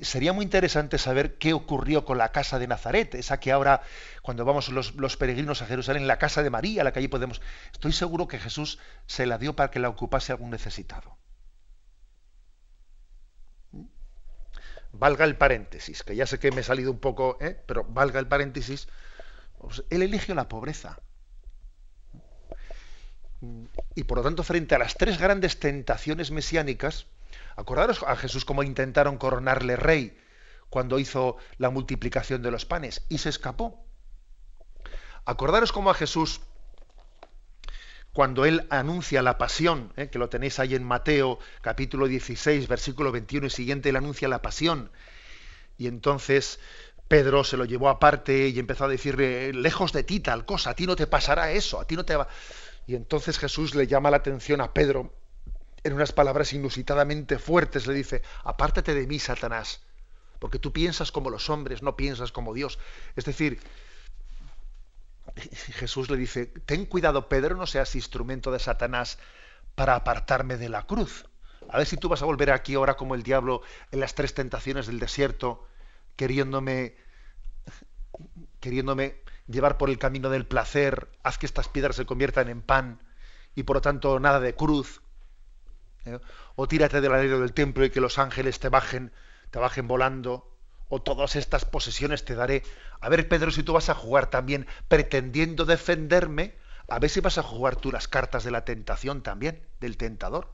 sería 0.02 0.34
muy 0.34 0.44
interesante 0.44 0.98
saber 0.98 1.38
qué 1.38 1.54
ocurrió 1.54 2.06
con 2.06 2.18
la 2.18 2.32
casa 2.32 2.60
de 2.60 2.68
Nazaret, 2.68 3.14
esa 3.16 3.40
que 3.40 3.52
ahora, 3.52 3.82
cuando 4.22 4.46
vamos 4.46 4.70
los, 4.70 5.18
peregrinos 5.18 5.62
a 5.62 5.66
Jerusalén, 5.66 6.08
la 6.08 6.18
casa 6.18 6.44
de 6.44 6.50
María, 6.50 6.84
la 6.84 6.92
que 6.92 7.00
allí 7.00 7.08
podemos. 7.08 7.42
Estoy 7.72 7.94
seguro 7.94 8.28
que 8.28 8.40
Jesús 8.40 8.80
se 9.06 9.26
la 9.26 9.38
dio 9.38 9.56
para 9.56 9.72
que 9.72 9.80
la 9.80 9.90
ocupase 9.90 10.32
algún 10.32 10.50
necesitado. 10.50 11.18
Valga 14.92 15.26
el 15.26 15.36
paréntesis, 15.36 16.04
que 16.04 16.16
ya 16.16 16.26
sé 16.26 16.40
que 16.40 16.52
me 16.52 16.62
he 16.62 16.64
salido 16.64 16.92
un 16.92 17.00
poco, 17.00 17.38
¿eh? 17.42 17.62
pero 17.68 17.84
valga 17.84 18.20
el 18.20 18.28
paréntesis. 18.28 18.88
Pues 19.60 19.84
él 19.90 20.02
eligió 20.02 20.36
la 20.36 20.48
pobreza. 20.48 21.00
Y 23.96 24.04
por 24.04 24.20
lo 24.20 24.24
tanto, 24.24 24.44
frente 24.44 24.76
a 24.76 24.80
las 24.80 24.96
tres 24.96 25.20
grandes 25.20 25.60
tentaciones 25.60 26.32
mesiánicas, 26.32 27.06
Acordaros 27.56 28.04
a 28.04 28.16
Jesús 28.16 28.46
cómo 28.46 28.64
intentaron 28.64 29.18
coronarle 29.18 29.76
rey 29.76 30.18
cuando 30.70 31.00
hizo 31.00 31.38
la 31.58 31.70
multiplicación 31.70 32.42
de 32.42 32.52
los 32.52 32.66
panes 32.66 33.06
y 33.10 33.20
se 33.20 33.30
escapó. 33.30 33.86
Acordaros 35.26 35.72
cómo 35.72 35.90
a 35.90 35.94
Jesús, 35.94 36.42
cuando 38.12 38.46
él 38.46 38.68
anuncia 38.70 39.22
la 39.22 39.38
pasión, 39.38 39.94
¿eh? 39.96 40.10
que 40.10 40.20
lo 40.20 40.30
tenéis 40.30 40.60
ahí 40.60 40.76
en 40.76 40.84
Mateo 40.84 41.40
capítulo 41.62 42.08
16, 42.08 42.68
versículo 42.68 43.12
21 43.12 43.48
y 43.48 43.50
siguiente, 43.50 43.90
él 43.90 43.96
anuncia 43.96 44.28
la 44.28 44.42
pasión. 44.42 44.92
Y 45.78 45.88
entonces 45.88 46.60
Pedro 47.08 47.44
se 47.44 47.58
lo 47.58 47.66
llevó 47.66 47.90
aparte 47.90 48.50
y 48.50 48.60
empezó 48.60 48.86
a 48.86 48.90
decirle, 48.90 49.54
lejos 49.54 49.94
de 49.94 50.04
ti 50.04 50.20
tal 50.20 50.46
cosa, 50.46 50.72
a 50.72 50.76
ti 50.76 50.86
no 50.86 50.96
te 50.96 51.08
pasará 51.08 51.52
eso, 51.52 51.80
a 51.80 51.88
ti 51.88 51.96
no 51.96 52.04
te 52.04 52.16
va... 52.18 52.28
Y 52.88 52.96
entonces 52.96 53.40
Jesús 53.40 53.76
le 53.76 53.88
llama 53.88 54.12
la 54.12 54.18
atención 54.18 54.62
a 54.62 54.74
Pedro 54.74 55.14
en 55.84 55.94
unas 55.94 56.12
palabras 56.12 56.54
inusitadamente 56.54 57.38
fuertes, 57.38 57.86
le 57.88 57.94
dice, 57.94 58.22
apártate 58.44 58.94
de 58.94 59.06
mí, 59.06 59.20
Satanás, 59.20 59.82
porque 60.40 60.58
tú 60.60 60.74
piensas 60.74 61.12
como 61.12 61.30
los 61.30 61.50
hombres, 61.50 61.84
no 61.84 61.96
piensas 61.96 62.32
como 62.32 62.54
Dios. 62.54 62.80
Es 63.16 63.26
decir, 63.26 63.60
Jesús 65.36 66.10
le 66.10 66.18
dice, 66.18 66.48
ten 66.48 66.86
cuidado, 66.86 67.30
Pedro, 67.30 67.56
no 67.56 67.68
seas 67.68 67.96
instrumento 67.96 68.52
de 68.52 68.60
Satanás 68.60 69.20
para 69.76 69.96
apartarme 69.96 70.58
de 70.58 70.70
la 70.70 70.88
cruz. 70.88 71.26
A 71.70 71.78
ver 71.78 71.88
si 71.88 71.98
tú 71.98 72.10
vas 72.10 72.22
a 72.22 72.26
volver 72.26 72.52
aquí 72.52 72.76
ahora 72.76 72.96
como 72.96 73.16
el 73.16 73.24
diablo 73.24 73.62
en 73.92 74.00
las 74.00 74.16
tres 74.16 74.34
tentaciones 74.34 74.88
del 74.88 75.00
desierto, 75.00 75.68
queriéndome, 76.16 76.96
queriéndome 78.60 79.22
llevar 79.48 79.78
por 79.78 79.90
el 79.90 80.00
camino 80.00 80.30
del 80.30 80.46
placer, 80.46 81.10
haz 81.24 81.38
que 81.38 81.46
estas 81.46 81.68
piedras 81.68 81.96
se 81.96 82.06
conviertan 82.06 82.50
en 82.50 82.62
pan 82.62 83.02
y 83.56 83.64
por 83.64 83.78
lo 83.78 83.82
tanto 83.82 84.20
nada 84.20 84.40
de 84.40 84.56
cruz. 84.56 85.02
¿eh? 86.06 86.20
o 86.56 86.68
tírate 86.68 87.02
del 87.02 87.14
alero 87.14 87.40
del 87.40 87.54
templo 87.54 87.84
y 87.86 87.90
que 87.90 88.02
los 88.02 88.18
ángeles 88.18 88.60
te 88.60 88.70
bajen, 88.70 89.12
te 89.52 89.60
bajen 89.60 89.88
volando, 89.88 90.52
o 90.88 91.02
todas 91.02 91.36
estas 91.36 91.66
posesiones 91.66 92.26
te 92.26 92.36
daré. 92.36 92.64
A 93.02 93.10
ver, 93.10 93.28
Pedro, 93.28 93.52
si 93.52 93.64
tú 93.64 93.74
vas 93.74 93.90
a 93.90 93.96
jugar 93.96 94.30
también 94.30 94.68
pretendiendo 94.88 95.66
defenderme, 95.66 96.56
a 96.88 97.00
ver 97.00 97.10
si 97.10 97.20
vas 97.22 97.38
a 97.38 97.44
jugar 97.44 97.76
tú 97.76 97.92
las 97.92 98.08
cartas 98.08 98.44
de 98.44 98.52
la 98.52 98.66
tentación 98.66 99.24
también, 99.24 99.66
del 99.80 99.98
tentador. 99.98 100.54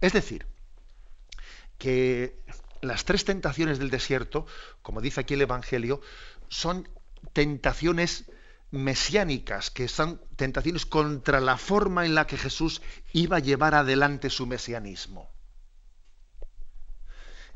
Es 0.00 0.12
decir, 0.12 0.46
que 1.78 2.42
las 2.80 3.04
tres 3.04 3.24
tentaciones 3.24 3.78
del 3.78 3.90
desierto, 3.90 4.46
como 4.82 5.00
dice 5.00 5.20
aquí 5.20 5.34
el 5.34 5.42
Evangelio, 5.42 6.00
son 6.48 6.88
tentaciones 7.32 8.30
mesiánicas, 8.70 9.70
que 9.70 9.86
son 9.86 10.20
tentaciones 10.36 10.86
contra 10.86 11.40
la 11.40 11.58
forma 11.58 12.04
en 12.06 12.14
la 12.14 12.26
que 12.26 12.38
Jesús 12.38 12.82
iba 13.12 13.36
a 13.36 13.40
llevar 13.40 13.74
adelante 13.74 14.30
su 14.30 14.46
mesianismo. 14.46 15.30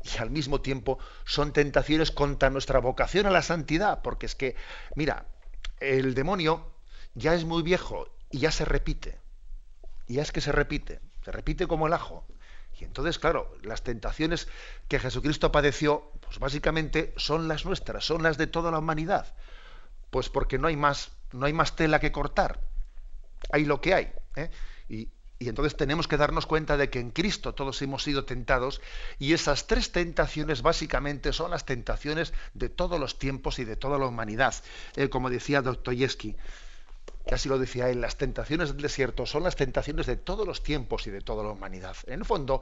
Y 0.03 0.19
al 0.19 0.29
mismo 0.29 0.61
tiempo 0.61 0.99
son 1.25 1.53
tentaciones 1.53 2.11
contra 2.11 2.49
nuestra 2.49 2.79
vocación 2.79 3.25
a 3.25 3.31
la 3.31 3.41
santidad, 3.41 4.01
porque 4.03 4.27
es 4.27 4.35
que, 4.35 4.55
mira, 4.95 5.25
el 5.79 6.13
demonio 6.13 6.71
ya 7.15 7.33
es 7.33 7.45
muy 7.45 7.63
viejo 7.63 8.07
y 8.29 8.39
ya 8.39 8.51
se 8.51 8.63
repite. 8.63 9.19
Y 10.07 10.19
es 10.19 10.31
que 10.31 10.39
se 10.39 10.51
repite, 10.51 11.01
se 11.25 11.31
repite 11.31 11.67
como 11.67 11.87
el 11.87 11.93
ajo. 11.93 12.25
Y 12.79 12.83
entonces, 12.83 13.17
claro, 13.17 13.57
las 13.63 13.81
tentaciones 13.81 14.47
que 14.87 14.99
Jesucristo 14.99 15.51
padeció, 15.51 16.11
pues 16.21 16.37
básicamente 16.37 17.13
son 17.17 17.47
las 17.47 17.65
nuestras, 17.65 18.05
son 18.05 18.21
las 18.21 18.37
de 18.37 18.45
toda 18.45 18.71
la 18.71 18.79
humanidad. 18.79 19.33
Pues 20.09 20.29
porque 20.29 20.57
no 20.57 20.67
hay 20.67 20.75
más, 20.75 21.11
no 21.31 21.45
hay 21.45 21.53
más 21.53 21.75
tela 21.75 21.99
que 21.99 22.11
cortar. 22.11 22.61
Hay 23.51 23.65
lo 23.65 23.81
que 23.81 23.93
hay. 23.93 24.11
¿eh? 24.35 24.49
Y, 24.89 25.09
entonces 25.39 25.77
tenemos 25.77 26.07
que 26.07 26.17
darnos 26.17 26.47
cuenta 26.47 26.77
de 26.77 26.89
que 26.89 26.99
en 26.99 27.11
Cristo 27.11 27.53
todos 27.53 27.79
hemos 27.83 28.01
sido 28.01 28.25
tentados 28.25 28.81
y 29.19 29.33
esas 29.33 29.67
tres 29.67 29.91
tentaciones 29.91 30.63
básicamente 30.63 31.31
son 31.31 31.51
las 31.51 31.63
tentaciones 31.63 32.33
de 32.55 32.69
todos 32.69 32.99
los 32.99 33.19
tiempos 33.19 33.59
y 33.59 33.65
de 33.65 33.75
toda 33.75 33.99
la 33.99 34.07
humanidad. 34.07 34.55
Eh, 34.95 35.09
como 35.09 35.29
decía 35.29 35.61
Dostoyevsky, 35.61 36.35
que 37.27 37.35
así 37.35 37.49
lo 37.49 37.59
decía 37.59 37.89
él, 37.89 38.01
las 38.01 38.17
tentaciones 38.17 38.69
del 38.69 38.81
desierto 38.81 39.27
son 39.27 39.43
las 39.43 39.55
tentaciones 39.55 40.07
de 40.07 40.15
todos 40.15 40.47
los 40.47 40.63
tiempos 40.63 41.05
y 41.05 41.11
de 41.11 41.21
toda 41.21 41.43
la 41.43 41.51
humanidad. 41.51 41.97
En 42.07 42.21
el 42.21 42.25
fondo, 42.25 42.61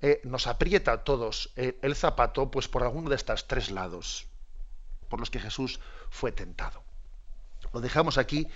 eh, 0.00 0.20
nos 0.24 0.48
aprieta 0.48 0.92
a 0.92 1.04
todos 1.04 1.52
el 1.54 1.94
zapato, 1.94 2.50
pues 2.50 2.66
por 2.66 2.82
alguno 2.82 3.08
de 3.08 3.16
estos 3.16 3.46
tres 3.46 3.70
lados 3.70 4.26
por 5.08 5.20
los 5.20 5.30
que 5.30 5.40
Jesús 5.40 5.80
fue 6.10 6.32
tentado. 6.32 6.85
Lo 7.72 7.80
dejamos 7.80 8.18
aquí 8.18 8.46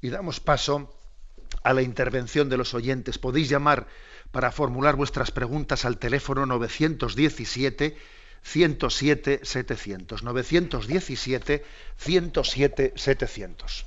y 0.00 0.10
damos 0.10 0.40
paso 0.40 0.92
a 1.62 1.72
la 1.72 1.82
intervención 1.82 2.48
de 2.48 2.56
los 2.56 2.74
oyentes. 2.74 3.18
Podéis 3.18 3.48
llamar 3.48 3.86
para 4.30 4.50
formular 4.50 4.96
vuestras 4.96 5.30
preguntas 5.30 5.84
al 5.84 5.98
teléfono 5.98 6.46
917 6.46 7.96
107 8.42 9.40
700. 9.42 10.22
917 10.22 11.64
107 11.96 12.92
700. 12.96 13.86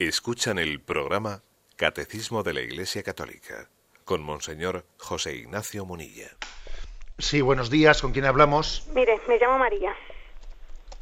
Escuchan 0.00 0.60
el 0.60 0.80
programa 0.80 1.42
Catecismo 1.74 2.44
de 2.44 2.54
la 2.54 2.60
Iglesia 2.60 3.02
Católica 3.02 3.68
con 4.04 4.22
Monseñor 4.22 4.84
José 4.96 5.34
Ignacio 5.34 5.84
Munilla. 5.84 6.28
Sí, 7.18 7.40
buenos 7.40 7.68
días, 7.68 8.00
¿con 8.00 8.12
quién 8.12 8.24
hablamos? 8.24 8.88
Mire, 8.94 9.18
me 9.26 9.40
llamo 9.40 9.58
María. 9.58 9.92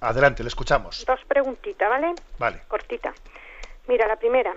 Adelante, 0.01 0.43
le 0.43 0.49
escuchamos. 0.49 1.05
Dos 1.05 1.21
preguntitas, 1.29 1.91
¿vale? 1.91 2.15
Vale. 2.39 2.63
Cortita. 2.69 3.13
Mira, 3.87 4.09
la 4.09 4.17
primera, 4.17 4.55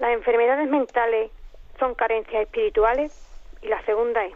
¿las 0.00 0.10
enfermedades 0.10 0.68
mentales 0.68 1.30
son 1.78 1.94
carencias 1.94 2.42
espirituales? 2.42 3.12
Y 3.62 3.68
la 3.68 3.80
segunda 3.84 4.24
es, 4.24 4.34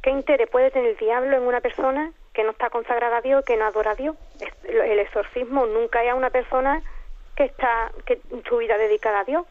¿qué 0.00 0.08
interés 0.08 0.48
puede 0.48 0.70
tener 0.70 0.92
el 0.92 0.96
diablo 0.96 1.36
en 1.36 1.42
una 1.42 1.60
persona 1.60 2.10
que 2.32 2.42
no 2.42 2.52
está 2.52 2.70
consagrada 2.70 3.18
a 3.18 3.20
Dios, 3.20 3.44
que 3.44 3.58
no 3.58 3.66
adora 3.66 3.90
a 3.90 3.96
Dios? 3.96 4.16
El 4.64 4.98
exorcismo 4.98 5.66
nunca 5.66 6.02
es 6.02 6.10
a 6.10 6.14
una 6.14 6.30
persona 6.30 6.82
que 7.38 7.44
está 7.44 7.92
que 8.04 8.20
su 8.48 8.56
vida 8.56 8.76
dedicada 8.76 9.20
a 9.20 9.24
Dios. 9.24 9.46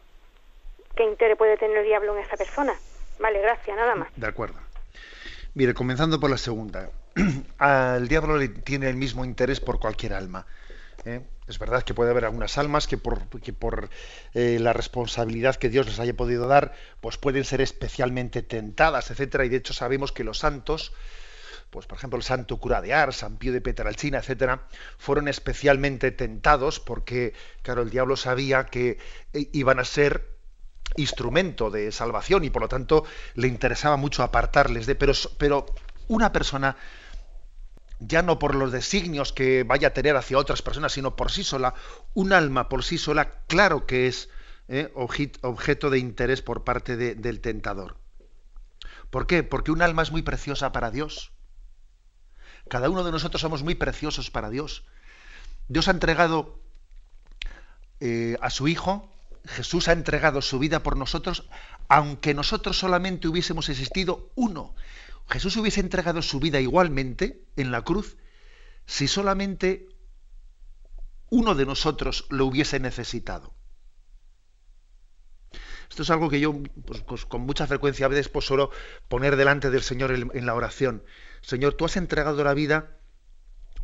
¿Qué 0.94 1.04
interés 1.04 1.38
puede 1.38 1.56
tener 1.56 1.78
el 1.78 1.86
diablo 1.86 2.14
en 2.14 2.22
esa 2.22 2.36
persona? 2.36 2.74
Vale, 3.18 3.40
gracias, 3.40 3.74
nada 3.74 3.94
más. 3.94 4.08
De 4.14 4.26
acuerdo. 4.26 4.56
Mire, 5.54 5.72
comenzando 5.72 6.20
por 6.20 6.28
la 6.28 6.36
segunda. 6.36 6.90
Al 7.58 8.06
diablo 8.06 8.36
le 8.36 8.48
tiene 8.48 8.90
el 8.90 8.96
mismo 8.96 9.24
interés 9.24 9.60
por 9.60 9.80
cualquier 9.80 10.12
alma. 10.12 10.46
¿eh? 11.06 11.22
Es 11.46 11.58
verdad 11.58 11.82
que 11.82 11.94
puede 11.94 12.10
haber 12.10 12.26
algunas 12.26 12.58
almas 12.58 12.86
que 12.86 12.98
por, 12.98 13.26
que 13.40 13.54
por 13.54 13.88
eh, 14.34 14.58
la 14.60 14.74
responsabilidad 14.74 15.56
que 15.56 15.70
Dios 15.70 15.86
les 15.86 15.98
haya 15.98 16.14
podido 16.14 16.46
dar, 16.46 16.74
pues 17.00 17.16
pueden 17.16 17.44
ser 17.44 17.62
especialmente 17.62 18.42
tentadas, 18.42 19.10
etcétera. 19.10 19.46
Y 19.46 19.48
de 19.48 19.56
hecho 19.56 19.72
sabemos 19.72 20.12
que 20.12 20.24
los 20.24 20.38
santos, 20.38 20.92
pues 21.70 21.86
por 21.86 21.98
ejemplo 21.98 22.16
el 22.16 22.22
santo 22.22 22.56
cura 22.58 22.80
de 22.80 22.94
Ars, 22.94 23.16
San 23.16 23.36
Pío 23.36 23.52
de 23.52 23.60
Petralcina, 23.60 24.18
etcétera, 24.18 24.66
fueron 24.98 25.28
especialmente 25.28 26.10
tentados 26.10 26.80
porque, 26.80 27.34
claro, 27.62 27.82
el 27.82 27.90
diablo 27.90 28.16
sabía 28.16 28.66
que 28.66 28.98
eh, 29.32 29.48
iban 29.52 29.78
a 29.78 29.84
ser 29.84 30.38
instrumento 30.96 31.70
de 31.70 31.92
salvación 31.92 32.44
y 32.44 32.50
por 32.50 32.62
lo 32.62 32.68
tanto 32.68 33.04
le 33.34 33.48
interesaba 33.48 33.96
mucho 33.96 34.22
apartarles 34.22 34.86
de, 34.86 34.94
pero, 34.94 35.12
pero 35.36 35.66
una 36.08 36.32
persona 36.32 36.76
ya 38.00 38.22
no 38.22 38.38
por 38.38 38.54
los 38.54 38.72
designios 38.72 39.32
que 39.32 39.64
vaya 39.64 39.88
a 39.88 39.94
tener 39.94 40.16
hacia 40.16 40.38
otras 40.38 40.62
personas, 40.62 40.92
sino 40.92 41.16
por 41.16 41.30
sí 41.30 41.44
sola, 41.44 41.74
un 42.14 42.32
alma 42.32 42.68
por 42.68 42.84
sí 42.84 42.96
sola, 42.96 43.42
claro 43.46 43.86
que 43.86 44.06
es 44.06 44.28
eh, 44.68 44.92
objeto 44.94 45.90
de 45.90 45.98
interés 45.98 46.42
por 46.42 46.64
parte 46.64 46.96
del 46.96 47.40
tentador. 47.40 47.96
¿Por 49.10 49.26
qué? 49.26 49.42
Porque 49.42 49.72
un 49.72 49.82
alma 49.82 50.02
es 50.02 50.12
muy 50.12 50.22
preciosa 50.22 50.72
para 50.72 50.90
Dios. 50.90 51.32
Cada 52.68 52.90
uno 52.90 53.04
de 53.04 53.12
nosotros 53.12 53.40
somos 53.40 53.62
muy 53.62 53.74
preciosos 53.74 54.30
para 54.30 54.50
Dios. 54.50 54.84
Dios 55.68 55.88
ha 55.88 55.92
entregado 55.92 56.58
eh, 58.00 58.36
a 58.40 58.50
su 58.50 58.68
Hijo, 58.68 59.12
Jesús 59.44 59.88
ha 59.88 59.92
entregado 59.92 60.42
su 60.42 60.58
vida 60.58 60.82
por 60.82 60.96
nosotros, 60.96 61.48
aunque 61.88 62.34
nosotros 62.34 62.78
solamente 62.78 63.28
hubiésemos 63.28 63.68
existido 63.68 64.30
uno. 64.34 64.74
Jesús 65.28 65.56
hubiese 65.56 65.80
entregado 65.80 66.22
su 66.22 66.40
vida 66.40 66.60
igualmente 66.60 67.44
en 67.56 67.70
la 67.70 67.82
cruz 67.82 68.16
si 68.86 69.06
solamente 69.06 69.86
uno 71.28 71.54
de 71.54 71.66
nosotros 71.66 72.24
lo 72.30 72.46
hubiese 72.46 72.80
necesitado. 72.80 73.52
Esto 75.90 76.02
es 76.02 76.10
algo 76.10 76.30
que 76.30 76.40
yo 76.40 76.54
pues, 76.86 77.02
pues, 77.02 77.24
con 77.26 77.42
mucha 77.42 77.66
frecuencia 77.66 78.06
a 78.06 78.08
veces 78.08 78.28
pues, 78.28 78.46
suelo 78.46 78.70
poner 79.08 79.36
delante 79.36 79.70
del 79.70 79.82
Señor 79.82 80.12
en 80.12 80.46
la 80.46 80.54
oración. 80.54 81.02
Señor, 81.40 81.74
tú 81.74 81.84
has 81.84 81.96
entregado 81.96 82.42
la 82.44 82.54
vida 82.54 82.98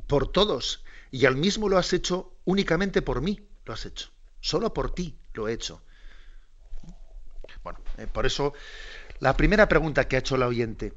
por 0.06 0.30
todos 0.30 0.84
y 1.10 1.26
al 1.26 1.36
mismo 1.36 1.68
lo 1.68 1.78
has 1.78 1.92
hecho 1.92 2.32
únicamente 2.44 3.02
por 3.02 3.20
mí, 3.20 3.46
lo 3.64 3.72
has 3.72 3.86
hecho. 3.86 4.10
Solo 4.40 4.74
por 4.74 4.94
ti 4.94 5.16
lo 5.32 5.48
he 5.48 5.52
hecho. 5.52 5.82
Bueno, 7.62 7.80
eh, 7.96 8.06
por 8.06 8.26
eso 8.26 8.52
la 9.20 9.36
primera 9.36 9.68
pregunta 9.68 10.06
que 10.06 10.16
ha 10.16 10.18
hecho 10.18 10.36
la 10.36 10.46
oyente. 10.46 10.92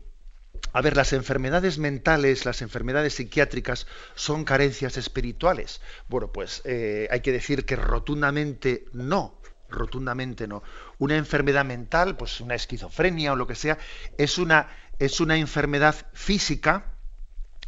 A 0.73 0.81
ver, 0.81 0.97
las 0.97 1.13
enfermedades 1.13 1.77
mentales, 1.77 2.45
las 2.45 2.61
enfermedades 2.61 3.13
psiquiátricas 3.13 3.87
son 4.15 4.43
carencias 4.43 4.97
espirituales. 4.97 5.81
Bueno, 6.09 6.31
pues 6.31 6.61
eh, 6.65 7.07
hay 7.11 7.21
que 7.21 7.31
decir 7.31 7.65
que 7.65 7.75
rotundamente 7.75 8.85
no, 8.91 9.39
rotundamente 9.69 10.47
no. 10.47 10.63
Una 10.97 11.15
enfermedad 11.15 11.63
mental, 11.63 12.17
pues 12.17 12.41
una 12.41 12.55
esquizofrenia 12.55 13.33
o 13.33 13.35
lo 13.35 13.47
que 13.47 13.55
sea, 13.55 13.77
es 14.17 14.37
una 14.37 14.67
es 14.99 15.19
una 15.19 15.37
enfermedad 15.37 15.95
física, 16.13 16.85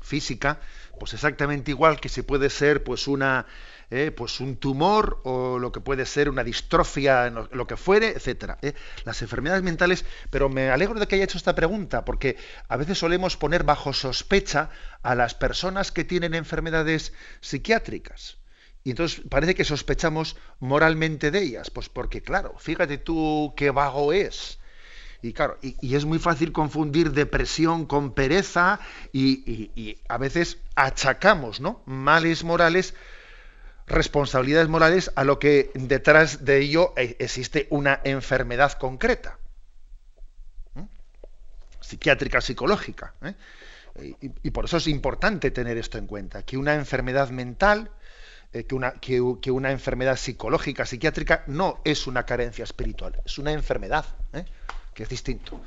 física, 0.02 0.60
pues 1.00 1.14
exactamente 1.14 1.72
igual 1.72 2.00
que 2.00 2.10
si 2.10 2.22
puede 2.22 2.50
ser 2.50 2.84
pues 2.84 3.08
una 3.08 3.46
eh, 3.92 4.12
pues 4.12 4.40
un 4.40 4.58
tumor 4.58 5.20
o 5.24 5.58
lo 5.58 5.72
que 5.72 5.82
puede 5.82 6.06
ser 6.06 6.30
una 6.30 6.44
distrofia, 6.44 7.30
lo 7.30 7.66
que 7.66 7.76
fuere, 7.76 8.10
etcétera. 8.10 8.60
Eh. 8.62 8.74
Las 9.04 9.24
enfermedades 9.24 9.64
mentales, 9.64 10.06
pero 10.30 10.48
me 10.48 10.70
alegro 10.70 11.00
de 11.00 11.08
que 11.08 11.16
haya 11.16 11.24
hecho 11.24 11.40
esta 11.40 11.56
pregunta, 11.56 12.06
porque 12.06 12.38
a 12.68 12.78
veces 12.78 13.00
solemos 13.00 13.36
poner 13.36 13.64
bajo 13.64 13.92
sospecha 13.94 14.70
a 15.02 15.16
las 15.16 15.34
personas 15.34 15.92
que 15.92 16.04
tienen 16.04 16.36
enfermedades 16.36 17.14
psiquiátricas. 17.42 18.38
Y 18.84 18.92
entonces 18.92 19.22
parece 19.28 19.56
que 19.56 19.66
sospechamos 19.66 20.38
moralmente 20.60 21.32
de 21.32 21.42
ellas, 21.42 21.72
pues 21.72 21.90
porque 21.90 22.22
claro, 22.22 22.56
fíjate 22.60 23.00
tú 23.00 23.54
qué 23.58 23.72
vago 23.72 24.14
es, 24.14 24.59
y 25.22 25.34
claro, 25.34 25.58
y, 25.62 25.96
es 25.96 26.06
muy 26.06 26.20
fácil 26.20 26.52
confundir 26.52 27.12
depresión 27.12 27.86
con 27.86 28.14
pereza 28.14 28.80
y, 29.12 29.98
a 30.08 30.18
veces 30.18 30.58
achacamos 30.76 31.60
¿no? 31.60 31.82
males 31.86 32.44
morales, 32.44 32.94
responsabilidades 33.86 34.70
morales 34.70 35.12
a 35.16 35.26
lo 35.26 35.38
que 35.40 35.72
detrás 35.74 36.46
de 36.46 36.60
ello 36.60 36.94
e, 36.96 37.18
existe 37.20 37.68
una 37.70 38.00
enfermedad 38.04 38.74
concreta, 38.74 39.38
psiquiátrica, 41.82 42.40
psicológica. 42.40 43.14
¿eh? 43.24 43.34
Y, 44.22 44.52
por 44.52 44.66
eso 44.66 44.78
es 44.78 44.88
importante 44.88 45.52
tener 45.52 45.78
esto 45.78 45.98
en 45.98 46.08
cuenta, 46.08 46.44
que 46.44 46.56
una 46.56 46.76
enfermedad 46.76 47.30
mental, 47.30 47.92
eh, 48.54 48.64
que, 48.64 48.76
una, 48.76 48.94
que, 48.94 49.52
una 49.52 49.72
enfermedad 49.72 50.16
psicológica, 50.16 50.86
psiquiátrica, 50.86 51.44
no 51.48 51.82
es 51.84 52.08
una 52.08 52.26
carencia 52.26 52.64
espiritual, 52.64 53.22
es 53.26 53.38
una 53.38 53.52
enfermedad. 53.52 54.06
Que 55.00 55.04
es 55.04 55.10
distinto. 55.10 55.62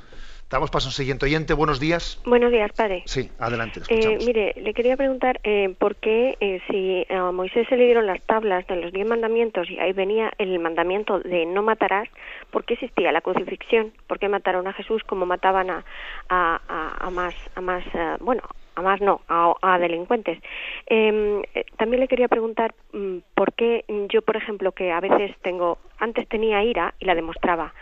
Damos 0.47 0.69
paso 0.69 0.85
a 0.87 0.89
un 0.89 0.93
siguiente 0.93 1.25
oyente. 1.25 1.55
Buenos 1.55 1.79
días. 1.79 2.21
Buenos 2.23 2.51
días, 2.51 2.71
padre. 2.73 3.01
Sí, 3.07 3.31
adelante. 3.39 3.81
Eh, 3.89 4.19
mire, 4.23 4.53
le 4.61 4.75
quería 4.75 4.95
preguntar 4.95 5.39
eh, 5.43 5.73
por 5.79 5.95
qué 5.95 6.37
eh, 6.39 6.61
si 6.69 7.11
a 7.11 7.31
Moisés 7.31 7.67
se 7.67 7.75
le 7.75 7.85
dieron 7.85 8.05
las 8.05 8.21
tablas 8.21 8.67
de 8.67 8.75
los 8.75 8.93
diez 8.93 9.07
mandamientos 9.07 9.71
y 9.71 9.79
ahí 9.79 9.91
venía 9.91 10.31
el 10.37 10.59
mandamiento 10.59 11.19
de 11.19 11.47
no 11.47 11.63
matarás, 11.63 12.07
¿por 12.51 12.63
qué 12.63 12.75
existía 12.75 13.11
la 13.11 13.21
crucifixión? 13.21 13.91
¿Por 14.05 14.19
qué 14.19 14.29
mataron 14.29 14.67
a 14.67 14.73
Jesús 14.73 15.01
como 15.03 15.25
mataban 15.25 15.71
a, 15.71 15.83
a, 16.29 17.09
más, 17.09 17.33
a 17.55 17.61
más 17.61 17.83
eh, 17.95 18.17
bueno, 18.19 18.43
a 18.75 18.81
más 18.81 19.01
no, 19.01 19.21
a, 19.27 19.77
delincuentes. 19.79 20.39
Em, 20.87 21.41
eh, 21.53 21.65
también 21.77 22.01
le 22.01 22.07
quería 22.07 22.27
preguntar 22.27 22.73
mm, 22.91 23.17
por 23.35 23.53
qué 23.53 23.85
yo, 24.09 24.21
por 24.21 24.37
ejemplo, 24.37 24.71
que 24.71 24.91
a 24.91 24.99
veces 24.99 25.35
tengo, 25.41 25.77
antes 25.99 26.27
tenía 26.27 26.63
ira 26.63 26.93
y 26.99 27.05
la 27.05 27.15
demostraba, 27.15 27.73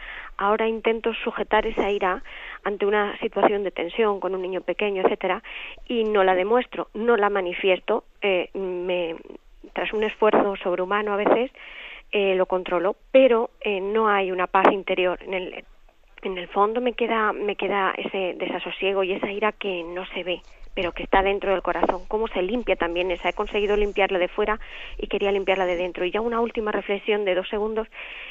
ahora 0.41 0.67
intento 0.67 1.13
sujetar 1.13 1.65
esa 1.67 1.89
ira 1.91 2.23
ante 2.63 2.85
una 2.85 3.17
situación 3.19 3.63
de 3.63 3.71
tensión 3.71 4.19
con 4.19 4.33
un 4.33 4.41
niño 4.41 4.61
pequeño, 4.61 5.03
etcétera, 5.03 5.43
y 5.87 6.03
no 6.03 6.23
la 6.23 6.35
demuestro, 6.35 6.89
no 6.93 7.15
la 7.15 7.29
manifiesto, 7.29 8.03
eh, 8.21 8.49
me, 8.53 9.15
tras 9.73 9.93
un 9.93 10.03
esfuerzo 10.03 10.55
sobrehumano 10.57 11.13
a 11.13 11.17
veces, 11.17 11.51
eh, 12.11 12.35
lo 12.35 12.47
controlo, 12.47 12.95
pero 13.11 13.51
no 13.81 14.09
hay 14.09 14.31
una 14.31 14.47
paz 14.47 14.71
interior 14.71 15.19
en 15.21 15.33
el 15.33 15.65
en 16.23 16.37
el 16.37 16.47
fondo 16.49 16.81
me 16.81 16.93
queda 16.93 17.33
me 17.33 17.55
queda 17.55 17.95
ese 17.97 18.35
desasosiego 18.37 19.03
y 19.03 19.13
esa 19.13 19.31
ira 19.31 19.53
que 19.53 19.83
no 19.83 20.05
se 20.13 20.23
ve 20.23 20.41
pero 20.73 20.91
que 20.91 21.03
está 21.03 21.21
dentro 21.21 21.51
del 21.51 21.61
corazón. 21.61 22.01
¿Cómo 22.07 22.27
se 22.27 22.41
limpia 22.41 22.75
también 22.75 23.11
esa? 23.11 23.29
He 23.29 23.33
conseguido 23.33 23.75
limpiarla 23.75 24.19
de 24.19 24.27
fuera 24.27 24.59
y 24.97 25.07
quería 25.07 25.31
limpiarla 25.31 25.65
de 25.65 25.75
dentro. 25.75 26.05
Y 26.05 26.11
ya 26.11 26.21
una 26.21 26.39
última 26.39 26.71
reflexión 26.71 27.25
de 27.25 27.35
dos 27.35 27.49
segundos 27.49 27.87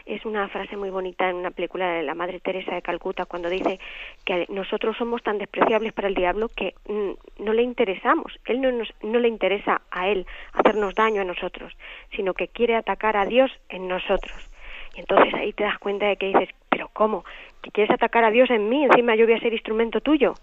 es 0.06 0.24
una 0.24 0.48
frase 0.48 0.76
muy 0.76 0.90
bonita 0.90 1.28
en 1.28 1.36
una 1.36 1.50
película 1.50 1.92
de 1.92 2.02
la 2.02 2.14
Madre 2.14 2.40
Teresa 2.40 2.74
de 2.74 2.82
Calcuta 2.82 3.26
cuando 3.26 3.48
dice 3.48 3.78
que 4.24 4.46
nosotros 4.48 4.96
somos 4.96 5.22
tan 5.22 5.38
despreciables 5.38 5.92
para 5.92 6.08
el 6.08 6.14
diablo 6.14 6.48
que 6.48 6.74
mm, 6.88 7.44
no 7.44 7.52
le 7.52 7.62
interesamos. 7.62 8.38
Él 8.46 8.60
no, 8.60 8.72
nos, 8.72 8.88
no 9.02 9.18
le 9.18 9.28
interesa 9.28 9.82
a 9.90 10.08
él 10.08 10.26
hacernos 10.52 10.94
daño 10.94 11.20
a 11.22 11.24
nosotros, 11.24 11.76
sino 12.16 12.34
que 12.34 12.48
quiere 12.48 12.76
atacar 12.76 13.16
a 13.16 13.26
Dios 13.26 13.50
en 13.68 13.88
nosotros. 13.88 14.50
Y 14.96 15.00
entonces 15.00 15.32
ahí 15.34 15.52
te 15.52 15.64
das 15.64 15.78
cuenta 15.78 16.06
de 16.06 16.16
que 16.16 16.26
dices, 16.26 16.48
pero 16.68 16.88
¿cómo? 16.92 17.24
¿Que 17.62 17.70
quieres 17.70 17.92
atacar 17.92 18.24
a 18.24 18.30
Dios 18.30 18.50
en 18.50 18.68
mí? 18.68 18.84
Encima 18.84 19.14
yo 19.14 19.26
voy 19.26 19.34
a 19.34 19.40
ser 19.40 19.52
instrumento 19.52 20.00
tuyo 20.00 20.34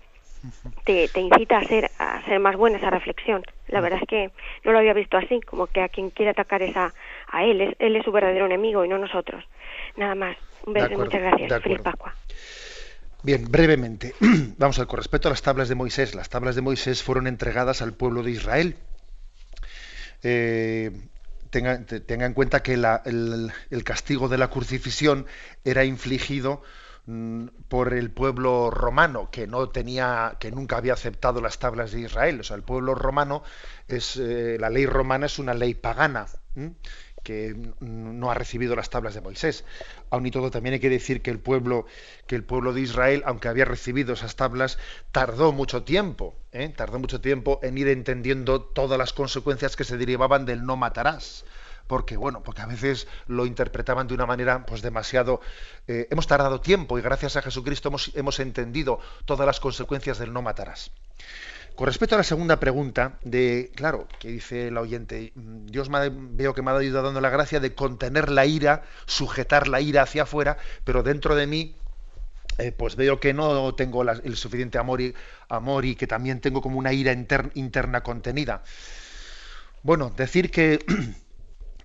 te, 0.83 1.07
te 1.07 1.19
incita 1.21 1.57
a 1.57 1.63
ser, 1.63 1.91
a 1.99 2.23
ser 2.25 2.39
más 2.39 2.55
buena 2.55 2.77
esa 2.77 2.89
reflexión. 2.89 3.43
La 3.67 3.81
verdad 3.81 3.99
es 4.01 4.07
que 4.07 4.31
no 4.63 4.71
lo 4.71 4.79
había 4.79 4.93
visto 4.93 5.17
así, 5.17 5.41
como 5.41 5.67
que 5.67 5.81
a 5.81 5.89
quien 5.89 6.09
quiere 6.09 6.31
atacar 6.31 6.61
es 6.61 6.75
a, 6.75 6.93
él, 7.43 7.75
él 7.79 7.95
es 7.95 8.03
su 8.03 8.11
verdadero 8.11 8.45
enemigo 8.45 8.85
y 8.85 8.87
no 8.89 8.97
nosotros. 8.97 9.43
Nada 9.95 10.15
más. 10.15 10.37
Un 10.65 10.73
beso 10.73 10.91
y 10.91 10.97
muchas 10.97 11.21
gracias. 11.21 11.61
Feliz 11.61 11.81
Pascua. 11.81 12.13
Bien, 13.23 13.45
brevemente, 13.49 14.13
vamos 14.57 14.77
a 14.77 14.81
ver, 14.81 14.87
con 14.87 14.97
respecto 14.97 15.27
a 15.27 15.31
las 15.31 15.41
tablas 15.41 15.69
de 15.69 15.75
Moisés, 15.75 16.13
las 16.13 16.29
tablas 16.29 16.55
de 16.55 16.61
Moisés 16.61 17.03
fueron 17.03 17.27
entregadas 17.27 17.81
al 17.81 17.93
pueblo 17.93 18.23
de 18.23 18.31
Israel. 18.31 18.75
Eh, 20.23 20.91
tenga, 21.49 21.83
tenga, 21.85 22.25
en 22.25 22.33
cuenta 22.33 22.61
que 22.61 22.73
el, 22.73 23.51
el, 23.69 23.83
castigo 23.83 24.29
de 24.29 24.37
la 24.37 24.49
crucifixión 24.49 25.25
era 25.63 25.83
infligido 25.83 26.61
por 27.69 27.93
el 27.93 28.11
pueblo 28.11 28.69
romano 28.69 29.29
que 29.31 29.47
no 29.47 29.69
tenía 29.69 30.35
que 30.39 30.51
nunca 30.51 30.77
había 30.77 30.93
aceptado 30.93 31.39
las 31.39 31.57
tablas 31.57 31.91
de 31.91 32.01
Israel. 32.01 32.41
O 32.41 32.43
sea 32.43 32.57
el 32.57 32.63
pueblo 32.63 32.95
romano 32.95 33.43
es 33.87 34.17
eh, 34.17 34.57
la 34.59 34.69
ley 34.69 34.85
romana 34.85 35.27
es 35.27 35.39
una 35.39 35.53
ley 35.53 35.73
pagana 35.73 36.27
que 37.23 37.55
no 37.79 38.31
ha 38.31 38.33
recibido 38.33 38.75
las 38.75 38.89
tablas 38.89 39.13
de 39.13 39.21
Moisés. 39.21 39.63
Aún 40.09 40.25
y 40.25 40.31
todo 40.31 40.51
también 40.51 40.73
hay 40.73 40.79
que 40.81 40.89
decir 40.89 41.21
que 41.21 41.31
el 41.31 41.39
pueblo 41.39 41.85
que 42.25 42.35
el 42.35 42.43
pueblo 42.43 42.73
de 42.73 42.81
Israel 42.81 43.23
aunque 43.25 43.47
había 43.47 43.65
recibido 43.65 44.13
esas 44.13 44.35
tablas 44.35 44.77
tardó 45.13 45.53
mucho 45.53 45.83
tiempo 45.83 46.35
¿eh? 46.51 46.73
tardó 46.75 46.99
mucho 46.99 47.21
tiempo 47.21 47.59
en 47.63 47.77
ir 47.77 47.87
entendiendo 47.87 48.61
todas 48.61 48.97
las 48.97 49.13
consecuencias 49.13 49.77
que 49.77 49.85
se 49.85 49.97
derivaban 49.97 50.45
del 50.45 50.65
no 50.65 50.75
matarás 50.75 51.45
porque 51.87 52.17
bueno, 52.17 52.43
porque 52.43 52.61
a 52.61 52.65
veces 52.65 53.07
lo 53.27 53.45
interpretaban 53.45 54.07
de 54.07 54.13
una 54.13 54.25
manera 54.25 54.65
pues 54.65 54.81
demasiado 54.81 55.41
eh, 55.87 56.07
hemos 56.11 56.27
tardado 56.27 56.61
tiempo 56.61 56.99
y 56.99 57.01
gracias 57.01 57.37
a 57.37 57.41
Jesucristo 57.41 57.89
hemos, 57.89 58.11
hemos 58.15 58.39
entendido 58.39 58.99
todas 59.25 59.45
las 59.45 59.59
consecuencias 59.59 60.19
del 60.19 60.33
no 60.33 60.41
matarás. 60.41 60.91
Con 61.77 61.85
respecto 61.85 62.15
a 62.15 62.17
la 62.17 62.23
segunda 62.23 62.59
pregunta, 62.59 63.19
de, 63.23 63.71
claro, 63.75 64.07
que 64.17 64.29
dice 64.29 64.71
la 64.71 64.81
oyente, 64.81 65.31
Dios 65.35 65.89
me, 65.91 66.09
veo 66.09 66.55
que 66.55 66.63
me 66.63 66.71
ha 66.71 66.75
ayudado 66.75 67.05
dando 67.05 67.21
la 67.21 67.29
gracia 67.29 67.59
de 67.59 67.75
contener 67.75 68.31
la 68.31 68.47
ira, 68.47 68.81
sujetar 69.05 69.67
la 69.67 69.79
ira 69.79 70.01
hacia 70.01 70.23
afuera, 70.23 70.57
pero 70.83 71.03
dentro 71.03 71.35
de 71.35 71.45
mí, 71.45 71.75
eh, 72.57 72.71
pues 72.71 72.95
veo 72.95 73.19
que 73.19 73.31
no 73.35 73.75
tengo 73.75 74.01
el 74.01 74.37
suficiente 74.37 74.79
amor 74.79 75.01
y, 75.01 75.13
amor 75.49 75.85
y 75.85 75.95
que 75.95 76.07
también 76.07 76.41
tengo 76.41 76.63
como 76.63 76.79
una 76.79 76.93
ira 76.93 77.13
interna 77.53 78.01
contenida. 78.01 78.63
Bueno, 79.83 80.09
decir 80.09 80.49
que 80.49 80.79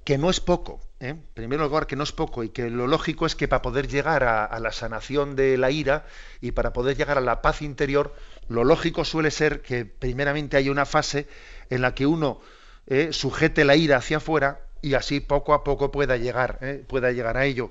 que 0.05 0.19
no 0.19 0.31
es 0.31 0.41
poco, 0.41 0.81
¿eh? 1.01 1.11
en 1.11 1.23
primer 1.35 1.61
lugar 1.61 1.87
que 1.87 1.97
no 1.97 2.03
es 2.03 2.13
poco 2.13 2.43
y 2.43 2.49
que 2.49 2.71
lo 2.71 2.87
lógico 2.87 3.27
es 3.27 3.37
que 3.37 3.49
para 3.49 3.63
poder 3.63 3.87
llegar 3.87 4.25
a, 4.25 4.59
la 4.59 4.73
sanación 4.73 5.37
de 5.37 5.57
la 5.57 5.71
ira 5.71 6.07
y 6.41 6.53
para 6.53 6.73
poder 6.73 6.97
llegar 6.97 7.19
a 7.19 7.21
la 7.21 7.43
paz 7.43 7.63
interior, 7.63 8.15
lo 8.49 8.65
lógico 8.65 9.05
suele 9.05 9.31
ser 9.31 9.63
que 9.63 9.85
primeramente 9.85 10.57
hay 10.57 10.69
una 10.69 10.87
fase 10.87 11.29
en 11.71 11.83
la 11.83 11.95
que 11.95 12.07
uno 12.07 12.41
¿eh? 12.87 13.13
sujete 13.13 13.65
la 13.65 13.77
ira 13.77 13.99
hacia 13.99 14.17
afuera 14.17 14.61
y 14.81 14.95
así 14.95 15.21
poco 15.21 15.55
a 15.55 15.63
poco 15.63 15.93
pueda 15.93 16.17
llegar, 16.17 16.59
¿eh? 16.63 16.85
pueda 16.87 17.13
llegar 17.13 17.37
a 17.37 17.45
ello. 17.45 17.71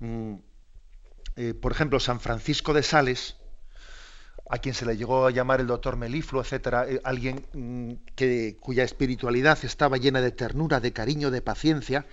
Mm, 0.00 0.34
por 1.60 1.72
ejemplo, 1.72 1.98
San 1.98 2.20
Francisco 2.20 2.74
de 2.74 2.84
Sales, 2.84 3.36
a 4.50 4.58
quien 4.58 4.74
se 4.74 4.84
le 4.84 4.96
llegó 4.96 5.26
a 5.26 5.30
llamar 5.30 5.60
el 5.60 5.66
doctor 5.66 5.96
Melifluo, 5.96 6.42
etcétera, 6.42 6.86
eh, 6.88 7.00
alguien 7.04 7.46
mm, 7.52 7.92
que, 8.14 8.56
cuya 8.60 8.84
espiritualidad 8.84 9.58
estaba 9.64 9.96
llena 9.96 10.20
de 10.20 10.32
ternura, 10.32 10.80
de 10.80 10.92
cariño, 10.92 11.30
de 11.30 11.40
paciencia, 11.40 12.06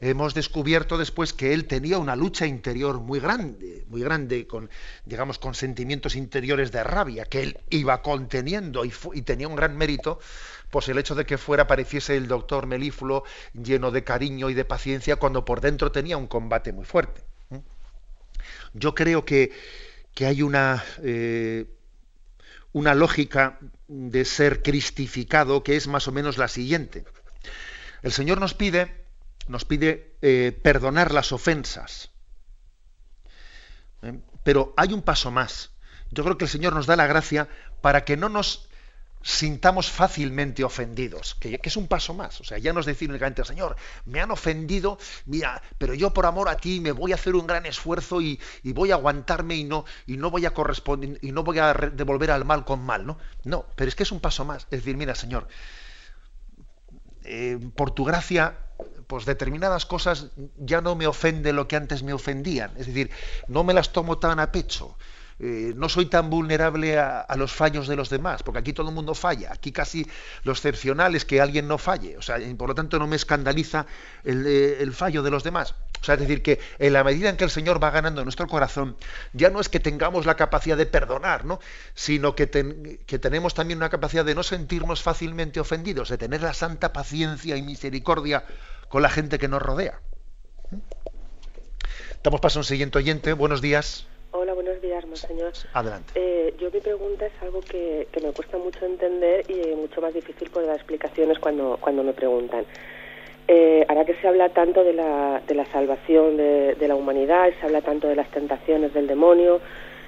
hemos 0.00 0.34
descubierto 0.34 0.98
después 0.98 1.32
que 1.32 1.52
él 1.52 1.66
tenía 1.66 1.98
una 1.98 2.16
lucha 2.16 2.46
interior 2.46 3.00
muy 3.00 3.20
grande, 3.20 3.84
muy 3.88 4.02
grande, 4.02 4.46
con, 4.46 4.70
digamos, 5.04 5.38
con 5.38 5.54
sentimientos 5.54 6.16
interiores 6.16 6.72
de 6.72 6.82
rabia, 6.82 7.24
que 7.24 7.42
él 7.42 7.58
iba 7.70 8.02
conteniendo 8.02 8.84
y, 8.84 9.22
tenía 9.22 9.48
un 9.48 9.56
gran 9.56 9.76
mérito, 9.76 10.18
pues 10.70 10.88
el 10.88 10.98
hecho 10.98 11.14
de 11.14 11.26
que 11.26 11.38
fuera 11.38 11.66
pareciese 11.66 12.16
el 12.16 12.28
doctor 12.28 12.66
Melifluo 12.66 13.24
lleno 13.52 13.90
de 13.90 14.04
cariño 14.04 14.50
y 14.50 14.54
de 14.54 14.64
paciencia, 14.64 15.16
cuando 15.16 15.44
por 15.44 15.60
dentro 15.60 15.92
tenía 15.92 16.16
un 16.16 16.26
combate 16.26 16.72
muy 16.72 16.84
fuerte. 16.84 17.22
Yo 18.72 18.94
creo 18.94 19.24
que 19.24 19.50
que 20.14 20.26
hay 20.26 20.42
una, 20.42 20.84
eh, 21.02 21.66
una 22.72 22.94
lógica 22.94 23.58
de 23.88 24.24
ser 24.24 24.62
cristificado 24.62 25.62
que 25.62 25.76
es 25.76 25.88
más 25.88 26.08
o 26.08 26.12
menos 26.12 26.38
la 26.38 26.48
siguiente. 26.48 27.04
El 28.02 28.12
Señor 28.12 28.40
nos 28.40 28.54
pide, 28.54 29.04
nos 29.48 29.64
pide 29.64 30.16
eh, 30.22 30.58
perdonar 30.62 31.12
las 31.12 31.32
ofensas. 31.32 32.10
¿Eh? 34.02 34.18
Pero 34.42 34.74
hay 34.76 34.92
un 34.92 35.02
paso 35.02 35.30
más. 35.30 35.70
Yo 36.10 36.24
creo 36.24 36.38
que 36.38 36.44
el 36.44 36.50
Señor 36.50 36.74
nos 36.74 36.86
da 36.86 36.96
la 36.96 37.06
gracia 37.06 37.48
para 37.82 38.04
que 38.04 38.16
no 38.16 38.28
nos 38.28 38.69
sintamos 39.22 39.90
fácilmente 39.90 40.64
ofendidos, 40.64 41.34
que, 41.34 41.60
es 41.62 41.76
un 41.76 41.88
paso 41.88 42.14
más. 42.14 42.40
O 42.40 42.44
sea, 42.44 42.58
ya 42.58 42.72
nos 42.72 42.86
decir 42.86 43.10
únicamente, 43.10 43.44
Señor, 43.44 43.76
me 44.06 44.20
han 44.20 44.30
ofendido, 44.30 44.98
mira, 45.26 45.62
pero 45.78 45.94
yo 45.94 46.12
por 46.12 46.26
amor 46.26 46.48
a 46.48 46.56
ti 46.56 46.80
me 46.80 46.92
voy 46.92 47.12
a 47.12 47.16
hacer 47.16 47.34
un 47.34 47.46
gran 47.46 47.66
esfuerzo 47.66 48.20
y, 48.20 48.40
voy 48.64 48.92
a 48.92 48.94
aguantarme 48.94 49.56
y 49.56 49.64
no, 49.64 49.84
y 50.06 50.16
no 50.16 50.30
voy 50.30 50.46
a 50.46 50.54
corresponder 50.54 51.18
y 51.22 51.32
no 51.32 51.42
voy 51.44 51.58
a 51.58 51.72
devolver 51.74 52.30
al 52.30 52.44
mal 52.44 52.64
con 52.64 52.80
mal, 52.80 53.06
¿no? 53.06 53.18
No, 53.44 53.66
pero 53.76 53.88
es 53.88 53.94
que 53.94 54.04
es 54.04 54.12
un 54.12 54.20
paso 54.20 54.44
más. 54.44 54.64
Es 54.70 54.80
decir, 54.80 54.96
mira, 54.96 55.14
Señor, 55.14 55.48
eh, 57.24 57.58
por 57.74 57.90
tu 57.90 58.04
gracia, 58.04 58.56
pues 59.06 59.26
determinadas 59.26 59.86
cosas 59.86 60.28
ya 60.56 60.80
no 60.80 60.94
me 60.94 61.06
ofende 61.06 61.52
lo 61.52 61.68
que 61.68 61.76
antes 61.76 62.02
me 62.02 62.12
ofendían. 62.12 62.70
Es 62.78 62.86
decir, 62.86 63.10
no 63.48 63.64
me 63.64 63.74
las 63.74 63.92
tomo 63.92 64.18
tan 64.18 64.40
a 64.40 64.50
pecho. 64.52 64.96
Eh, 65.42 65.72
no 65.74 65.88
soy 65.88 66.04
tan 66.04 66.28
vulnerable 66.28 66.98
a, 66.98 67.24
los 67.36 67.50
fallos 67.50 67.88
de 67.88 67.96
los 67.96 68.10
demás, 68.10 68.42
porque 68.42 68.58
aquí 68.58 68.74
todo 68.74 68.90
el 68.90 68.94
mundo 68.94 69.14
falla. 69.14 69.50
Aquí 69.52 69.72
casi 69.72 70.06
lo 70.44 70.52
excepcional 70.52 71.14
es 71.14 71.24
que 71.24 71.40
alguien 71.40 71.66
no 71.66 71.78
falle. 71.78 72.18
O 72.18 72.22
sea, 72.22 72.36
por 72.58 72.68
lo 72.68 72.74
tanto 72.74 72.98
no 72.98 73.06
me 73.06 73.16
escandaliza 73.16 73.86
el, 74.22 74.44
eh, 74.46 74.86
fallo 74.92 75.22
de 75.22 75.30
los 75.30 75.42
demás. 75.42 75.74
O 76.00 76.04
sea, 76.04 76.16
es 76.16 76.20
decir, 76.20 76.42
que 76.42 76.60
en 76.78 76.92
la 76.92 77.04
medida 77.04 77.30
en 77.30 77.38
que 77.38 77.44
el 77.44 77.50
Señor 77.50 77.82
va 77.82 77.90
ganando 77.90 78.22
nuestro 78.22 78.46
corazón, 78.48 78.96
ya 79.32 79.48
no 79.48 79.60
es 79.60 79.70
que 79.70 79.80
tengamos 79.80 80.26
la 80.26 80.36
capacidad 80.36 80.76
de 80.76 80.84
perdonar, 80.84 81.46
¿no? 81.46 81.58
sino 81.94 82.34
que, 82.34 82.98
que 83.06 83.18
tenemos 83.18 83.54
también 83.54 83.78
una 83.78 83.88
capacidad 83.88 84.26
de 84.26 84.34
no 84.34 84.42
sentirnos 84.42 85.02
fácilmente 85.02 85.58
ofendidos, 85.58 86.10
de 86.10 86.18
tener 86.18 86.42
la 86.42 86.52
santa 86.52 86.92
paciencia 86.92 87.56
y 87.56 87.62
misericordia 87.62 88.44
con 88.90 89.00
la 89.00 89.08
gente 89.08 89.38
que 89.38 89.48
nos 89.48 89.62
rodea. 89.62 90.00
Damos 92.22 92.40
paso 92.42 92.58
a 92.58 92.60
un 92.60 92.64
siguiente 92.64 92.98
oyente. 92.98 93.32
Buenos 93.32 93.62
días. 93.62 94.06
Hola, 94.32 94.54
buenos 94.54 94.80
días, 94.80 95.04
monseñor. 95.06 95.52
Adelante. 95.72 96.12
Eh, 96.14 96.54
yo 96.58 96.70
mi 96.70 96.80
pregunta 96.80 97.26
es 97.26 97.32
algo 97.42 97.60
que, 97.60 98.06
me 98.22 98.32
cuesta 98.32 98.58
mucho 98.58 98.86
entender 98.86 99.44
y 99.50 99.74
mucho 99.74 100.00
más 100.00 100.14
difícil 100.14 100.48
por 100.50 100.64
dar 100.64 100.76
explicaciones 100.76 101.38
cuando, 101.40 101.78
cuando 101.80 102.04
me 102.04 102.12
preguntan. 102.12 102.64
Eh, 103.48 103.84
ahora 103.88 104.04
que 104.04 104.14
se 104.14 104.28
habla 104.28 104.50
tanto 104.50 104.84
de 104.84 104.92
la, 104.92 105.42
de 105.48 105.54
la 105.56 105.66
salvación 105.72 106.36
de, 106.36 106.86
la 106.86 106.94
humanidad, 106.94 107.50
se 107.58 107.66
habla 107.66 107.80
tanto 107.80 108.06
de 108.06 108.14
las 108.14 108.30
tentaciones 108.30 108.94
del 108.94 109.08
demonio, 109.08 109.60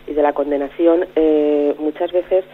y 0.06 0.14
de 0.14 0.22
la 0.22 0.32
condenación, 0.32 1.06
eh, 1.16 1.74
muchas 1.78 2.12
veces 2.12 2.44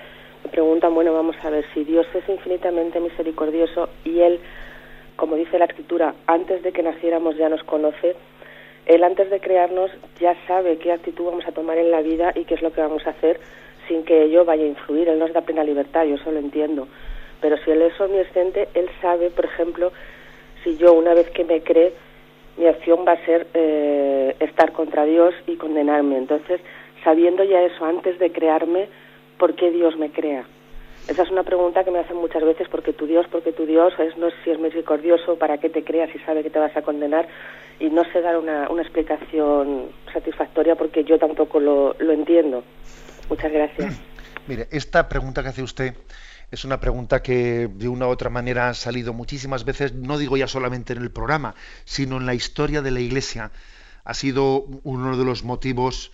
me 0.45 0.51
preguntan, 0.51 0.95
bueno, 0.95 1.12
vamos 1.12 1.37
a 1.43 1.51
ver, 1.51 1.64
si 1.75 1.85
Dios 1.85 2.07
es 2.14 2.29
infinitamente 2.29 3.01
misericordioso 3.01 3.89
y 4.05 4.21
Él, 4.21 4.41
como 5.16 5.37
dice 5.37 5.59
la 5.59 5.66
Escritura, 5.66 6.14
antes 6.27 6.62
de 6.62 6.73
que 6.73 6.83
naciéramos 6.83 7.37
ya 7.37 7.49
nos 7.49 7.62
conoce, 7.64 8.16
Él 8.89 9.05
antes 9.05 9.28
de 9.30 9.39
crearnos 9.39 9.91
ya 10.18 10.34
sabe 10.47 10.78
qué 10.78 10.93
actitud 10.93 11.26
vamos 11.26 11.47
a 11.47 11.53
tomar 11.53 11.76
en 11.76 11.91
la 11.91 12.01
vida 12.01 12.32
y 12.34 12.45
qué 12.45 12.55
es 12.55 12.62
lo 12.62 12.72
que 12.72 12.80
vamos 12.80 13.07
a 13.07 13.11
hacer 13.11 13.39
sin 13.86 14.03
que 14.05 14.24
ello 14.24 14.45
vaya 14.45 14.64
a 14.64 14.68
influir. 14.68 15.09
Él 15.09 15.18
nos 15.18 15.32
da 15.32 15.43
plena 15.43 15.62
libertad, 15.62 16.05
yo 16.07 16.16
eso 16.16 16.32
lo 16.32 16.39
entiendo. 16.39 16.89
Pero 17.41 17.57
si 17.59 17.70
Él 17.70 17.82
es 17.82 18.01
omnisciente, 18.01 18.68
Él 18.74 18.89
sabe, 19.01 19.30
por 19.30 19.45
ejemplo, 19.45 19.93
si 20.64 20.76
yo 20.78 20.95
una 20.95 21.14
vez 21.14 21.28
que 21.30 21.45
me 21.45 21.62
cree, 21.62 21.93
mi 22.57 22.66
acción 22.66 23.05
va 23.07 23.12
a 23.12 23.24
ser 23.26 23.47
eh, 23.53 24.34
estar 24.41 24.72
contra 24.72 25.05
Dios 25.05 25.34
y 25.47 25.57
condenarme. 25.57 26.16
Entonces, 26.16 26.61
sabiendo 27.05 27.45
ya 27.45 27.62
eso 27.62 27.84
antes 27.84 28.18
de 28.18 28.32
crearme, 28.32 28.89
¿por 29.39 29.55
qué 29.55 29.70
Dios 29.70 29.97
me 29.97 30.11
crea? 30.11 30.45
Esa 31.09 31.23
es 31.23 31.31
una 31.31 31.43
pregunta 31.43 31.85
que 31.85 31.91
me 31.91 32.01
hacen 32.01 32.17
muchas 32.17 32.45
veces, 32.45 32.69
porque 32.69 32.93
tu 32.93 33.07
Dios, 33.07 33.27
porque 33.33 33.53
tu 33.53 33.65
Dios 33.65 33.95
es, 33.99 34.17
no 34.19 34.29
sé 34.29 34.37
si 34.45 34.51
es 34.51 34.59
misericordioso, 34.59 35.39
para 35.39 35.57
qué 35.57 35.71
te 35.71 35.83
creas 35.83 36.11
si 36.13 36.19
sabe 36.19 36.43
que 36.43 36.51
te 36.51 36.59
vas 36.59 36.77
a 36.77 36.83
condenar, 36.83 37.27
y 37.81 37.89
no 37.89 38.05
sé 38.13 38.21
dar 38.21 38.37
una, 38.37 38.69
una 38.69 38.83
explicación 38.83 39.91
satisfactoria 40.13 40.75
porque 40.77 41.05
yo 41.05 41.19
tampoco 41.19 41.61
lo, 41.61 41.97
lo 41.99 42.13
entiendo. 42.13 42.63
Muchas 43.31 43.51
gracias. 43.51 43.99
Mire, 44.47 44.69
esta 44.71 45.09
pregunta 45.09 45.43
que 45.43 45.49
hace 45.49 45.63
usted 45.63 45.95
es 46.51 46.67
una 46.67 46.79
pregunta 46.79 47.23
que 47.23 47.69
de 47.69 47.89
una 47.89 48.07
u 48.07 48.11
otra 48.11 48.29
manera 48.29 48.69
ha 48.69 48.75
salido 48.75 49.15
muchísimas 49.15 49.65
veces, 49.65 49.95
no 49.95 50.19
digo 50.19 50.37
ya 50.37 50.47
solamente 50.47 50.93
en 50.93 51.01
el 51.01 51.11
programa, 51.11 51.55
sino 51.85 52.19
en 52.19 52.27
la 52.27 52.35
historia 52.35 52.83
de 52.83 52.91
la 52.91 53.01
Iglesia. 53.01 53.51
Ha 54.05 54.13
sido 54.15 54.65
uno 54.83 55.17
de 55.17 55.25
los 55.25 55.43
motivos 55.43 56.13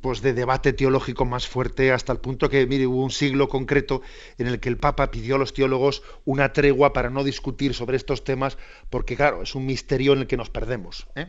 pues 0.00 0.22
de 0.22 0.32
debate 0.32 0.72
teológico 0.72 1.24
más 1.24 1.46
fuerte 1.46 1.92
hasta 1.92 2.12
el 2.12 2.18
punto 2.18 2.48
que 2.48 2.66
mire 2.66 2.86
hubo 2.86 3.02
un 3.02 3.10
siglo 3.10 3.48
concreto 3.48 4.02
en 4.38 4.46
el 4.46 4.60
que 4.60 4.68
el 4.68 4.78
Papa 4.78 5.10
pidió 5.10 5.36
a 5.36 5.38
los 5.38 5.52
teólogos 5.52 6.02
una 6.24 6.52
tregua 6.52 6.92
para 6.92 7.10
no 7.10 7.22
discutir 7.22 7.74
sobre 7.74 7.96
estos 7.96 8.24
temas 8.24 8.56
porque 8.90 9.16
claro 9.16 9.42
es 9.42 9.54
un 9.54 9.66
misterio 9.66 10.14
en 10.14 10.20
el 10.20 10.26
que 10.26 10.36
nos 10.36 10.50
perdemos 10.50 11.06
¿eh? 11.16 11.28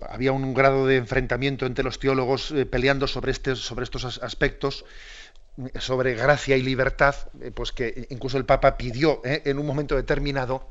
había 0.00 0.32
un 0.32 0.52
grado 0.52 0.86
de 0.86 0.96
enfrentamiento 0.96 1.66
entre 1.66 1.84
los 1.84 1.98
teólogos 1.98 2.50
eh, 2.50 2.66
peleando 2.66 3.06
sobre 3.06 3.32
este, 3.32 3.56
sobre 3.56 3.84
estos 3.84 4.20
aspectos 4.22 4.84
sobre 5.78 6.14
gracia 6.14 6.56
y 6.56 6.62
libertad 6.62 7.14
eh, 7.40 7.50
pues 7.50 7.72
que 7.72 8.06
incluso 8.10 8.36
el 8.36 8.44
Papa 8.44 8.76
pidió 8.76 9.22
en 9.24 9.58
un 9.58 9.66
momento 9.66 9.96
determinado 9.96 10.68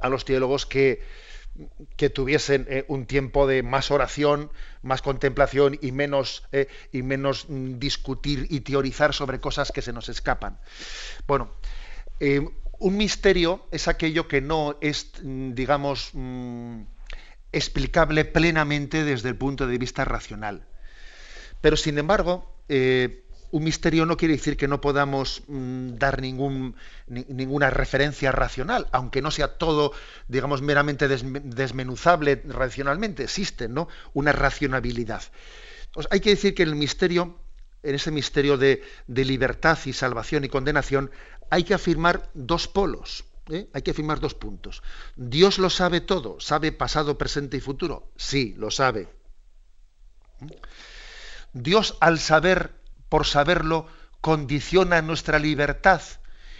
a 0.00 0.08
los 0.08 0.24
teólogos 0.24 0.66
que 0.66 1.02
que 1.96 2.10
tuviesen 2.10 2.66
eh, 2.68 2.84
un 2.88 3.06
tiempo 3.06 3.46
de 3.46 3.62
más 3.62 3.90
oración, 3.90 4.50
más 4.82 5.02
contemplación 5.02 5.78
y 5.80 5.92
menos, 5.92 6.44
eh, 6.52 6.68
y 6.92 7.02
menos 7.02 7.46
mm, 7.48 7.78
discutir 7.78 8.46
y 8.50 8.60
teorizar 8.60 9.14
sobre 9.14 9.40
cosas 9.40 9.70
que 9.70 9.82
se 9.82 9.92
nos 9.92 10.08
escapan. 10.08 10.58
Bueno, 11.26 11.52
eh, 12.20 12.46
un 12.78 12.96
misterio 12.96 13.66
es 13.70 13.86
aquello 13.86 14.26
que 14.26 14.40
no 14.40 14.76
es, 14.80 15.12
mm, 15.22 15.52
digamos, 15.52 16.10
mm, 16.12 16.82
explicable 17.52 18.24
plenamente 18.24 19.04
desde 19.04 19.28
el 19.28 19.36
punto 19.36 19.66
de 19.66 19.78
vista 19.78 20.04
racional. 20.04 20.66
Pero, 21.60 21.76
sin 21.76 21.98
embargo, 21.98 22.52
un 23.54 23.62
misterio 23.62 24.04
no 24.04 24.16
quiere 24.16 24.34
decir 24.34 24.56
que 24.56 24.66
no 24.66 24.80
podamos 24.80 25.44
mm, 25.46 25.94
dar 25.94 26.20
ninguna 26.20 27.70
referencia 27.70 28.32
racional, 28.32 28.88
aunque 28.90 29.22
no 29.22 29.30
sea 29.30 29.58
todo, 29.58 29.92
digamos, 30.26 30.60
meramente 30.60 31.06
desmenuzable 31.06 32.42
racionalmente. 32.48 33.22
Existe, 33.22 33.68
¿no? 33.68 33.86
Una 34.12 34.32
racionabilidad. 34.32 35.22
hay 36.10 36.18
que 36.18 36.30
decir 36.30 36.56
que 36.56 36.64
el 36.64 36.74
misterio, 36.74 37.38
en 37.84 37.94
ese 37.94 38.10
misterio 38.10 38.58
de, 38.58 38.82
libertad 39.06 39.78
y 39.84 39.92
salvación 39.92 40.44
y 40.44 40.48
condenación, 40.48 41.12
hay 41.48 41.62
que 41.62 41.74
afirmar 41.74 42.30
dos 42.34 42.66
polos. 42.66 43.24
¿eh? 43.50 43.68
Hay 43.72 43.82
que 43.82 43.92
afirmar 43.92 44.18
dos 44.18 44.34
puntos. 44.34 44.82
Dios 45.14 45.60
lo 45.60 45.70
sabe 45.70 46.00
todo, 46.00 46.40
sabe 46.40 46.72
pasado, 46.72 47.16
presente 47.18 47.58
y 47.58 47.60
futuro. 47.60 48.10
Sí, 48.16 48.52
lo 48.58 48.72
sabe. 48.72 49.06
Dios 51.52 51.96
al 52.00 52.18
saber 52.18 52.82
por 53.14 53.26
saberlo, 53.26 53.86
condiciona 54.20 55.00
nuestra 55.00 55.38
libertad 55.38 56.02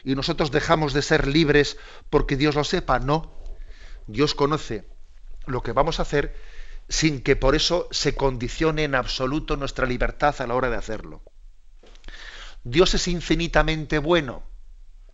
y 0.04 0.14
nosotros 0.14 0.52
dejamos 0.52 0.92
de 0.92 1.02
ser 1.02 1.26
libres 1.26 1.78
porque 2.10 2.36
Dios 2.36 2.54
lo 2.54 2.62
sepa. 2.62 3.00
No, 3.00 3.34
Dios 4.06 4.36
conoce 4.36 4.86
lo 5.46 5.64
que 5.64 5.72
vamos 5.72 5.98
a 5.98 6.02
hacer 6.02 6.32
sin 6.88 7.22
que 7.22 7.34
por 7.34 7.56
eso 7.56 7.88
se 7.90 8.14
condicione 8.14 8.84
en 8.84 8.94
absoluto 8.94 9.56
nuestra 9.56 9.84
libertad 9.84 10.40
a 10.40 10.46
la 10.46 10.54
hora 10.54 10.70
de 10.70 10.76
hacerlo. 10.76 11.24
Dios 12.62 12.94
es 12.94 13.08
infinitamente 13.08 13.98
bueno. 13.98 14.44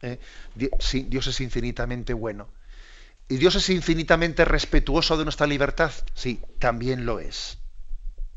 ¿eh? 0.02 0.20
Sí, 0.78 1.06
Dios 1.08 1.26
es 1.26 1.40
infinitamente 1.40 2.12
bueno. 2.12 2.52
¿Y 3.30 3.38
Dios 3.38 3.54
es 3.54 3.70
infinitamente 3.70 4.44
respetuoso 4.44 5.16
de 5.16 5.24
nuestra 5.24 5.46
libertad? 5.46 5.90
Sí, 6.12 6.42
también 6.58 7.06
lo 7.06 7.18
es. 7.18 7.56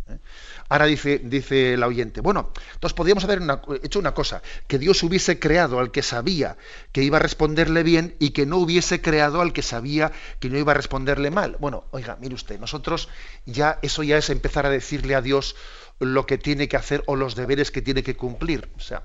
¿eh? 0.08 0.20
Ahora 0.70 0.86
dice, 0.86 1.20
dice 1.20 1.74
el 1.74 1.84
oyente, 1.84 2.22
bueno, 2.22 2.52
entonces 2.74 2.96
podríamos 2.96 3.24
haber 3.24 3.42
hecho 3.84 4.00
una 4.00 4.14
cosa, 4.14 4.42
que 4.68 4.80
Dios 4.80 5.04
hubiese 5.04 5.38
creado 5.40 5.80
al 5.80 5.92
que 5.92 6.02
sabía 6.02 6.58
que 6.92 7.04
iba 7.04 7.18
a 7.18 7.22
responderle 7.22 7.84
bien 7.84 8.16
y 8.20 8.32
que 8.32 8.46
no 8.46 8.58
hubiese 8.58 9.02
creado 9.02 9.42
al 9.42 9.54
que 9.54 9.62
sabía 9.62 10.12
que 10.40 10.50
no 10.50 10.58
iba 10.58 10.72
a 10.72 10.76
responderle 10.76 11.32
mal. 11.32 11.58
Bueno, 11.60 11.86
oiga, 11.92 12.18
mire 12.20 12.36
usted, 12.36 12.60
nosotros 12.60 13.10
ya, 13.46 13.80
eso 13.82 14.04
ya 14.04 14.18
es 14.18 14.30
empezar 14.30 14.66
a 14.66 14.70
decirle 14.70 15.16
a 15.16 15.22
Dios 15.22 15.56
lo 16.00 16.26
que 16.26 16.38
tiene 16.38 16.68
que 16.68 16.78
hacer 16.78 17.04
o 17.06 17.16
los 17.16 17.36
deberes 17.36 17.72
que 17.72 17.82
tiene 17.82 18.04
que 18.04 18.16
cumplir. 18.16 18.70
O 18.78 18.80
sea, 18.80 19.04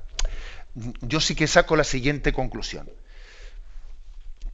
yo 0.74 1.20
sí 1.20 1.34
que 1.34 1.46
saco 1.46 1.76
la 1.76 1.84
siguiente 1.84 2.32
conclusión. 2.32 2.88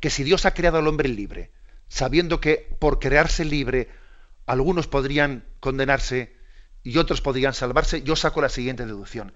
Que 0.00 0.10
si 0.10 0.24
Dios 0.24 0.46
ha 0.46 0.54
creado 0.54 0.78
al 0.78 0.88
hombre 0.88 1.08
libre, 1.08 1.50
sabiendo 1.88 2.40
que 2.40 2.68
por 2.78 2.98
crearse 2.98 3.44
libre 3.44 3.88
algunos 4.46 4.86
podrían 4.86 5.44
condenarse 5.60 6.34
y 6.84 6.98
otros 6.98 7.20
podrían 7.20 7.54
salvarse, 7.54 8.02
yo 8.02 8.14
saco 8.14 8.42
la 8.42 8.48
siguiente 8.48 8.86
deducción. 8.86 9.32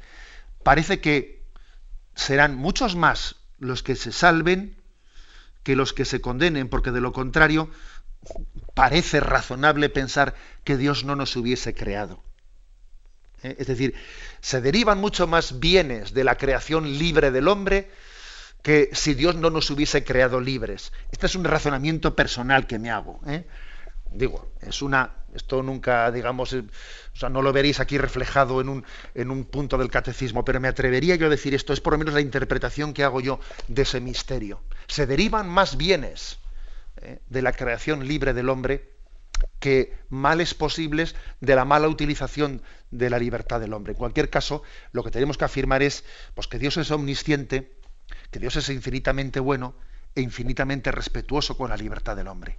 Parece 0.62 1.00
que 1.00 1.42
serán 2.14 2.54
muchos 2.54 2.94
más 2.94 3.36
los 3.58 3.82
que 3.82 3.96
se 3.96 4.12
salven 4.12 4.76
que 5.62 5.76
los 5.76 5.92
que 5.92 6.04
se 6.04 6.20
condenen, 6.20 6.68
porque 6.68 6.92
de 6.92 7.00
lo 7.00 7.12
contrario 7.12 7.70
parece 8.74 9.20
razonable 9.20 9.88
pensar 9.88 10.34
que 10.64 10.76
Dios 10.76 11.04
no 11.04 11.16
nos 11.16 11.36
hubiese 11.36 11.74
creado. 11.74 12.22
¿Eh? 13.42 13.56
Es 13.58 13.66
decir, 13.66 13.94
se 14.40 14.60
derivan 14.60 14.98
mucho 14.98 15.26
más 15.26 15.58
bienes 15.60 16.14
de 16.14 16.24
la 16.24 16.36
creación 16.36 16.98
libre 16.98 17.30
del 17.30 17.48
hombre 17.48 17.90
que 18.62 18.90
si 18.92 19.14
Dios 19.14 19.36
no 19.36 19.50
nos 19.50 19.70
hubiese 19.70 20.04
creado 20.04 20.40
libres. 20.40 20.92
Este 21.12 21.26
es 21.26 21.34
un 21.34 21.44
razonamiento 21.44 22.16
personal 22.16 22.66
que 22.66 22.78
me 22.78 22.90
hago. 22.90 23.20
¿eh? 23.26 23.46
Digo, 24.10 24.52
es 24.60 24.82
una, 24.82 25.12
esto 25.34 25.62
nunca, 25.62 26.10
digamos, 26.10 26.52
eh, 26.52 26.64
o 27.14 27.16
sea, 27.16 27.28
no 27.28 27.42
lo 27.42 27.52
veréis 27.52 27.80
aquí 27.80 27.98
reflejado 27.98 28.60
en 28.60 28.68
un, 28.68 28.84
en 29.14 29.30
un 29.30 29.44
punto 29.44 29.76
del 29.78 29.90
catecismo, 29.90 30.44
pero 30.44 30.60
me 30.60 30.68
atrevería 30.68 31.16
yo 31.16 31.26
a 31.26 31.30
decir 31.30 31.54
esto, 31.54 31.72
es 31.72 31.80
por 31.80 31.92
lo 31.92 31.98
menos 31.98 32.14
la 32.14 32.20
interpretación 32.20 32.94
que 32.94 33.04
hago 33.04 33.20
yo 33.20 33.40
de 33.68 33.82
ese 33.82 34.00
misterio. 34.00 34.62
Se 34.86 35.06
derivan 35.06 35.48
más 35.48 35.76
bienes 35.76 36.38
eh, 37.02 37.20
de 37.28 37.42
la 37.42 37.52
creación 37.52 38.06
libre 38.06 38.34
del 38.34 38.48
hombre 38.48 38.96
que 39.60 39.96
males 40.08 40.54
posibles 40.54 41.14
de 41.40 41.54
la 41.54 41.64
mala 41.64 41.88
utilización 41.88 42.62
de 42.90 43.10
la 43.10 43.18
libertad 43.18 43.60
del 43.60 43.72
hombre. 43.72 43.92
En 43.92 43.98
cualquier 43.98 44.30
caso, 44.30 44.62
lo 44.92 45.04
que 45.04 45.10
tenemos 45.10 45.36
que 45.38 45.44
afirmar 45.44 45.82
es 45.82 46.04
pues, 46.34 46.46
que 46.46 46.58
Dios 46.58 46.76
es 46.76 46.90
omnisciente, 46.90 47.72
que 48.30 48.38
Dios 48.38 48.56
es 48.56 48.68
infinitamente 48.70 49.40
bueno 49.40 49.74
e 50.14 50.22
infinitamente 50.22 50.90
respetuoso 50.90 51.56
con 51.56 51.70
la 51.70 51.76
libertad 51.76 52.16
del 52.16 52.28
hombre. 52.28 52.58